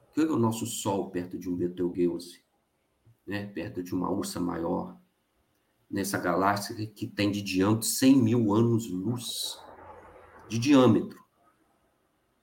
O 0.09 0.13
que 0.13 0.21
é 0.21 0.25
o 0.25 0.37
nosso 0.37 0.65
Sol 0.65 1.09
perto 1.09 1.37
de 1.37 1.49
um 1.49 1.55
Betelgeuse? 1.55 2.43
Né? 3.25 3.47
Perto 3.47 3.81
de 3.81 3.93
uma 3.93 4.09
ursa 4.11 4.39
maior, 4.39 4.99
nessa 5.89 6.17
galáxia 6.17 6.75
que 6.87 7.07
tem 7.07 7.31
de 7.31 7.41
diâmetro 7.41 7.87
100 7.87 8.21
mil 8.21 8.53
anos-luz 8.53 9.59
de 10.49 10.57
diâmetro. 10.57 11.23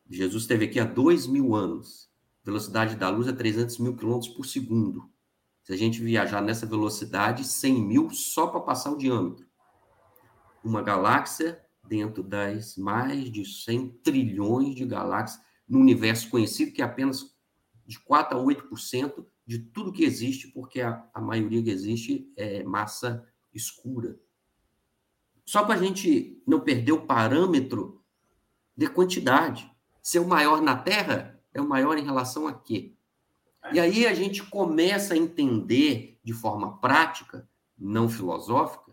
Jesus 0.08 0.44
esteve 0.44 0.64
aqui 0.64 0.80
há 0.80 0.84
2 0.84 1.26
mil 1.26 1.54
anos. 1.54 2.08
velocidade 2.44 2.96
da 2.96 3.10
luz 3.10 3.28
é 3.28 3.32
300 3.32 3.78
mil 3.78 3.96
quilômetros 3.96 4.32
por 4.32 4.44
segundo. 4.46 5.09
Se 5.62 5.72
a 5.72 5.76
gente 5.76 6.02
viajar 6.02 6.40
nessa 6.40 6.66
velocidade, 6.66 7.44
100 7.44 7.82
mil 7.82 8.10
só 8.10 8.46
para 8.46 8.60
passar 8.60 8.90
o 8.90 8.98
diâmetro. 8.98 9.46
Uma 10.64 10.82
galáxia 10.82 11.62
dentro 11.86 12.22
das 12.22 12.76
mais 12.76 13.30
de 13.30 13.44
100 13.44 14.00
trilhões 14.02 14.74
de 14.74 14.84
galáxias 14.84 15.42
no 15.68 15.78
universo 15.78 16.28
conhecido, 16.28 16.72
que 16.72 16.82
é 16.82 16.84
apenas 16.84 17.34
de 17.86 17.98
4 18.00 18.38
a 18.38 18.42
8% 18.42 19.26
de 19.46 19.58
tudo 19.58 19.92
que 19.92 20.04
existe, 20.04 20.48
porque 20.48 20.80
a, 20.80 21.04
a 21.12 21.20
maioria 21.20 21.62
que 21.62 21.70
existe 21.70 22.32
é 22.36 22.62
massa 22.62 23.26
escura. 23.52 24.18
Só 25.44 25.64
para 25.64 25.74
a 25.74 25.82
gente 25.82 26.40
não 26.46 26.60
perder 26.60 26.92
o 26.92 27.06
parâmetro 27.06 28.00
de 28.76 28.86
quantidade. 28.86 29.70
Ser 30.00 30.20
o 30.20 30.28
maior 30.28 30.62
na 30.62 30.76
Terra 30.76 31.42
é 31.52 31.60
o 31.60 31.68
maior 31.68 31.98
em 31.98 32.04
relação 32.04 32.46
a 32.46 32.54
quê? 32.54 32.96
E 33.72 33.78
aí 33.78 34.06
a 34.06 34.14
gente 34.14 34.42
começa 34.42 35.14
a 35.14 35.16
entender 35.16 36.18
de 36.22 36.32
forma 36.32 36.78
prática, 36.78 37.48
não 37.78 38.08
filosófica, 38.08 38.92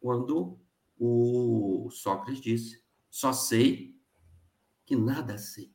quando 0.00 0.58
o 0.98 1.88
Sócrates 1.90 2.40
disse: 2.40 2.82
só 3.10 3.32
sei 3.32 3.94
que 4.84 4.96
nada 4.96 5.36
sei. 5.38 5.72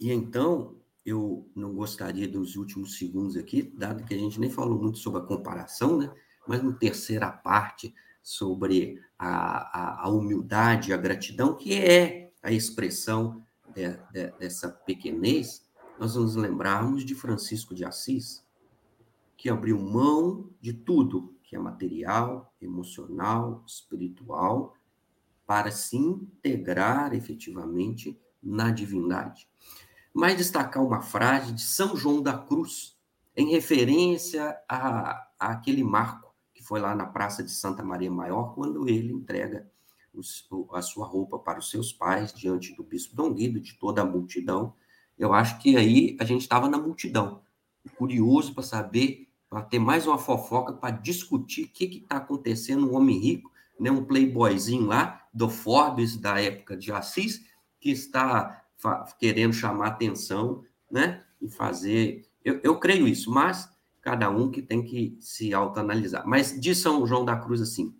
E 0.00 0.10
então, 0.10 0.76
eu 1.04 1.50
não 1.54 1.74
gostaria 1.74 2.26
dos 2.26 2.56
últimos 2.56 2.98
segundos 2.98 3.36
aqui, 3.36 3.62
dado 3.62 4.04
que 4.04 4.14
a 4.14 4.18
gente 4.18 4.40
nem 4.40 4.50
falou 4.50 4.80
muito 4.80 4.98
sobre 4.98 5.20
a 5.20 5.24
comparação, 5.24 5.98
né? 5.98 6.12
Mas 6.46 6.62
no 6.62 6.74
terceira 6.74 7.30
parte, 7.30 7.94
sobre 8.22 9.02
a, 9.18 9.28
a, 9.28 10.04
a 10.04 10.08
humildade, 10.08 10.92
a 10.92 10.96
gratidão, 10.96 11.54
que 11.54 11.74
é 11.74 12.32
a 12.42 12.50
expressão 12.50 13.43
de, 13.74 13.96
de, 14.12 14.30
dessa 14.38 14.68
pequenez, 14.68 15.64
nós 15.98 16.16
nos 16.16 16.36
lembrarmos 16.36 17.04
de 17.04 17.14
Francisco 17.14 17.74
de 17.74 17.84
Assis, 17.84 18.44
que 19.36 19.48
abriu 19.48 19.78
mão 19.78 20.50
de 20.60 20.72
tudo 20.72 21.34
que 21.42 21.54
é 21.54 21.58
material, 21.58 22.52
emocional, 22.60 23.62
espiritual, 23.66 24.74
para 25.46 25.70
se 25.70 25.96
integrar 25.96 27.14
efetivamente 27.14 28.18
na 28.42 28.70
divindade. 28.70 29.48
Mas 30.12 30.36
destacar 30.36 30.82
uma 30.82 31.02
frase 31.02 31.52
de 31.52 31.62
São 31.62 31.96
João 31.96 32.22
da 32.22 32.36
Cruz, 32.38 32.96
em 33.36 33.50
referência 33.50 34.56
a, 34.68 35.10
a 35.38 35.48
aquele 35.52 35.82
marco 35.82 36.32
que 36.54 36.62
foi 36.62 36.80
lá 36.80 36.94
na 36.94 37.06
Praça 37.06 37.42
de 37.42 37.50
Santa 37.50 37.82
Maria 37.82 38.10
Maior, 38.10 38.54
quando 38.54 38.88
ele 38.88 39.12
entrega 39.12 39.70
a 40.72 40.82
sua 40.82 41.06
roupa 41.06 41.38
para 41.38 41.58
os 41.58 41.70
seus 41.70 41.92
pais 41.92 42.32
diante 42.32 42.74
do 42.74 42.82
bispo 42.82 43.16
Dom 43.16 43.32
Guido, 43.32 43.60
de 43.60 43.74
toda 43.74 44.02
a 44.02 44.04
multidão. 44.04 44.74
Eu 45.18 45.32
acho 45.32 45.58
que 45.60 45.76
aí 45.76 46.16
a 46.20 46.24
gente 46.24 46.42
estava 46.42 46.68
na 46.68 46.78
multidão, 46.78 47.42
curioso 47.96 48.54
para 48.54 48.62
saber 48.62 49.28
para 49.54 49.62
ter 49.62 49.78
mais 49.78 50.04
uma 50.04 50.18
fofoca 50.18 50.72
para 50.72 50.90
discutir 50.90 51.66
o 51.66 51.68
que 51.68 51.84
está 51.84 52.16
acontecendo, 52.16 52.90
um 52.90 52.96
homem 52.96 53.16
rico, 53.18 53.52
né, 53.78 53.88
um 53.88 54.04
playboyzinho 54.04 54.86
lá 54.86 55.24
do 55.32 55.48
Forbes 55.48 56.16
da 56.16 56.40
época 56.40 56.76
de 56.76 56.90
Assis, 56.90 57.44
que 57.80 57.90
está 57.90 58.64
querendo 59.16 59.52
chamar 59.52 59.86
atenção, 59.86 60.64
né, 60.90 61.22
e 61.40 61.48
fazer. 61.48 62.26
Eu, 62.44 62.58
eu 62.64 62.80
creio 62.80 63.06
isso, 63.06 63.30
mas 63.30 63.70
cada 64.02 64.28
um 64.28 64.50
que 64.50 64.60
tem 64.60 64.82
que 64.82 65.16
se 65.20 65.54
autoanalisar. 65.54 66.26
Mas 66.26 66.60
diz 66.60 66.78
São 66.78 67.06
João 67.06 67.24
da 67.24 67.36
Cruz 67.36 67.60
assim: 67.60 67.94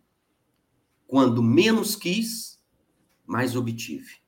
quando 1.06 1.42
menos 1.42 1.96
quis, 1.96 2.60
mais 3.26 3.56
obtive. 3.56 4.22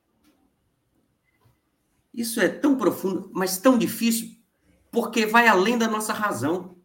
Isso 2.13 2.41
é 2.41 2.49
tão 2.49 2.75
profundo, 2.77 3.29
mas 3.33 3.57
tão 3.57 3.77
difícil, 3.77 4.35
porque 4.91 5.25
vai 5.25 5.47
além 5.47 5.77
da 5.77 5.87
nossa 5.87 6.13
razão. 6.13 6.75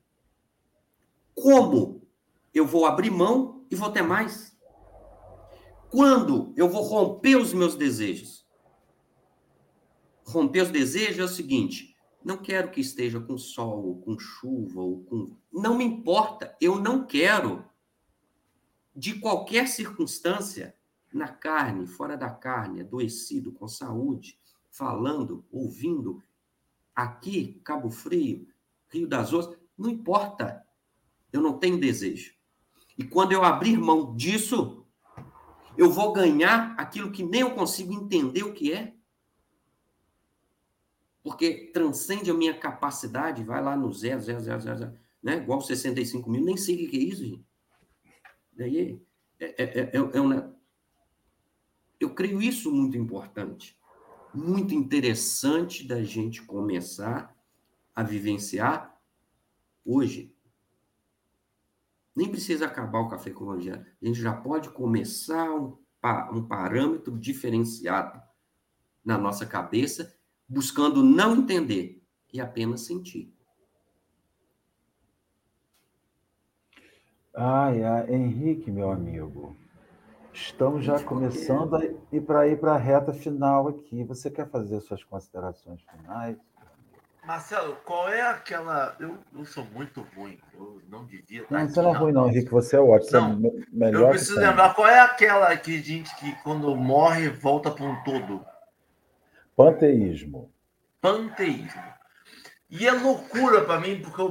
Como 1.34 2.06
eu 2.52 2.66
vou 2.66 2.84
abrir 2.84 3.10
mão 3.10 3.64
e 3.70 3.74
vou 3.74 3.90
ter 3.90 4.02
mais? 4.02 4.54
Quando 5.90 6.52
eu 6.56 6.68
vou 6.68 6.82
romper 6.82 7.36
os 7.36 7.52
meus 7.52 7.74
desejos? 7.74 8.46
Romper 10.24 10.62
os 10.62 10.70
desejos 10.70 11.18
é 11.18 11.24
o 11.24 11.28
seguinte: 11.28 11.96
não 12.24 12.36
quero 12.36 12.70
que 12.70 12.80
esteja 12.80 13.20
com 13.20 13.36
sol, 13.36 13.86
ou 13.86 14.00
com 14.00 14.18
chuva, 14.18 14.80
ou 14.80 15.02
com. 15.04 15.36
Não 15.52 15.76
me 15.76 15.84
importa, 15.84 16.56
eu 16.60 16.78
não 16.78 17.04
quero. 17.04 17.64
De 18.94 19.18
qualquer 19.18 19.68
circunstância, 19.68 20.76
na 21.12 21.28
carne, 21.28 21.86
fora 21.86 22.16
da 22.16 22.30
carne, 22.30 22.80
adoecido, 22.80 23.52
com 23.52 23.68
saúde, 23.68 24.38
falando, 24.70 25.44
ouvindo, 25.50 26.22
aqui, 26.94 27.60
Cabo 27.64 27.90
Frio, 27.90 28.48
Rio 28.88 29.06
das 29.06 29.32
Ostras, 29.32 29.58
não 29.76 29.90
importa. 29.90 30.66
Eu 31.32 31.40
não 31.40 31.58
tenho 31.58 31.80
desejo. 31.80 32.34
E 32.96 33.04
quando 33.04 33.32
eu 33.32 33.42
abrir 33.42 33.78
mão 33.78 34.14
disso, 34.14 34.86
eu 35.76 35.90
vou 35.90 36.12
ganhar 36.12 36.74
aquilo 36.78 37.10
que 37.10 37.22
nem 37.22 37.40
eu 37.40 37.54
consigo 37.54 37.92
entender 37.92 38.42
o 38.42 38.52
que 38.52 38.72
é. 38.72 38.94
Porque 41.22 41.70
transcende 41.72 42.30
a 42.30 42.34
minha 42.34 42.58
capacidade, 42.58 43.44
vai 43.44 43.62
lá 43.62 43.76
no 43.76 43.92
zero, 43.92 44.20
zero, 44.20 44.40
zero, 44.40 44.60
zero, 44.60 44.78
zero 44.78 44.98
né? 45.22 45.36
igual 45.36 45.60
65 45.60 46.28
mil, 46.28 46.44
nem 46.44 46.56
sei 46.56 46.84
o 46.84 46.90
que 46.90 46.96
é 46.96 47.00
isso, 47.00 47.24
gente. 47.24 47.46
Daí 48.52 49.02
é, 49.38 49.62
é, 49.62 49.64
é, 49.64 49.80
é, 49.80 49.96
é 49.96 50.20
uma... 50.20 50.54
Eu 51.98 52.14
creio 52.14 52.42
isso 52.42 52.70
muito 52.72 52.96
importante, 52.96 53.78
muito 54.34 54.74
interessante 54.74 55.86
da 55.86 56.02
gente 56.02 56.42
começar 56.42 57.36
a 57.94 58.02
vivenciar 58.02 58.98
hoje. 59.84 60.34
Nem 62.14 62.28
precisa 62.28 62.66
acabar 62.66 63.00
o 63.00 63.08
café 63.08 63.30
com 63.30 63.44
o 63.44 63.52
evangelho. 63.52 63.86
A 64.00 64.06
gente 64.06 64.20
já 64.20 64.34
pode 64.34 64.70
começar 64.70 65.50
um, 65.50 65.78
um 66.32 66.44
parâmetro 66.46 67.16
diferenciado 67.18 68.20
na 69.04 69.16
nossa 69.16 69.46
cabeça, 69.46 70.14
buscando 70.48 71.02
não 71.02 71.36
entender 71.36 72.02
e 72.32 72.40
apenas 72.40 72.82
sentir. 72.82 73.32
Ai, 77.34 77.82
ai, 77.82 78.14
Henrique, 78.14 78.70
meu 78.70 78.90
amigo, 78.90 79.56
estamos 80.34 80.84
já 80.84 81.02
começando 81.02 81.76
a 81.76 81.84
ir 82.12 82.20
para 82.20 82.46
ir 82.46 82.60
para 82.60 82.74
a 82.74 82.76
reta 82.76 83.12
final 83.12 83.68
aqui. 83.68 84.04
Você 84.04 84.30
quer 84.30 84.48
fazer 84.48 84.80
suas 84.80 85.02
considerações 85.02 85.80
finais? 85.82 86.36
Marcelo, 87.24 87.76
qual 87.86 88.08
é 88.08 88.20
aquela. 88.20 88.96
Eu, 89.00 89.16
eu 89.34 89.44
sou 89.46 89.64
muito 89.72 90.04
ruim, 90.14 90.38
eu 90.52 90.82
não 90.88 91.06
devia 91.06 91.42
estar. 91.42 91.58
Não, 91.58 91.68
você 91.68 91.80
não 91.80 91.94
é 91.94 91.98
ruim, 91.98 92.12
não, 92.12 92.28
Henrique, 92.28 92.50
você 92.50 92.76
é 92.76 92.80
ótimo. 92.80 93.20
Não, 93.20 93.48
é 93.48 93.64
melhor 93.72 94.02
eu 94.02 94.08
preciso 94.10 94.38
lembrar 94.38 94.74
qual 94.74 94.88
é 94.88 95.00
aquela 95.00 95.56
que 95.56 95.80
gente 95.80 96.14
que 96.16 96.34
quando 96.42 96.74
morre 96.76 97.30
volta 97.30 97.70
para 97.70 97.84
um 97.84 98.02
todo. 98.02 98.44
Panteísmo. 99.56 100.50
Panteísmo. 101.00 101.82
E 102.74 102.88
é 102.88 102.90
loucura 102.90 103.62
para 103.66 103.78
mim, 103.78 104.00
porque 104.00 104.22
o, 104.22 104.28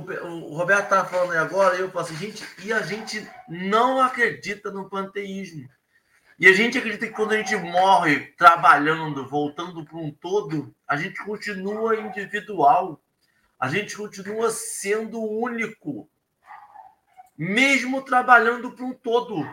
o 0.49 0.55
Roberto 0.55 0.85
estava 0.85 1.07
falando 1.07 1.37
agora, 1.37 1.75
e 1.77 1.81
eu 1.81 1.91
falo 1.91 2.05
assim, 2.05 2.15
gente, 2.15 2.43
e 2.65 2.73
a 2.73 2.81
gente 2.81 3.29
não 3.47 4.01
acredita 4.01 4.71
no 4.71 4.89
panteísmo. 4.89 5.69
E 6.39 6.47
a 6.47 6.51
gente 6.51 6.75
acredita 6.75 7.05
que 7.05 7.13
quando 7.13 7.33
a 7.33 7.37
gente 7.37 7.55
morre 7.55 8.33
trabalhando, 8.39 9.27
voltando 9.27 9.85
para 9.85 9.95
um 9.95 10.09
todo, 10.09 10.73
a 10.87 10.97
gente 10.97 11.23
continua 11.23 11.95
individual. 11.95 12.99
A 13.59 13.67
gente 13.67 13.95
continua 13.95 14.49
sendo 14.49 15.21
único. 15.21 16.09
Mesmo 17.37 18.01
trabalhando 18.01 18.71
para 18.71 18.85
um 18.85 18.93
todo. 18.93 19.47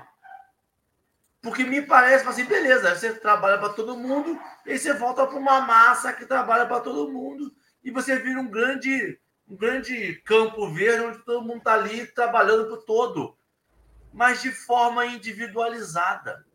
Porque 1.43 1.63
me 1.63 1.83
parece 1.83 2.27
assim, 2.27 2.47
beleza, 2.47 2.95
você 2.95 3.13
trabalha 3.13 3.59
para 3.59 3.69
todo 3.69 3.99
mundo, 3.99 4.41
e 4.65 4.79
você 4.79 4.95
volta 4.95 5.27
para 5.27 5.37
uma 5.37 5.61
massa 5.61 6.11
que 6.15 6.25
trabalha 6.25 6.65
para 6.65 6.81
todo 6.81 7.13
mundo, 7.13 7.55
e 7.89 7.91
você 7.91 8.19
vira 8.19 8.39
um 8.39 8.51
grande, 8.51 9.19
um 9.49 9.57
grande 9.57 10.17
campo 10.27 10.71
verde 10.75 11.07
onde 11.07 11.25
todo 11.25 11.47
mundo 11.47 11.59
está 11.59 11.73
ali 11.73 12.07
trabalhando 12.07 12.67
para 12.67 12.75
o 12.75 12.83
todo, 12.83 13.39
mas 14.13 14.43
de 14.43 14.53
forma 14.53 15.07
individualizada 15.07 16.47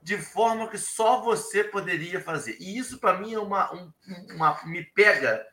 de 0.00 0.16
forma 0.16 0.68
que 0.68 0.78
só 0.78 1.20
você 1.20 1.64
poderia 1.64 2.20
fazer. 2.20 2.56
E 2.60 2.78
isso, 2.78 2.98
para 2.98 3.18
mim, 3.18 3.34
é 3.34 3.38
uma, 3.38 3.74
um, 3.74 3.92
uma, 4.30 4.64
me 4.64 4.82
pega 4.82 5.44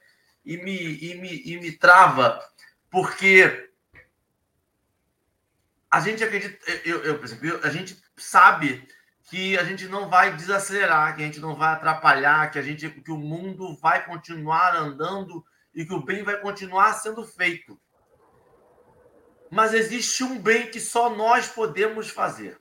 e 0.46 0.56
me, 0.56 0.78
e, 0.78 1.16
me, 1.16 1.42
e 1.46 1.60
me 1.60 1.72
trava, 1.72 2.40
porque 2.90 3.72
a 5.90 6.00
gente 6.00 6.24
acredita, 6.24 6.58
eu, 6.86 7.04
eu, 7.04 7.24
exemplo, 7.24 7.60
a 7.64 7.70
gente 7.70 8.02
sabe 8.16 8.88
que 9.26 9.58
a 9.58 9.64
gente 9.64 9.88
não 9.88 10.10
vai 10.10 10.36
desacelerar, 10.36 11.16
que 11.16 11.24
a 11.24 11.26
gente 11.26 11.40
não 11.40 11.56
vai 11.56 11.74
atrapalhar, 11.74 12.52
que 12.52 12.60
a 12.60 12.62
gente 12.62 12.90
que 12.90 13.12
o 13.12 13.18
mundo 13.18 13.76
vai 13.78 14.06
continuar 14.06 14.76
andando 14.76 15.44
e 15.74 15.86
que 15.86 15.94
o 15.94 16.04
bem 16.04 16.24
vai 16.24 16.40
continuar 16.40 16.94
sendo 16.94 17.26
feito. 17.26 17.80
Mas 19.52 19.74
existe 19.74 20.24
um 20.24 20.40
bem 20.40 20.70
que 20.70 20.80
só 20.80 21.10
nós 21.10 21.48
podemos 21.48 22.10
fazer 22.10 22.60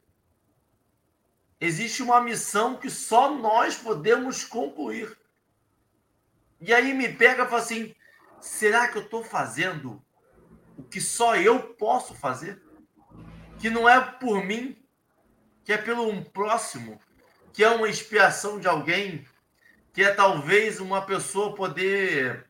existe 1.65 2.03
uma 2.03 2.21
missão 2.21 2.77
que 2.77 2.91
só 2.91 3.35
nós 3.35 3.77
podemos 3.77 4.45
concluir. 4.45 5.17
E 6.61 6.73
aí 6.73 6.93
me 6.95 7.09
pega 7.09 7.45
e 7.45 7.47
fala 7.47 7.63
assim: 7.63 7.95
será 8.41 8.89
que 8.89 8.99
eu 8.99 9.03
estou 9.03 9.25
fazendo 9.25 10.03
o 10.77 10.83
que 10.83 11.01
só 11.01 11.37
eu 11.37 11.75
posso 11.75 12.15
fazer? 12.15 12.63
Que 13.59 13.71
não 13.71 13.89
é 13.89 14.01
por 14.01 14.45
mim, 14.45 14.77
que 15.65 15.73
é 15.73 15.79
pelo 15.79 16.09
um 16.09 16.23
próximo, 16.23 17.01
que 17.53 17.65
é 17.65 17.71
uma 17.71 17.89
expiação 17.89 18.61
de 18.61 18.69
alguém, 18.69 19.27
que 19.93 20.03
é 20.03 20.13
talvez 20.13 20.81
uma 20.81 21.03
pessoa 21.03 21.55
poder 21.55 22.47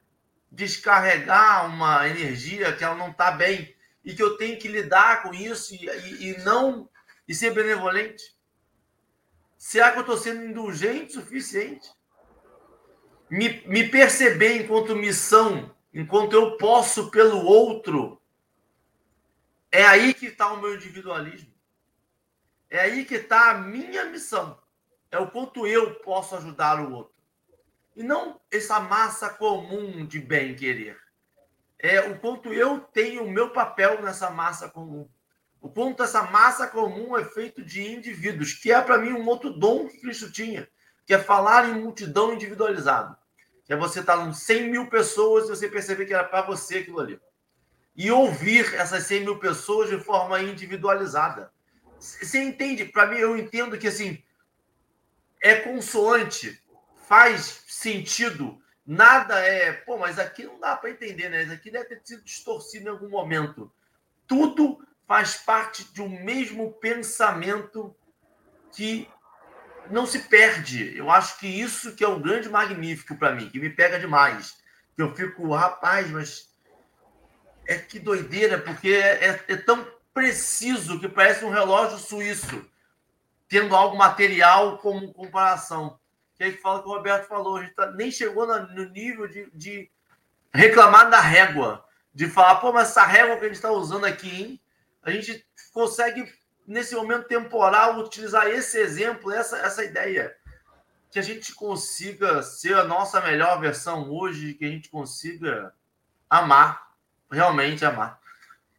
descarregar 0.51 1.67
uma 1.67 2.09
energia 2.09 2.75
que 2.75 2.83
ela 2.83 2.95
não 2.95 3.11
está 3.11 3.31
bem 3.31 3.75
e 4.05 4.15
que 4.15 4.23
eu 4.23 4.37
tenho 4.37 4.59
que 4.59 4.69
lidar 4.69 5.23
com 5.23 5.33
isso 5.33 5.75
e, 5.75 5.87
e, 5.87 6.31
e 6.31 6.39
não 6.39 6.89
e 7.27 7.35
ser 7.35 7.53
benevolente. 7.53 8.35
Será 9.57 9.93
que 9.93 9.99
eu 9.99 10.03
estou 10.03 10.19
sendo 10.19 10.45
indulgente 10.45 11.17
o 11.17 11.21
suficiente? 11.21 11.89
Me, 13.31 13.63
me 13.67 13.89
perceber 13.89 14.63
enquanto 14.63 14.95
missão, 14.95 15.75
enquanto 15.93 16.35
eu 16.35 16.57
posso 16.57 17.11
pelo 17.11 17.45
outro, 17.45 18.21
é 19.73 19.85
aí 19.87 20.13
que 20.13 20.27
está 20.27 20.53
o 20.53 20.61
meu 20.61 20.75
individualismo. 20.75 21.54
É 22.75 22.81
aí 22.81 23.05
que 23.05 23.15
está 23.15 23.51
a 23.53 23.55
minha 23.55 24.05
missão. 24.07 24.59
É 25.09 25.17
o 25.17 25.31
quanto 25.31 25.65
eu 25.65 25.95
posso 26.01 26.35
ajudar 26.35 26.81
o 26.81 26.93
outro. 26.93 27.15
E 27.95 28.03
não 28.03 28.41
essa 28.51 28.81
massa 28.81 29.31
comum 29.31 30.05
de 30.05 30.19
bem 30.19 30.57
querer. 30.57 30.99
É 31.79 32.01
o 32.01 32.19
quanto 32.19 32.53
eu 32.53 32.81
tenho 32.81 33.23
o 33.23 33.31
meu 33.31 33.51
papel 33.51 34.03
nessa 34.03 34.29
massa 34.29 34.69
comum. 34.69 35.09
O 35.61 35.69
ponto 35.69 36.03
essa 36.03 36.25
massa 36.25 36.67
comum 36.67 37.17
é 37.17 37.25
feito 37.25 37.63
de 37.63 37.81
indivíduos, 37.81 38.55
que 38.55 38.73
é 38.73 38.81
para 38.83 38.99
mim 38.99 39.13
um 39.13 39.29
outro 39.29 39.51
dom 39.51 39.87
que 39.87 40.01
Cristo 40.01 40.33
tinha, 40.33 40.69
que 41.07 41.15
é 41.15 41.19
falar 41.21 41.69
em 41.69 41.81
multidão 41.81 42.35
individualizado. 42.35 43.17
Que 43.65 43.73
é 43.73 43.77
você 43.77 44.01
estar 44.01 44.17
tá 44.17 44.25
com 44.25 44.33
100 44.33 44.69
mil 44.69 44.91
pessoas 44.91 45.45
e 45.45 45.51
você 45.51 45.69
perceber 45.69 46.07
que 46.07 46.13
era 46.13 46.25
para 46.25 46.43
você 46.43 46.79
aquilo 46.79 46.99
ali. 46.99 47.21
E 47.95 48.11
ouvir 48.11 48.75
essas 48.75 49.05
100 49.05 49.21
mil 49.21 49.39
pessoas 49.39 49.89
de 49.89 50.01
forma 50.01 50.43
individualizada. 50.43 51.54
Você 51.99 52.43
entende? 52.43 52.85
Para 52.85 53.07
mim, 53.07 53.17
eu 53.17 53.37
entendo 53.37 53.79
que 53.79 53.89
assim 53.89 54.23
é 55.43 55.57
consoante, 55.57 56.61
faz 57.07 57.65
sentido. 57.69 58.61
Nada 58.87 59.39
é, 59.39 59.73
pô, 59.73 59.99
mas 59.99 60.19
aqui 60.19 60.45
não 60.45 60.59
dá 60.59 60.77
para 60.77 60.91
entender, 60.91 61.29
né? 61.29 61.43
Isso 61.43 61.53
aqui 61.53 61.71
deve 61.71 61.87
ter 61.87 62.01
sido 62.05 62.23
distorcido 62.23 62.87
em 62.87 62.91
algum 62.91 63.09
momento. 63.09 63.73
Tudo 64.27 64.87
faz 65.07 65.37
parte 65.37 65.85
de 65.93 66.03
um 66.03 66.09
mesmo 66.09 66.73
pensamento 66.73 67.95
que 68.73 69.09
não 69.91 70.07
se 70.07 70.21
perde. 70.21 70.97
Eu 70.97 71.11
acho 71.11 71.39
que 71.39 71.47
isso 71.47 71.95
que 71.95 72.05
é 72.05 72.09
o 72.09 72.21
grande 72.21 72.49
magnífico 72.49 73.17
para 73.17 73.35
mim, 73.35 73.49
que 73.49 73.61
me 73.61 73.71
pega 73.71 73.99
demais. 73.99 74.59
Eu 74.97 75.15
fico, 75.15 75.53
rapaz, 75.55 76.11
mas 76.11 76.49
é 77.67 77.77
que 77.77 77.99
doideira, 77.99 78.59
porque 78.59 78.93
é, 78.93 79.27
é, 79.27 79.45
é 79.49 79.57
tão 79.57 79.87
preciso 80.15 81.01
que 81.01 81.09
parece 81.09 81.45
um 81.45 81.51
relógio 81.51 81.99
suíço, 81.99 82.65
tendo 83.49 83.75
algo 83.75 83.99
material 83.99 84.79
como 84.79 85.13
comparação. 85.13 85.99
Que 86.37 86.45
aí 86.45 86.53
fala 86.53 86.81
que 86.81 86.89
o 86.89 86.93
Roberto 86.93 87.27
falou, 87.27 87.57
a 87.57 87.63
gente 87.63 87.75
tá, 87.75 87.91
nem 87.91 88.11
chegou 88.11 88.47
no 88.47 88.89
nível 88.91 89.27
de, 89.27 89.51
de 89.53 89.91
reclamar 90.53 91.11
da 91.11 91.21
régua, 91.21 91.85
de 92.15 92.29
falar, 92.29 92.57
pô, 92.57 92.73
mas 92.73 92.91
essa 92.91 93.05
régua 93.05 93.37
que 93.37 93.45
a 93.45 93.49
gente 93.49 93.57
está 93.57 93.71
usando 93.71 94.05
aqui, 94.05 94.43
hein? 94.43 94.61
a 95.05 95.11
gente 95.11 95.47
consegue, 95.73 96.33
nesse 96.67 96.95
momento 96.95 97.29
temporal, 97.29 97.99
utilizar 97.99 98.47
esse 98.47 98.79
exemplo, 98.79 99.31
essa, 99.31 99.59
essa 99.59 99.85
ideia. 99.85 100.35
Que 101.11 101.19
a 101.19 101.23
gente 101.23 101.55
consiga 101.55 102.43
ser 102.43 102.75
a 102.75 102.85
nossa 102.85 103.21
melhor 103.21 103.61
versão 103.61 104.11
hoje, 104.11 104.55
que 104.55 104.65
a 104.65 104.69
gente 104.69 104.89
consiga 104.89 105.73
amar, 106.29 106.93
realmente 107.31 107.85
amar. 107.85 108.19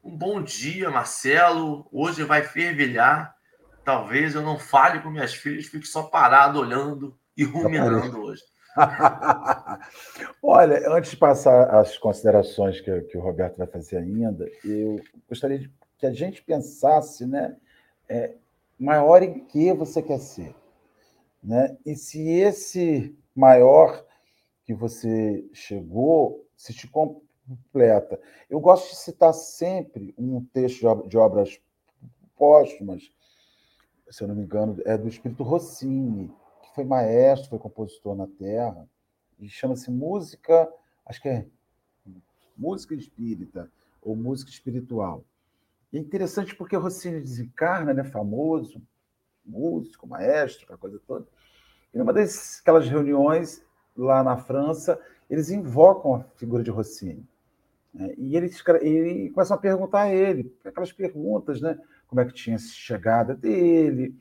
Um 0.05 0.15
bom 0.15 0.39
dia, 0.39 0.91
Marcelo. 0.91 1.87
Hoje 1.91 2.23
vai 2.23 2.43
fervilhar. 2.43 3.35
Talvez 3.83 4.35
eu 4.35 4.43
não 4.43 4.59
fale 4.59 5.01
com 5.01 5.09
minhas 5.09 5.33
filhas, 5.33 5.65
fique 5.65 5.87
só 5.87 6.03
parado 6.03 6.59
olhando 6.59 7.17
e 7.35 7.43
ruminando 7.43 8.21
hoje. 8.21 8.43
Olha, 10.43 10.87
antes 10.91 11.09
de 11.09 11.17
passar 11.17 11.73
as 11.73 11.97
considerações 11.97 12.79
que, 12.79 13.01
que, 13.01 13.17
o 13.17 13.21
Roberto 13.21 13.57
vai 13.57 13.65
fazer 13.65 13.97
ainda, 13.97 14.47
eu 14.63 15.01
gostaria 15.27 15.57
de 15.57 15.71
que 15.97 16.05
a 16.05 16.13
gente 16.13 16.43
pensasse, 16.43 17.25
né? 17.25 17.57
É, 18.07 18.35
maior 18.79 19.23
em 19.23 19.43
que 19.45 19.73
você 19.73 20.03
quer 20.03 20.19
ser, 20.19 20.53
né? 21.43 21.75
E 21.83 21.95
se 21.95 22.29
esse 22.29 23.17
maior 23.35 24.05
que 24.65 24.73
você 24.75 25.43
chegou 25.51 26.47
se 26.55 26.75
te 26.75 26.87
completa. 27.47 28.19
Eu 28.49 28.59
gosto 28.59 28.89
de 28.89 28.95
citar 28.95 29.33
sempre 29.33 30.13
um 30.17 30.43
texto 30.45 31.07
de 31.07 31.17
obras 31.17 31.59
póstumas, 32.35 33.11
se 34.09 34.23
eu 34.23 34.27
não 34.27 34.35
me 34.35 34.43
engano, 34.43 34.81
é 34.85 34.97
do 34.97 35.07
Espírito 35.07 35.43
Rossini, 35.43 36.31
que 36.63 36.75
foi 36.75 36.83
maestro, 36.83 37.49
foi 37.49 37.59
compositor 37.59 38.15
na 38.15 38.27
Terra, 38.27 38.87
e 39.39 39.49
chama-se 39.49 39.91
Música, 39.91 40.71
acho 41.05 41.21
que 41.21 41.29
é 41.29 41.45
Música 42.57 42.93
Espírita, 42.95 43.69
ou 44.01 44.15
Música 44.15 44.51
Espiritual. 44.51 45.23
E 45.91 45.97
é 45.97 45.99
interessante 45.99 46.55
porque 46.55 46.75
Rossini 46.75 47.19
desencarna, 47.19 47.93
né, 47.93 48.03
famoso, 48.03 48.81
músico, 49.45 50.07
maestro, 50.07 50.63
aquela 50.63 50.77
coisa 50.77 50.99
toda. 51.05 51.27
E 51.93 51.97
numa 51.97 52.11
daquelas 52.11 52.87
reuniões 52.87 53.63
lá 53.95 54.23
na 54.23 54.37
França, 54.37 54.99
eles 55.29 55.49
invocam 55.49 56.15
a 56.15 56.23
figura 56.35 56.63
de 56.63 56.69
Rossini. 56.69 57.25
Né? 57.95 58.13
E 58.17 58.35
eles, 58.35 58.61
e 58.83 59.31
começam 59.33 59.55
a 59.55 59.59
perguntar 59.59 60.01
a 60.01 60.13
ele, 60.13 60.53
aquelas 60.65 60.91
perguntas, 60.91 61.61
né? 61.61 61.79
Como 62.07 62.19
é 62.19 62.25
que 62.25 62.33
tinha 62.33 62.57
chegada 62.59 63.33
dele, 63.33 64.15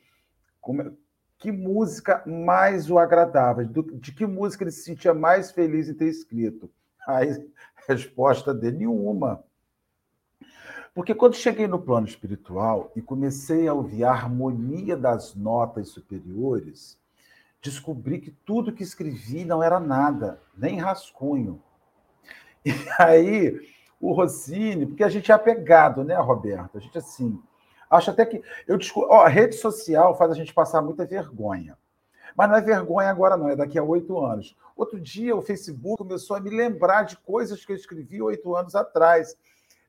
como 0.60 0.80
é, 0.80 0.92
que 1.38 1.50
música 1.50 2.22
mais 2.24 2.88
o 2.88 2.98
agradava, 2.98 3.64
de 3.64 4.12
que 4.12 4.24
música 4.24 4.64
ele 4.64 4.70
se 4.70 4.84
sentia 4.84 5.12
mais 5.12 5.50
feliz 5.50 5.88
em 5.88 5.94
ter 5.94 6.06
escrito. 6.06 6.70
Aí, 7.06 7.28
resposta 7.86 8.54
dele, 8.54 8.78
nenhuma. 8.78 9.44
Porque 10.94 11.12
quando 11.12 11.34
cheguei 11.34 11.66
no 11.66 11.82
plano 11.82 12.06
espiritual 12.06 12.92
e 12.94 13.02
comecei 13.02 13.66
a 13.66 13.74
ouvir 13.74 14.04
a 14.04 14.12
harmonia 14.12 14.96
das 14.96 15.34
notas 15.34 15.88
superiores, 15.88 16.96
descobri 17.60 18.20
que 18.20 18.30
tudo 18.30 18.72
que 18.72 18.84
escrevi 18.84 19.44
não 19.44 19.60
era 19.60 19.80
nada, 19.80 20.40
nem 20.56 20.78
rascunho. 20.78 21.60
E 22.64 22.72
aí, 22.98 23.60
o 24.00 24.12
Rossini, 24.12 24.86
porque 24.86 25.04
a 25.04 25.08
gente 25.08 25.30
é 25.30 25.34
apegado, 25.34 26.02
né, 26.02 26.16
Roberto? 26.16 26.78
A 26.78 26.80
gente, 26.80 26.96
assim, 26.96 27.40
acho 27.90 28.10
até 28.10 28.24
que. 28.24 28.42
Eu 28.66 28.78
ó, 29.08 29.22
a 29.22 29.28
rede 29.28 29.54
social 29.56 30.16
faz 30.16 30.30
a 30.30 30.34
gente 30.34 30.54
passar 30.54 30.82
muita 30.82 31.04
vergonha. 31.04 31.76
Mas 32.36 32.48
não 32.48 32.56
é 32.56 32.60
vergonha 32.60 33.10
agora, 33.10 33.36
não, 33.36 33.48
é 33.48 33.56
daqui 33.56 33.78
a 33.78 33.82
oito 33.82 34.18
anos. 34.18 34.56
Outro 34.76 35.00
dia, 35.00 35.36
o 35.36 35.42
Facebook 35.42 35.98
começou 35.98 36.36
a 36.36 36.40
me 36.40 36.50
lembrar 36.50 37.04
de 37.04 37.16
coisas 37.18 37.64
que 37.64 37.70
eu 37.70 37.76
escrevi 37.76 38.20
oito 38.20 38.56
anos 38.56 38.74
atrás. 38.74 39.36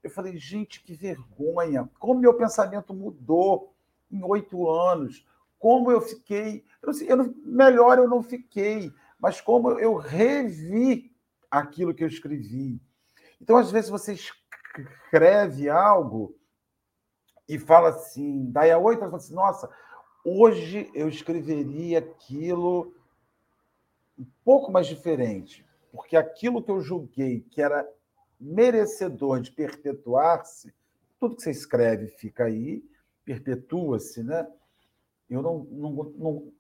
Eu 0.04 0.12
falei, 0.12 0.38
gente, 0.38 0.84
que 0.84 0.94
vergonha! 0.94 1.90
Como 1.98 2.20
meu 2.20 2.36
pensamento 2.36 2.94
mudou 2.94 3.74
em 4.12 4.24
oito 4.24 4.70
anos, 4.70 5.26
como 5.58 5.92
eu 5.92 6.00
fiquei. 6.00 6.64
Eu, 6.84 6.92
eu, 7.08 7.34
melhor 7.44 7.98
eu 7.98 8.08
não 8.08 8.22
fiquei, 8.22 8.92
mas 9.20 9.42
como 9.42 9.72
eu 9.80 9.96
revi 9.96 11.15
aquilo 11.60 11.94
que 11.94 12.04
eu 12.04 12.08
escrevi. 12.08 12.82
Então, 13.42 13.58
às 13.58 13.72
vezes, 13.72 13.90
você 13.90 14.14
escreve 14.14 15.70
algo 15.70 16.36
e 17.48 17.60
fala 17.60 17.90
assim, 17.90 18.50
daí 18.52 18.72
a 18.72 18.78
oito, 18.78 19.00
fala 19.00 19.18
assim, 19.18 19.34
nossa, 19.34 19.70
hoje 20.24 20.90
eu 20.94 21.08
escreveria 21.08 22.00
aquilo 22.00 22.94
um 24.18 24.26
pouco 24.44 24.72
mais 24.72 24.88
diferente, 24.88 25.66
porque 25.92 26.18
aquilo 26.18 26.64
que 26.64 26.72
eu 26.72 26.82
julguei 26.82 27.42
que 27.52 27.62
era 27.62 27.88
merecedor 28.40 29.40
de 29.40 29.52
perpetuar-se, 29.52 30.74
tudo 31.20 31.36
que 31.36 31.44
você 31.44 31.52
escreve 31.52 32.08
fica 32.08 32.46
aí, 32.46 32.84
perpetua-se, 33.24 34.24
né? 34.24 34.48
Eu 35.30 35.42
não, 35.42 35.60
não, 35.72 35.92
não, 35.92 36.54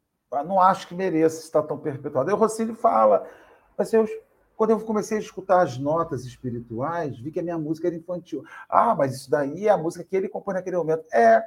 não 0.43 0.61
acho 0.61 0.87
que 0.87 0.95
mereça 0.95 1.41
estar 1.41 1.63
tão 1.63 1.77
perpetuado. 1.77 2.29
Aí 2.29 2.35
o 2.35 2.39
Rossini 2.39 2.73
fala, 2.73 3.29
mas 3.77 3.93
eu, 3.93 4.05
quando 4.55 4.71
eu 4.71 4.79
comecei 4.79 5.17
a 5.17 5.21
escutar 5.21 5.61
as 5.61 5.77
notas 5.77 6.25
espirituais, 6.25 7.17
vi 7.19 7.31
que 7.31 7.39
a 7.39 7.43
minha 7.43 7.57
música 7.57 7.87
era 7.87 7.95
infantil. 7.95 8.43
Ah, 8.69 8.95
mas 8.95 9.15
isso 9.15 9.29
daí 9.29 9.67
é 9.67 9.71
a 9.71 9.77
música 9.77 10.03
que 10.03 10.15
ele 10.15 10.29
compõe 10.29 10.55
naquele 10.55 10.77
momento. 10.77 11.05
É, 11.13 11.43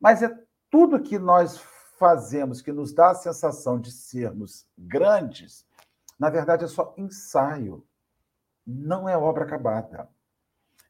mas 0.00 0.22
é 0.22 0.36
tudo 0.70 1.00
que 1.00 1.18
nós 1.18 1.58
fazemos 1.98 2.60
que 2.60 2.72
nos 2.72 2.92
dá 2.92 3.10
a 3.10 3.14
sensação 3.14 3.80
de 3.80 3.90
sermos 3.90 4.66
grandes, 4.76 5.64
na 6.18 6.28
verdade 6.28 6.64
é 6.64 6.68
só 6.68 6.94
ensaio 6.96 7.82
não 8.66 9.08
é 9.08 9.16
obra 9.16 9.44
acabada. 9.44 10.08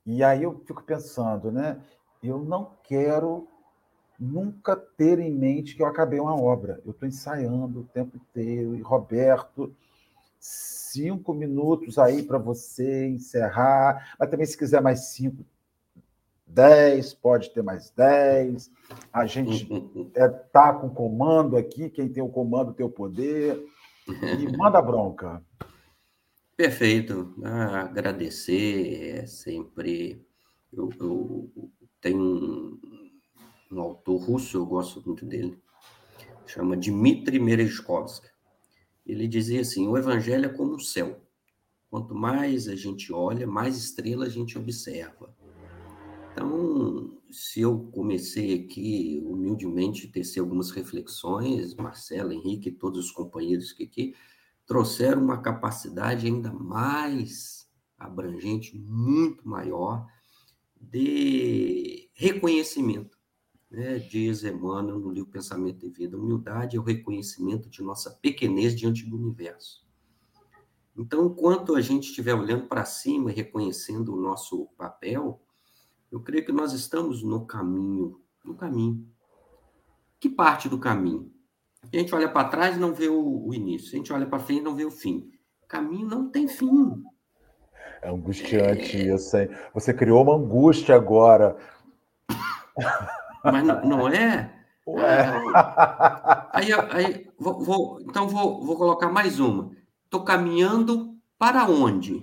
E 0.05 0.25
aí 0.25 0.45
eu 0.45 0.63
fico 0.67 0.83
pensando, 0.83 1.53
né? 1.53 1.79
Eu 2.23 2.39
não 2.39 2.73
quero 2.83 3.47
nunca 4.19 4.75
ter 4.75 5.19
em 5.19 5.31
mente 5.31 5.77
que 5.77 5.83
eu 5.83 5.87
acabei 5.87 6.19
uma 6.19 6.35
obra. 6.35 6.81
Eu 6.87 6.93
estou 6.93 7.07
ensaiando 7.07 7.81
o 7.81 7.85
tempo 7.85 8.17
inteiro. 8.17 8.75
E, 8.75 8.81
Roberto, 8.81 9.75
cinco 10.97 11.35
minutos 11.35 11.99
aí 11.99 12.23
para 12.23 12.39
você 12.39 13.07
encerrar. 13.07 14.17
Mas 14.19 14.31
também, 14.31 14.47
se 14.47 14.57
quiser 14.57 14.81
mais 14.81 15.09
cinco, 15.09 15.45
dez, 16.47 17.13
pode 17.13 17.51
ter 17.51 17.63
mais 17.63 17.91
dez. 17.91 18.71
A 19.13 19.27
gente 19.27 19.69
é, 20.15 20.29
tá 20.29 20.73
com 20.73 20.89
comando 20.89 21.57
aqui. 21.57 21.91
Quem 21.91 22.09
tem 22.09 22.23
o 22.23 22.29
comando 22.29 22.73
tem 22.73 22.87
o 22.87 22.91
poder. 22.91 23.63
E 24.09 24.49
manda 24.57 24.81
bronca. 24.81 25.43
Perfeito. 26.57 27.35
Ah, 27.45 27.83
agradecer 27.83 29.19
é 29.19 29.27
sempre. 29.27 30.25
Eu, 30.73 30.91
eu 30.99 31.71
tenho 32.01 32.19
um, 32.19 32.81
um, 33.73 33.81
autor 33.81 34.17
russo, 34.17 34.57
eu 34.57 34.67
gosto 34.67 35.03
muito 35.05 35.25
dele, 35.25 35.59
chama 36.47 36.77
Dmitry 36.77 37.39
Merezhkovsky. 37.39 38.29
Ele 39.07 39.29
dizia 39.29 39.61
assim: 39.61 39.87
o 39.87 39.97
evangelho 39.97 40.47
é 40.47 40.49
como 40.49 40.75
o 40.75 40.81
céu. 40.81 41.21
Quanto 41.89 42.15
mais 42.15 42.69
a 42.69 42.75
gente 42.75 43.13
olha, 43.13 43.47
mais 43.47 43.77
estrelas 43.77 44.29
a 44.29 44.33
gente 44.33 44.59
observa. 44.59 45.35
Então, 46.33 47.17
se 47.31 47.61
eu 47.61 47.89
comecei 47.93 48.55
aqui 48.55 49.23
humildemente 49.25 50.09
tecer 50.09 50.41
algumas 50.41 50.71
reflexões, 50.71 51.75
Marcelo, 51.75 52.33
Henrique, 52.33 52.71
todos 52.71 53.07
os 53.07 53.11
companheiros 53.13 53.73
que 53.73 53.85
aqui 53.85 54.15
trouxeram 54.67 55.23
uma 55.23 55.41
capacidade 55.41 56.27
ainda 56.27 56.53
mais 56.53 57.67
abrangente, 57.97 58.77
muito 58.77 59.49
maior, 59.49 60.07
de 60.79 62.11
reconhecimento. 62.13 63.16
Né? 63.71 63.99
Diz 63.99 64.45
Emmanuel 64.45 64.99
no 64.99 65.11
livro 65.11 65.31
Pensamento 65.31 65.85
e 65.85 65.91
Vida: 65.91 66.17
humildade 66.17 66.77
é 66.77 66.81
o 66.81 66.83
reconhecimento 66.83 67.69
de 67.69 67.83
nossa 67.83 68.11
pequenez 68.11 68.75
diante 68.77 69.05
do 69.05 69.17
universo. 69.17 69.85
Então, 70.97 71.27
enquanto 71.27 71.75
a 71.75 71.81
gente 71.81 72.09
estiver 72.09 72.35
olhando 72.35 72.67
para 72.67 72.85
cima 72.85 73.31
e 73.31 73.35
reconhecendo 73.35 74.15
o 74.15 74.21
nosso 74.21 74.67
papel, 74.79 75.43
eu 76.11 76.21
creio 76.21 76.45
que 76.45 76.53
nós 76.53 76.73
estamos 76.73 77.23
no 77.23 77.45
caminho, 77.45 78.19
no 78.43 78.55
caminho. 78.55 79.07
Que 80.19 80.31
parte 80.31 80.69
do 80.69 80.79
caminho? 80.79 81.31
A 81.93 81.97
gente 81.97 82.15
olha 82.15 82.29
para 82.29 82.49
trás 82.49 82.77
e 82.77 82.81
não 82.81 82.95
vê 82.95 83.09
o, 83.09 83.47
o 83.47 83.55
início. 83.55 83.93
A 83.93 83.97
gente 83.97 84.13
olha 84.13 84.27
para 84.27 84.39
frente 84.39 84.61
e 84.61 84.65
não 84.65 84.75
vê 84.75 84.85
o 84.85 84.91
fim. 84.91 85.31
Caminho 85.69 86.09
não 86.09 86.31
tem 86.31 86.49
fim. 86.49 87.05
É 88.01 88.09
angustiante 88.09 88.97
é... 88.97 89.15
isso, 89.15 89.37
hein? 89.37 89.51
Você 89.75 89.93
criou 89.93 90.23
uma 90.23 90.37
angústia 90.37 90.95
agora. 90.95 91.57
Mas 93.53 93.65
não, 93.65 93.85
não 93.85 94.09
é? 94.09 94.53
Ué. 94.87 95.21
Ah, 95.55 96.49
aí, 96.53 96.73
aí 96.73 97.31
vou, 97.39 97.63
vou, 97.63 98.01
então 98.01 98.29
vou, 98.29 98.65
vou 98.65 98.77
colocar 98.77 99.09
mais 99.09 99.41
uma. 99.41 99.73
Estou 100.05 100.25
caminhando 100.25 101.17
para 101.39 101.69
onde? 101.69 102.23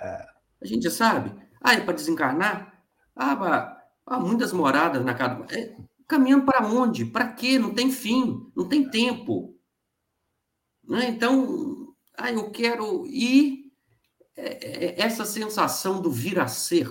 É. 0.00 0.26
A 0.62 0.66
gente 0.66 0.90
sabe. 0.90 1.32
Ah, 1.60 1.74
é 1.74 1.80
para 1.80 1.94
desencarnar? 1.94 2.82
Ah, 3.14 3.78
ah, 4.06 4.20
muitas 4.20 4.52
moradas 4.52 5.04
na 5.04 5.14
casa. 5.14 5.44
É, 5.50 5.76
caminhando 6.06 6.46
para 6.46 6.66
onde? 6.66 7.04
Para 7.04 7.28
quê? 7.32 7.58
Não 7.58 7.74
tem 7.74 7.90
fim, 7.90 8.50
não 8.56 8.66
tem 8.66 8.88
tempo. 8.88 9.54
Né? 10.88 11.08
Então, 11.10 11.94
ah, 12.16 12.32
eu 12.32 12.50
quero 12.50 13.06
ir. 13.06 13.68
É, 14.34 14.86
é, 14.86 15.00
essa 15.00 15.24
sensação 15.24 16.00
do 16.00 16.12
vir 16.12 16.38
a 16.38 16.46
ser, 16.46 16.88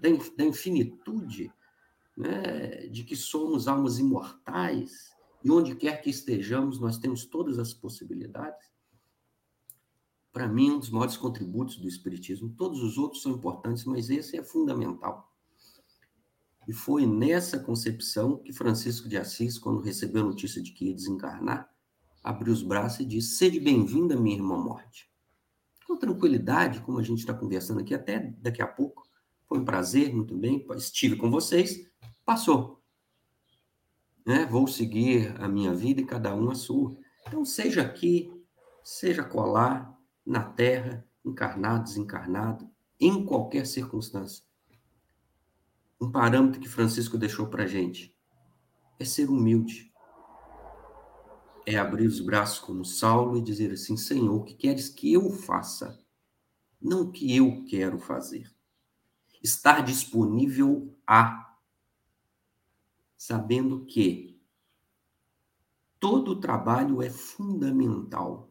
da, 0.00 0.08
da 0.36 0.44
infinitude, 0.44 1.52
né? 2.22 2.86
de 2.86 3.04
que 3.04 3.16
somos 3.16 3.68
almas 3.68 3.98
imortais, 3.98 5.10
e 5.44 5.50
onde 5.50 5.74
quer 5.74 6.00
que 6.00 6.10
estejamos, 6.10 6.78
nós 6.78 6.98
temos 6.98 7.26
todas 7.26 7.58
as 7.58 7.74
possibilidades. 7.74 8.70
Para 10.32 10.48
mim, 10.48 10.70
um 10.70 10.78
dos 10.78 10.88
maiores 10.88 11.16
contributos 11.16 11.76
do 11.76 11.88
Espiritismo. 11.88 12.54
Todos 12.56 12.82
os 12.82 12.96
outros 12.96 13.22
são 13.22 13.32
importantes, 13.32 13.84
mas 13.84 14.08
esse 14.08 14.36
é 14.36 14.42
fundamental. 14.42 15.30
E 16.66 16.72
foi 16.72 17.06
nessa 17.06 17.58
concepção 17.58 18.38
que 18.38 18.52
Francisco 18.52 19.08
de 19.08 19.16
Assis, 19.16 19.58
quando 19.58 19.80
recebeu 19.80 20.22
a 20.22 20.26
notícia 20.26 20.62
de 20.62 20.72
que 20.72 20.86
ia 20.86 20.94
desencarnar, 20.94 21.68
abriu 22.22 22.52
os 22.52 22.62
braços 22.62 23.00
e 23.00 23.04
disse: 23.04 23.36
Sede 23.36 23.58
bem-vinda, 23.58 24.16
minha 24.16 24.36
irmã 24.36 24.56
morte. 24.56 25.10
Com 25.86 25.96
tranquilidade, 25.96 26.80
como 26.80 26.98
a 26.98 27.02
gente 27.02 27.18
está 27.18 27.34
conversando 27.34 27.80
aqui, 27.80 27.92
até 27.92 28.32
daqui 28.40 28.62
a 28.62 28.66
pouco. 28.66 29.02
Foi 29.46 29.58
um 29.58 29.64
prazer, 29.64 30.14
muito 30.14 30.34
bem, 30.36 30.64
estive 30.76 31.16
com 31.16 31.30
vocês, 31.30 31.91
passou. 32.24 32.82
Né? 34.26 34.46
Vou 34.46 34.66
seguir 34.66 35.34
a 35.40 35.48
minha 35.48 35.74
vida 35.74 36.00
e 36.00 36.06
cada 36.06 36.34
um 36.34 36.50
a 36.50 36.54
sua. 36.54 36.96
Então, 37.26 37.44
seja 37.44 37.82
aqui, 37.82 38.32
seja 38.84 39.22
colar, 39.22 39.96
na 40.24 40.42
terra, 40.42 41.04
encarnado, 41.24 41.84
desencarnado, 41.84 42.70
em 43.00 43.24
qualquer 43.24 43.66
circunstância 43.66 44.44
um 46.02 46.10
parâmetro 46.10 46.60
que 46.60 46.68
Francisco 46.68 47.16
deixou 47.16 47.46
para 47.46 47.64
gente 47.64 48.12
é 48.98 49.04
ser 49.04 49.30
humilde. 49.30 49.92
É 51.64 51.76
abrir 51.76 52.08
os 52.08 52.20
braços 52.20 52.58
como 52.58 52.84
Saulo 52.84 53.36
e 53.36 53.42
dizer 53.42 53.70
assim: 53.70 53.96
Senhor, 53.96 54.34
o 54.34 54.42
que 54.42 54.54
queres 54.54 54.88
que 54.88 55.12
eu 55.12 55.30
faça? 55.30 55.96
Não 56.80 57.02
o 57.02 57.12
que 57.12 57.36
eu 57.36 57.64
quero 57.68 58.00
fazer. 58.00 58.50
Estar 59.40 59.84
disponível 59.84 60.92
a, 61.06 61.51
sabendo 63.22 63.84
que 63.84 64.40
todo 66.00 66.40
trabalho 66.40 67.02
é 67.02 67.10
fundamental. 67.10 68.50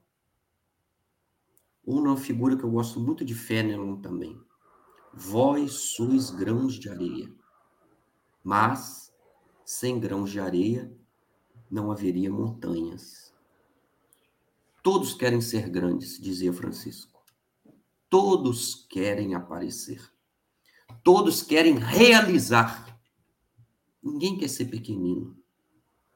Uma 1.83 2.15
figura 2.15 2.55
que 2.55 2.63
eu 2.63 2.71
gosto 2.71 2.99
muito 2.99 3.25
de 3.25 3.35
Fenelon 3.35 3.97
também. 3.97 4.39
Vós 5.13 5.93
sois 5.93 6.29
grãos 6.29 6.75
de 6.75 6.89
areia 6.89 7.41
mas 8.43 9.13
sem 9.63 9.99
grãos 9.99 10.31
de 10.31 10.39
areia 10.39 10.91
não 11.69 11.91
haveria 11.91 12.31
montanhas. 12.31 13.33
Todos 14.83 15.13
querem 15.13 15.39
ser 15.41 15.69
grandes, 15.69 16.19
dizia 16.19 16.51
Francisco. 16.51 17.23
Todos 18.09 18.87
querem 18.89 19.35
aparecer. 19.35 20.01
Todos 21.03 21.43
querem 21.43 21.77
realizar. 21.77 22.90
Ninguém 24.01 24.37
quer 24.37 24.47
ser 24.47 24.65
pequenino. 24.65 25.37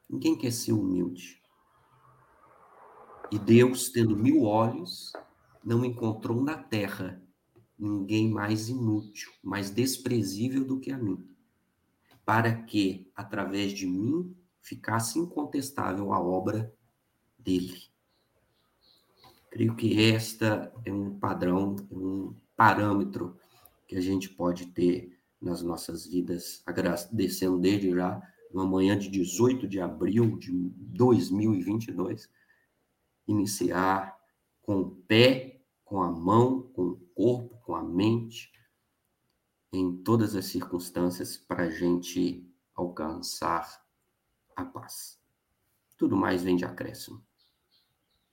Ninguém 0.10 0.38
quer 0.38 0.52
ser 0.52 0.74
humilde. 0.74 1.42
E 3.32 3.40
Deus, 3.40 3.90
tendo 3.90 4.16
mil 4.16 4.44
olhos, 4.44 5.12
não 5.64 5.84
encontrou 5.84 6.44
na 6.44 6.58
terra 6.58 7.22
ninguém 7.78 8.30
mais 8.30 8.70
inútil, 8.70 9.32
mais 9.44 9.70
desprezível 9.70 10.64
do 10.64 10.80
que 10.80 10.92
a 10.92 10.98
mim 10.98 11.36
para 12.26 12.52
que, 12.64 13.08
através 13.16 13.72
de 13.72 13.86
mim, 13.86 14.36
ficasse 14.62 15.20
incontestável 15.20 16.12
a 16.12 16.20
obra 16.20 16.74
dele. 17.38 17.84
Creio 19.52 19.76
que 19.76 20.02
esta 20.12 20.74
é 20.84 20.92
um 20.92 21.18
padrão, 21.18 21.76
um 21.92 22.34
parâmetro 22.58 23.38
que 23.88 23.96
a 23.96 24.02
gente 24.02 24.28
pode 24.28 24.66
ter 24.68 25.15
nas 25.46 25.62
nossas 25.62 26.08
vidas, 26.08 26.62
agradecendo 26.66 27.60
desde 27.60 27.92
já, 27.92 28.22
uma 28.52 28.66
manhã 28.66 28.98
de 28.98 29.10
18 29.10 29.68
de 29.68 29.80
abril 29.80 30.38
de 30.38 30.52
2022, 30.52 32.30
iniciar 33.28 34.18
com 34.62 34.80
o 34.80 34.92
pé, 35.08 35.62
com 35.84 36.02
a 36.02 36.10
mão, 36.10 36.64
com 36.74 36.84
o 36.84 36.98
corpo, 37.14 37.58
com 37.64 37.76
a 37.76 37.84
mente, 37.84 38.52
em 39.72 39.96
todas 39.98 40.36
as 40.36 40.46
circunstâncias 40.46 41.38
para 41.38 41.66
a 41.66 41.70
gente 41.70 42.50
alcançar 42.74 43.86
a 44.56 44.66
paz. 44.66 45.20
Tudo 45.98 46.16
mais 46.16 46.44
vem 46.44 46.56
de 46.56 46.66
acréscimo. 46.66 47.22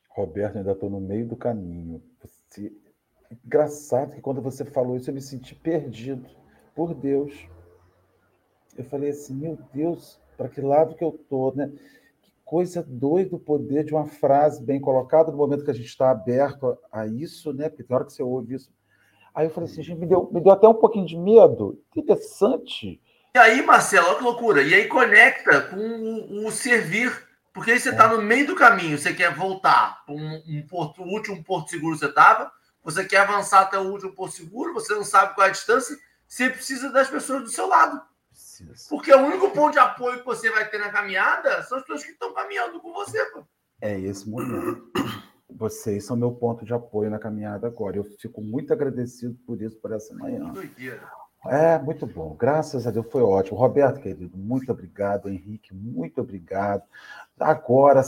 Roberto, 0.08 0.58
ainda 0.58 0.72
estou 0.72 0.88
no 0.88 1.00
meio 1.00 1.28
do 1.28 1.36
caminho. 1.36 2.02
Você... 2.20 2.72
Engraçado 3.44 4.14
que 4.14 4.20
quando 4.20 4.40
você 4.40 4.64
falou 4.64 4.96
isso, 4.96 5.10
eu 5.10 5.14
me 5.14 5.22
senti 5.22 5.54
perdido. 5.54 6.41
Por 6.74 6.94
Deus. 6.94 7.32
Eu 8.76 8.84
falei 8.84 9.10
assim, 9.10 9.34
meu 9.34 9.58
Deus, 9.72 10.20
para 10.36 10.48
que 10.48 10.60
lado 10.60 10.94
que 10.94 11.04
eu 11.04 11.10
estou, 11.10 11.54
né? 11.54 11.70
Que 12.22 12.32
coisa 12.44 12.82
doida 12.82 13.36
o 13.36 13.40
poder 13.40 13.84
de 13.84 13.92
uma 13.92 14.06
frase 14.06 14.62
bem 14.62 14.80
colocada 14.80 15.30
no 15.30 15.36
momento 15.36 15.64
que 15.64 15.70
a 15.70 15.74
gente 15.74 15.86
está 15.86 16.10
aberto 16.10 16.78
a 16.90 17.06
isso, 17.06 17.52
né? 17.52 17.68
Porque 17.68 17.82
tem 17.82 17.94
hora 17.94 18.04
que 18.04 18.12
você 18.12 18.22
ouve 18.22 18.54
isso, 18.54 18.72
Aí 19.34 19.46
eu 19.46 19.50
falei 19.50 19.70
assim, 19.70 19.82
gente, 19.82 19.98
me 19.98 20.06
deu, 20.06 20.28
me 20.30 20.40
deu 20.40 20.52
até 20.52 20.68
um 20.68 20.74
pouquinho 20.74 21.06
de 21.06 21.16
medo. 21.16 21.82
Interessante. 21.96 23.00
E 23.34 23.38
aí, 23.38 23.62
Marcelo, 23.62 24.08
olha 24.08 24.18
que 24.18 24.24
loucura. 24.24 24.62
E 24.62 24.74
aí 24.74 24.86
conecta 24.86 25.62
com 25.62 26.46
o, 26.46 26.50
servir. 26.50 27.10
Porque 27.52 27.70
aí 27.70 27.80
você 27.80 27.90
está 27.90 28.04
é. 28.04 28.08
no 28.08 28.22
meio 28.22 28.46
do 28.46 28.54
caminho, 28.54 28.98
você 28.98 29.12
quer 29.12 29.34
voltar 29.34 30.04
para 30.04 30.14
um, 30.14 30.42
um 30.46 30.66
porto, 30.66 31.02
o 31.02 31.06
último 31.06 31.42
porto 31.44 31.70
seguro 31.70 31.96
você 31.96 32.06
estava, 32.06 32.50
você 32.82 33.04
quer 33.04 33.18
avançar 33.18 33.60
até 33.60 33.78
o 33.78 33.90
último 33.90 34.12
porto 34.12 34.36
seguro, 34.36 34.72
você 34.72 34.94
não 34.94 35.04
sabe 35.04 35.34
qual 35.34 35.46
é 35.46 35.50
a 35.50 35.52
distância, 35.52 35.94
você 36.32 36.48
precisa 36.48 36.90
das 36.90 37.10
pessoas 37.10 37.42
do 37.42 37.50
seu 37.50 37.66
lado. 37.66 38.00
Precisa. 38.30 38.88
Porque 38.88 39.12
o 39.12 39.18
único 39.18 39.50
ponto 39.50 39.72
de 39.72 39.78
apoio 39.78 40.20
que 40.20 40.24
você 40.24 40.50
vai 40.50 40.66
ter 40.66 40.78
na 40.78 40.88
caminhada 40.88 41.62
são 41.64 41.76
as 41.76 41.84
pessoas 41.84 42.04
que 42.04 42.12
estão 42.12 42.32
caminhando 42.32 42.80
com 42.80 42.90
você. 42.90 43.22
Pô. 43.26 43.44
É 43.82 44.00
esse 44.00 44.30
momento. 44.30 44.90
Vocês 45.50 46.06
são 46.06 46.16
meu 46.16 46.32
ponto 46.32 46.64
de 46.64 46.72
apoio 46.72 47.10
na 47.10 47.18
caminhada 47.18 47.66
agora. 47.66 47.98
Eu 47.98 48.04
fico 48.18 48.40
muito 48.40 48.72
agradecido 48.72 49.36
por 49.46 49.60
isso, 49.60 49.76
por 49.76 49.92
essa 49.92 50.14
manhã. 50.14 50.54
É, 51.44 51.78
muito 51.78 52.06
bom. 52.06 52.34
Graças 52.34 52.86
a 52.86 52.90
Deus 52.90 53.12
foi 53.12 53.20
ótimo. 53.20 53.58
Roberto, 53.58 54.00
querido, 54.00 54.34
muito 54.38 54.72
obrigado. 54.72 55.28
Henrique, 55.28 55.74
muito 55.74 56.22
obrigado. 56.22 56.84
Agora, 57.38 58.02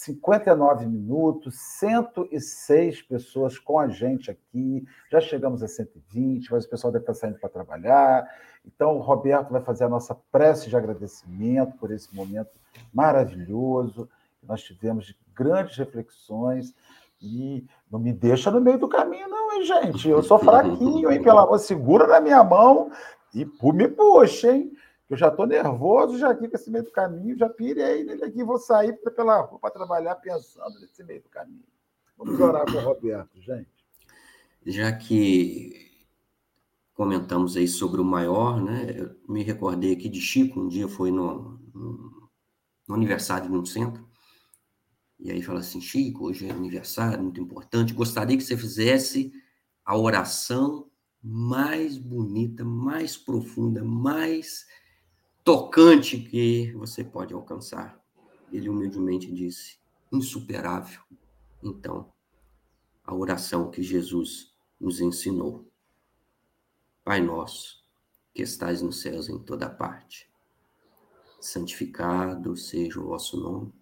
59 0.00 0.86
minutos, 0.86 1.56
106 1.78 3.02
pessoas 3.02 3.58
com 3.58 3.78
a 3.78 3.86
gente 3.88 4.30
aqui. 4.30 4.82
Já 5.10 5.20
chegamos 5.20 5.62
a 5.62 5.68
120, 5.68 6.50
mas 6.50 6.64
o 6.64 6.70
pessoal 6.70 6.90
deve 6.90 7.02
estar 7.02 7.12
saindo 7.12 7.38
para 7.38 7.50
trabalhar. 7.50 8.26
Então, 8.64 8.96
o 8.96 9.00
Roberto 9.00 9.50
vai 9.50 9.60
fazer 9.60 9.84
a 9.84 9.90
nossa 9.90 10.14
prece 10.32 10.70
de 10.70 10.76
agradecimento 10.76 11.76
por 11.76 11.90
esse 11.90 12.14
momento 12.14 12.48
maravilhoso 12.94 14.08
que 14.40 14.46
nós 14.46 14.62
tivemos 14.62 15.04
de 15.04 15.16
grandes 15.34 15.76
reflexões. 15.76 16.74
E 17.20 17.66
não 17.90 17.98
me 17.98 18.14
deixa 18.14 18.50
no 18.50 18.58
meio 18.58 18.78
do 18.78 18.88
caminho, 18.88 19.28
não, 19.28 19.52
hein, 19.52 19.64
gente? 19.64 20.08
Eu 20.08 20.22
sou 20.22 20.38
fraquinho, 20.40 21.12
hein? 21.12 21.22
Pelo 21.22 21.40
amor, 21.40 21.58
segura 21.58 22.06
na 22.06 22.20
minha 22.20 22.42
mão 22.42 22.90
e 23.34 23.46
me 23.74 23.86
puxa, 23.86 24.50
hein? 24.50 24.72
Eu 25.10 25.16
já 25.16 25.26
estou 25.26 25.44
nervoso 25.44 26.16
já 26.16 26.30
aqui 26.30 26.48
com 26.48 26.54
esse 26.54 26.70
meio 26.70 26.84
do 26.84 26.92
caminho, 26.92 27.36
já 27.36 27.48
pirei 27.48 28.04
nele 28.04 28.24
aqui, 28.24 28.44
vou 28.44 28.58
sair 28.58 28.92
pela 29.16 29.40
rua 29.40 29.58
para 29.58 29.72
trabalhar 29.72 30.14
pensando 30.14 30.78
nesse 30.78 31.02
meio 31.02 31.20
do 31.20 31.28
caminho. 31.28 31.64
Vamos 32.16 32.38
orar 32.38 32.64
com 32.64 32.78
o 32.78 32.80
Roberto, 32.80 33.42
gente. 33.42 33.68
Já 34.64 34.92
que 34.92 35.90
comentamos 36.94 37.56
aí 37.56 37.66
sobre 37.66 38.00
o 38.00 38.04
maior, 38.04 38.62
né? 38.62 38.94
Eu 38.96 39.16
me 39.28 39.42
recordei 39.42 39.94
aqui 39.94 40.08
de 40.08 40.20
Chico, 40.20 40.60
um 40.60 40.68
dia 40.68 40.86
foi 40.86 41.10
no, 41.10 41.58
no, 41.74 42.30
no 42.86 42.94
aniversário 42.94 43.50
de 43.50 43.56
um 43.56 43.64
centro, 43.64 44.08
e 45.18 45.28
aí 45.32 45.42
fala 45.42 45.58
assim, 45.58 45.80
Chico, 45.80 46.26
hoje 46.26 46.46
é 46.46 46.52
aniversário, 46.52 47.24
muito 47.24 47.40
importante, 47.40 47.92
gostaria 47.92 48.36
que 48.36 48.44
você 48.44 48.56
fizesse 48.56 49.32
a 49.84 49.98
oração 49.98 50.88
mais 51.20 51.98
bonita, 51.98 52.64
mais 52.64 53.16
profunda, 53.16 53.82
mais 53.82 54.66
tocante 55.44 56.18
que 56.18 56.72
você 56.72 57.02
pode 57.02 57.34
alcançar. 57.34 58.00
Ele 58.52 58.68
humildemente 58.68 59.32
disse, 59.32 59.78
insuperável. 60.12 61.00
Então, 61.62 62.12
a 63.04 63.14
oração 63.14 63.70
que 63.70 63.82
Jesus 63.82 64.54
nos 64.80 65.00
ensinou. 65.00 65.66
Pai 67.04 67.20
nosso, 67.20 67.84
que 68.34 68.42
estais 68.42 68.82
nos 68.82 69.00
céus 69.00 69.28
em 69.28 69.38
toda 69.38 69.68
parte, 69.68 70.30
santificado 71.40 72.56
seja 72.56 73.00
o 73.00 73.06
vosso 73.06 73.40
nome, 73.40 73.72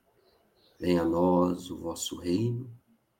venha 0.79 1.03
a 1.03 1.05
nós 1.05 1.71
o 1.71 1.77
vosso 1.77 2.17
reino, 2.17 2.71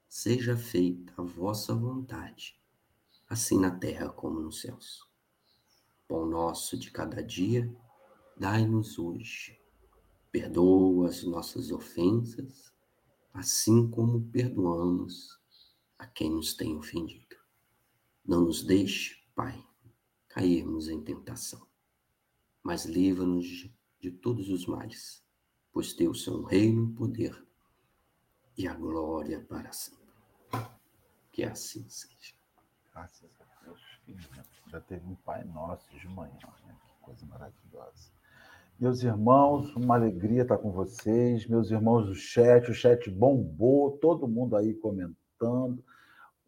seja 0.09 0.57
feita 0.57 1.13
a 1.17 1.23
vossa 1.23 1.75
vontade, 1.75 2.59
assim 3.29 3.59
na 3.59 3.71
terra 3.71 4.09
como 4.09 4.41
nos 4.41 4.61
céus. 4.61 5.07
Pão 6.07 6.25
nosso 6.25 6.79
de 6.79 6.91
cada 6.91 7.23
dia, 7.23 7.71
dai-nos 8.39 8.99
hoje. 8.99 9.59
Perdoa 10.31 11.09
as 11.09 11.25
nossas 11.25 11.71
ofensas, 11.73 12.73
assim 13.33 13.91
como 13.91 14.31
perdoamos 14.31 15.39
a 15.99 16.07
quem 16.07 16.31
nos 16.31 16.55
tem 16.55 16.77
ofendido. 16.77 17.37
Não 18.25 18.43
nos 18.43 18.63
deixe, 18.63 19.19
Pai, 19.35 19.65
cairmos 20.29 20.89
em 20.89 21.03
tentação, 21.03 21.67
mas 22.63 22.85
livra-nos 22.85 23.47
de, 23.47 23.75
de 24.01 24.11
todos 24.11 24.51
os 24.51 24.67
males, 24.67 25.25
pois 25.73 25.93
teu 25.93 26.15
são 26.15 26.43
o 26.43 26.45
reino, 26.45 26.85
o 26.85 26.95
poder 26.95 27.47
e 28.57 28.69
a 28.69 28.75
glória 28.75 29.41
para 29.41 29.73
sempre. 29.73 30.15
Que 31.33 31.45
assim 31.45 31.89
seja. 31.89 32.35
Graças 32.93 33.31
a 33.41 33.65
Deus, 33.65 33.81
filho. 34.05 34.29
Já 34.67 34.81
teve 34.81 35.07
um 35.07 35.15
Pai 35.15 35.45
Nosso 35.45 35.89
de 35.97 36.09
manhã, 36.09 36.53
né? 36.67 36.77
Que 36.87 36.93
coisa 37.01 37.25
maravilhosa. 37.27 38.18
Meus 38.79 39.03
irmãos, 39.03 39.75
uma 39.75 39.97
alegria 39.97 40.43
estar 40.43 40.57
com 40.57 40.71
vocês. 40.71 41.49
Meus 41.49 41.69
irmãos 41.73 42.07
do 42.07 42.15
chat, 42.15 42.71
o 42.71 42.75
chat 42.75 43.11
bombou, 43.11 43.99
todo 43.99 44.29
mundo 44.29 44.55
aí 44.55 44.73
comentando. 44.73 45.83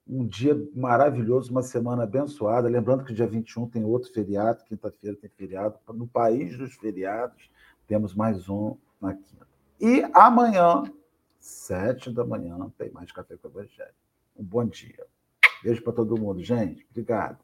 Um 0.06 0.24
dia 0.24 0.56
maravilhoso, 0.72 1.50
uma 1.50 1.62
semana 1.62 2.04
abençoada. 2.04 2.68
Lembrando 2.68 3.04
que 3.04 3.12
dia 3.12 3.26
21 3.26 3.68
tem 3.68 3.84
outro 3.84 4.12
feriado, 4.12 4.62
quinta-feira 4.64 5.16
tem 5.16 5.28
feriado. 5.28 5.76
No 5.88 6.06
país 6.06 6.56
dos 6.56 6.74
feriados, 6.74 7.50
temos 7.88 8.14
mais 8.14 8.48
um 8.48 8.76
na 9.00 9.12
quinta. 9.12 9.48
E 9.80 10.08
amanhã, 10.14 10.84
sete 11.40 12.12
da 12.12 12.24
manhã, 12.24 12.70
tem 12.78 12.92
mais 12.92 13.10
Café 13.10 13.36
com 13.38 13.48
o 13.48 13.50
Evangelho. 13.50 13.94
Um 14.36 14.44
bom 14.44 14.64
dia. 14.64 15.04
Beijo 15.64 15.82
para 15.82 15.94
todo 15.94 16.16
mundo, 16.16 16.40
gente. 16.44 16.86
Obrigado. 16.92 17.38